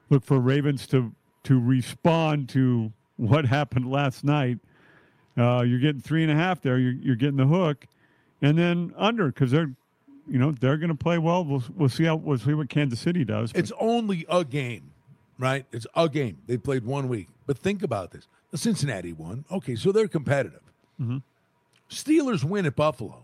Look 0.10 0.24
for 0.24 0.40
Ravens 0.40 0.86
to 0.88 1.14
to 1.44 1.60
respond 1.60 2.50
to 2.50 2.92
what 3.18 3.46
happened 3.46 3.90
last 3.90 4.24
night. 4.24 4.60
Uh, 5.38 5.62
you're 5.62 5.80
getting 5.80 6.02
three 6.02 6.24
and 6.24 6.32
a 6.32 6.36
half 6.36 6.62
there. 6.62 6.78
You're, 6.78 6.94
you're 6.94 7.16
getting 7.16 7.38
the 7.38 7.46
hook, 7.46 7.86
and 8.42 8.58
then 8.58 8.94
under 8.98 9.28
because 9.28 9.52
they're, 9.52 9.72
you 10.28 10.38
know, 10.38 10.52
they're 10.52 10.78
going 10.78 10.90
to 10.90 10.96
play 10.96 11.18
well. 11.18 11.44
We'll 11.44 11.64
we'll 11.76 11.90
see 11.90 12.04
how 12.04 12.16
we'll 12.16 12.38
see 12.38 12.54
what 12.54 12.70
Kansas 12.70 13.00
City 13.00 13.24
does. 13.24 13.52
It's 13.56 13.72
only 13.80 14.26
a 14.30 14.46
game, 14.46 14.92
right? 15.40 15.66
It's 15.72 15.88
a 15.96 16.08
game. 16.08 16.38
They 16.46 16.58
played 16.58 16.86
one 16.86 17.08
week. 17.08 17.30
But 17.48 17.58
think 17.58 17.82
about 17.82 18.12
this: 18.12 18.28
the 18.52 18.58
Cincinnati 18.58 19.12
won. 19.12 19.46
Okay, 19.52 19.76
so 19.76 19.92
they're 19.92 20.08
competitive. 20.08 20.62
Mm-hmm. 21.02 21.18
Steelers 21.90 22.44
win 22.44 22.66
at 22.66 22.76
Buffalo. 22.76 23.24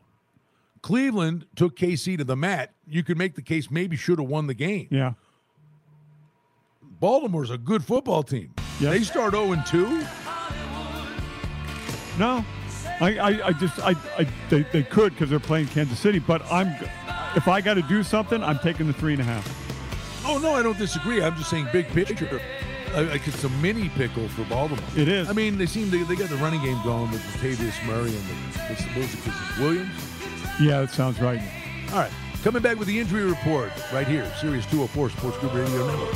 Cleveland 0.81 1.45
took 1.55 1.75
KC 1.75 2.17
to 2.17 2.23
the 2.23 2.35
mat. 2.35 2.71
You 2.87 3.03
could 3.03 3.17
make 3.17 3.35
the 3.35 3.41
case 3.41 3.69
maybe 3.69 3.95
should 3.95 4.19
have 4.19 4.27
won 4.27 4.47
the 4.47 4.53
game. 4.53 4.87
Yeah. 4.89 5.13
Baltimore's 6.99 7.49
a 7.49 7.57
good 7.57 7.83
football 7.83 8.23
team. 8.23 8.53
Yes. 8.79 8.91
They 8.91 9.03
start 9.03 9.33
0 9.33 9.55
2. 9.67 9.87
No, 12.17 12.43
I, 12.99 13.17
I, 13.17 13.47
I 13.47 13.51
just 13.53 13.79
I, 13.79 13.91
I 14.17 14.27
they, 14.49 14.63
they 14.73 14.83
could 14.83 15.13
because 15.13 15.29
they're 15.29 15.39
playing 15.39 15.67
Kansas 15.67 15.99
City. 15.99 16.19
But 16.19 16.41
I'm 16.51 16.67
if 17.35 17.47
I 17.47 17.61
got 17.61 17.75
to 17.75 17.81
do 17.83 18.03
something, 18.03 18.43
I'm 18.43 18.59
taking 18.59 18.87
the 18.87 18.93
three 18.93 19.13
and 19.13 19.21
a 19.21 19.25
half. 19.25 20.25
Oh 20.25 20.37
no, 20.37 20.53
I 20.53 20.61
don't 20.61 20.77
disagree. 20.77 21.23
I'm 21.23 21.35
just 21.37 21.49
saying 21.49 21.67
big 21.71 21.87
picture. 21.87 22.41
I- 22.93 23.01
Like 23.01 23.25
it's 23.27 23.43
a 23.43 23.49
mini 23.61 23.87
pickle 23.89 24.27
for 24.29 24.43
Baltimore. 24.45 24.83
It 24.97 25.07
is. 25.07 25.29
I 25.29 25.33
mean, 25.33 25.57
they 25.57 25.65
seem 25.67 25.89
they, 25.91 26.03
they 26.03 26.15
got 26.15 26.27
the 26.29 26.35
running 26.37 26.61
game 26.61 26.81
going 26.83 27.09
with 27.11 27.21
Latavius 27.35 27.85
Murray 27.87 28.09
and 28.09 28.25
the, 28.27 28.59
what's 28.67 28.83
the, 28.83 28.89
what's 28.99 29.11
the 29.15 29.21
kid's? 29.31 29.59
Williams. 29.59 29.91
Yeah, 30.59 30.81
that 30.81 30.89
sounds 30.91 31.21
right. 31.21 31.39
All 31.91 31.99
right, 31.99 32.11
coming 32.43 32.61
back 32.61 32.77
with 32.79 32.87
the 32.89 32.99
injury 32.99 33.23
report 33.23 33.71
right 33.93 34.07
here, 34.07 34.25
Sirius 34.41 34.65
204 34.65 35.11
Sports 35.11 35.37
Grid 35.37 35.53
Radio 35.53 35.87
Network. 35.87 36.15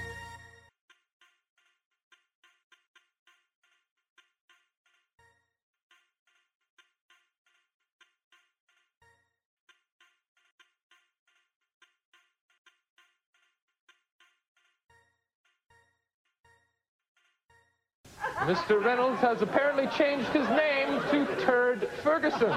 Mr. 18.51 18.83
Reynolds 18.83 19.21
has 19.21 19.41
apparently 19.41 19.87
changed 19.97 20.27
his 20.31 20.45
name 20.49 20.99
to 21.09 21.25
Turd 21.39 21.87
Ferguson. 22.03 22.49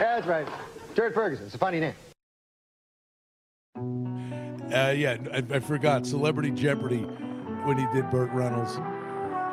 That's 0.00 0.26
right. 0.26 0.48
Jared 0.94 1.12
Ferguson. 1.12 1.44
It's 1.44 1.54
a 1.54 1.58
funny 1.58 1.78
name. 1.78 1.92
Uh, 3.76 4.94
yeah, 4.96 5.18
I, 5.30 5.44
I 5.56 5.60
forgot 5.60 6.06
Celebrity 6.06 6.52
Jeopardy 6.52 7.02
when 7.64 7.76
he 7.76 7.84
did 7.92 8.08
Burt 8.10 8.30
Reynolds, 8.30 8.78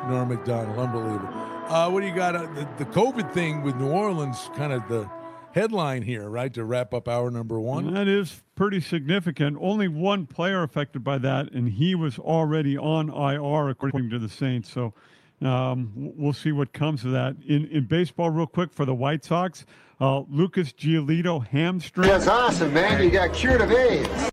Norm 0.08 0.30
Macdonald, 0.30 0.78
unbelievable. 0.78 1.28
Uh, 1.68 1.90
what 1.90 2.00
do 2.00 2.06
you 2.06 2.14
got? 2.14 2.34
Uh, 2.34 2.46
the, 2.54 2.66
the 2.78 2.86
COVID 2.86 3.30
thing 3.34 3.60
with 3.60 3.76
New 3.76 3.90
Orleans, 3.90 4.48
kind 4.56 4.72
of 4.72 4.88
the 4.88 5.06
headline 5.52 6.02
here, 6.02 6.28
right? 6.28 6.52
To 6.54 6.64
wrap 6.64 6.94
up 6.94 7.08
hour 7.08 7.30
number 7.30 7.60
one. 7.60 7.92
That 7.94 8.08
is 8.08 8.42
pretty 8.54 8.80
significant. 8.80 9.58
Only 9.60 9.88
one 9.88 10.26
player 10.26 10.62
affected 10.62 11.04
by 11.04 11.18
that, 11.18 11.52
and 11.52 11.68
he 11.68 11.94
was 11.94 12.18
already 12.18 12.76
on 12.76 13.08
IR, 13.08 13.68
according 13.68 14.10
to 14.10 14.18
the 14.18 14.28
Saints. 14.28 14.70
So 14.70 14.94
um, 15.42 15.92
we'll 15.94 16.32
see 16.32 16.52
what 16.52 16.72
comes 16.72 17.04
of 17.04 17.12
that. 17.12 17.36
In, 17.46 17.66
in 17.68 17.86
baseball, 17.86 18.30
real 18.30 18.46
quick, 18.46 18.72
for 18.72 18.84
the 18.84 18.94
White 18.94 19.24
Sox, 19.24 19.64
uh, 20.00 20.20
Lucas 20.30 20.72
Giolito 20.72 21.46
hamstring. 21.46 22.08
That's 22.08 22.26
awesome, 22.26 22.72
man. 22.72 23.02
You 23.02 23.10
got 23.10 23.32
cured 23.32 23.60
of 23.60 23.70
AIDS. 23.70 24.30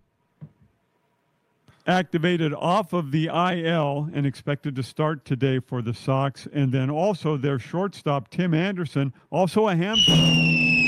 activated 1.86 2.54
off 2.54 2.92
of 2.92 3.12
the 3.12 3.28
IL 3.28 4.10
and 4.14 4.26
expected 4.26 4.76
to 4.76 4.84
start 4.84 5.24
today 5.24 5.60
for 5.60 5.82
the 5.82 5.94
Sox. 5.94 6.48
And 6.52 6.72
then 6.72 6.90
also 6.90 7.38
their 7.38 7.60
shortstop, 7.60 8.30
Tim 8.30 8.54
Anderson, 8.54 9.14
also 9.30 9.68
a 9.70 9.76
hamstring. 9.76 10.87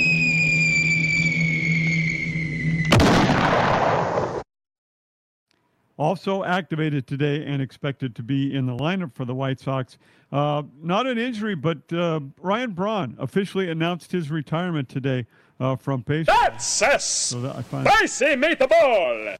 Also 5.99 6.45
activated 6.45 7.05
today 7.07 7.43
and 7.45 7.61
expected 7.61 8.15
to 8.15 8.23
be 8.23 8.55
in 8.55 8.65
the 8.65 8.75
lineup 8.77 9.13
for 9.13 9.25
the 9.25 9.35
White 9.35 9.59
Sox. 9.59 9.97
Uh, 10.31 10.63
not 10.81 11.05
an 11.05 11.17
injury, 11.17 11.55
but 11.55 11.79
uh, 11.91 12.21
Ryan 12.39 12.71
Braun 12.71 13.17
officially 13.19 13.69
announced 13.69 14.09
his 14.09 14.31
retirement 14.31 14.87
today 14.87 15.25
uh, 15.59 15.75
from 15.75 15.99
baseball. 16.01 16.37
That's 16.39 16.81
a 16.81 16.99
So 16.99 17.41
that 17.41 17.57
I 17.57 17.61
find 17.63 17.85
spicy 17.85 18.35
meatball. 18.37 19.35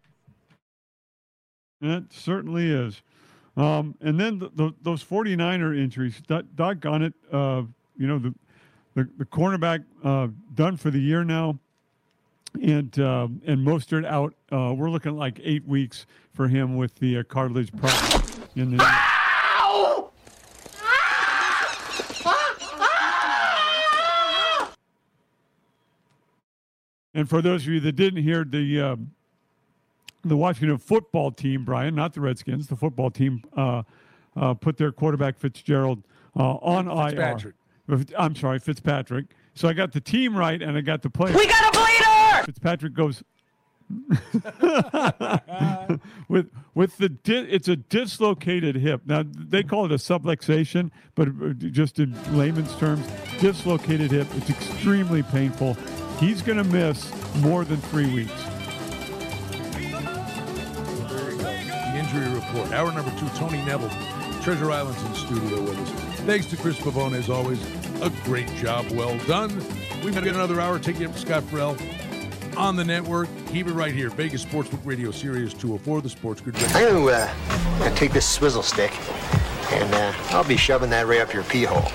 It 1.80 2.04
certainly 2.12 2.70
is. 2.70 3.04
Um, 3.56 3.96
and 4.02 4.20
then 4.20 4.40
the, 4.40 4.50
the, 4.54 4.74
those 4.82 5.02
49er 5.02 5.78
injuries, 5.82 6.22
that, 6.28 6.58
doggone 6.58 7.04
it, 7.04 7.14
uh, 7.32 7.64
you 7.98 8.06
know, 8.06 8.20
the, 8.20 8.36
the, 8.96 9.10
the 9.18 9.26
cornerback 9.26 9.86
uh, 10.04 10.28
done 10.56 10.76
for 10.76 10.92
the 10.92 11.00
year 11.00 11.24
now, 11.24 11.58
and 12.62 12.98
uh, 13.00 13.28
and 13.46 13.66
Mostert 13.66 14.06
out. 14.06 14.34
Uh, 14.52 14.74
we're 14.76 14.90
looking 14.90 15.12
at 15.12 15.18
like 15.18 15.40
eight 15.44 15.68
weeks 15.68 16.06
for 16.34 16.48
him 16.48 16.76
with 16.78 16.96
the 16.96 17.18
uh, 17.18 17.24
cartilage 17.24 17.72
problem 17.76 18.24
in 18.56 18.78
the. 18.78 19.10
And 27.14 27.28
for 27.28 27.42
those 27.42 27.64
of 27.64 27.74
you 27.74 27.80
that 27.82 27.94
didn't 27.94 28.24
hear 28.24 28.44
the 28.44 28.80
um, 28.80 29.12
the 30.24 30.38
Washington 30.38 30.78
football 30.78 31.32
team, 31.32 31.66
Brian, 31.66 31.96
not 31.96 32.14
the 32.14 32.22
Redskins, 32.22 32.68
the 32.68 32.76
football 32.76 33.10
team 33.10 33.44
uh, 33.56 33.84
uh, 34.36 34.54
put 34.54 34.78
their 34.78 34.92
quarterback 34.92 35.38
Fitzgerald 35.38 36.04
uh, 36.38 36.56
on 36.56 36.86
Fitzpatrick. 36.86 37.56
IR. 37.88 38.06
I'm 38.18 38.36
sorry, 38.36 38.60
Fitzpatrick. 38.60 39.26
So 39.54 39.68
I 39.68 39.74
got 39.74 39.92
the 39.92 40.00
team 40.00 40.36
right 40.36 40.62
and 40.62 40.78
I 40.78 40.82
got 40.82 41.02
the 41.02 41.10
player. 41.10 41.36
We 41.36 41.48
got 41.48 41.68
a 41.68 41.72
bleeder! 41.72 41.79
Fitzpatrick 42.50 42.94
goes 42.96 43.24
with 46.28 46.50
with 46.74 46.98
the 46.98 47.10
di- 47.10 47.48
it's 47.48 47.68
a 47.68 47.76
dislocated 47.76 48.76
hip. 48.76 49.02
Now 49.06 49.24
they 49.24 49.62
call 49.62 49.86
it 49.86 49.92
a 49.92 49.96
subluxation, 49.96 50.90
but 51.14 51.28
uh, 51.28 51.54
just 51.54 52.00
in 52.00 52.16
layman's 52.36 52.76
terms, 52.78 53.06
dislocated 53.40 54.10
hip. 54.10 54.26
It's 54.36 54.50
extremely 54.50 55.22
painful. 55.22 55.76
He's 56.20 56.42
going 56.42 56.58
to 56.58 56.64
miss 56.64 57.12
more 57.36 57.64
than 57.66 57.78
three 57.78 58.12
weeks. 58.12 58.34
The 61.62 61.94
injury 61.96 62.34
report. 62.34 62.72
Hour 62.72 62.92
number 62.94 63.12
two, 63.20 63.30
Tony 63.38 63.64
Neville, 63.64 63.92
Treasure 64.42 64.72
Island's 64.72 65.04
in 65.04 65.14
studio 65.14 65.62
with 65.62 65.78
us. 65.78 65.90
Thanks 66.22 66.48
to 66.48 66.58
Chris 66.58 66.80
Pavone, 66.80 67.14
as 67.14 67.30
always. 67.30 67.64
A 68.02 68.10
great 68.24 68.48
job, 68.56 68.90
well 68.92 69.16
done. 69.28 69.56
We've 70.04 70.16
got 70.16 70.26
another 70.26 70.60
hour. 70.60 70.80
Take 70.80 71.00
you 71.00 71.10
up 71.10 71.16
Scott 71.16 71.44
Farrell 71.44 71.78
on 72.58 72.76
the 72.76 72.84
network. 72.86 73.30
Keep 73.48 73.68
it 73.68 73.74
right 73.74 73.94
here. 73.94 74.10
Vegas 74.10 74.46
Sportsbook 74.46 74.86
Radio 74.86 75.12
Sirius 75.12 75.54
204, 75.54 76.02
the 76.02 76.10
Sports 76.10 76.42
Grid. 76.42 76.56
I'm 76.58 76.94
gonna, 76.94 77.06
uh, 77.06 77.80
gonna 77.80 77.96
take 77.96 78.12
this 78.12 78.28
swizzle 78.28 78.64
stick 78.64 78.92
and 79.72 79.94
uh, 79.94 80.14
I'll 80.30 80.44
be 80.44 80.58
shoving 80.58 80.90
that 80.90 81.08
right 81.08 81.22
up 81.22 81.34
your 81.34 81.44
pee 81.44 81.64
hole. 81.64 81.92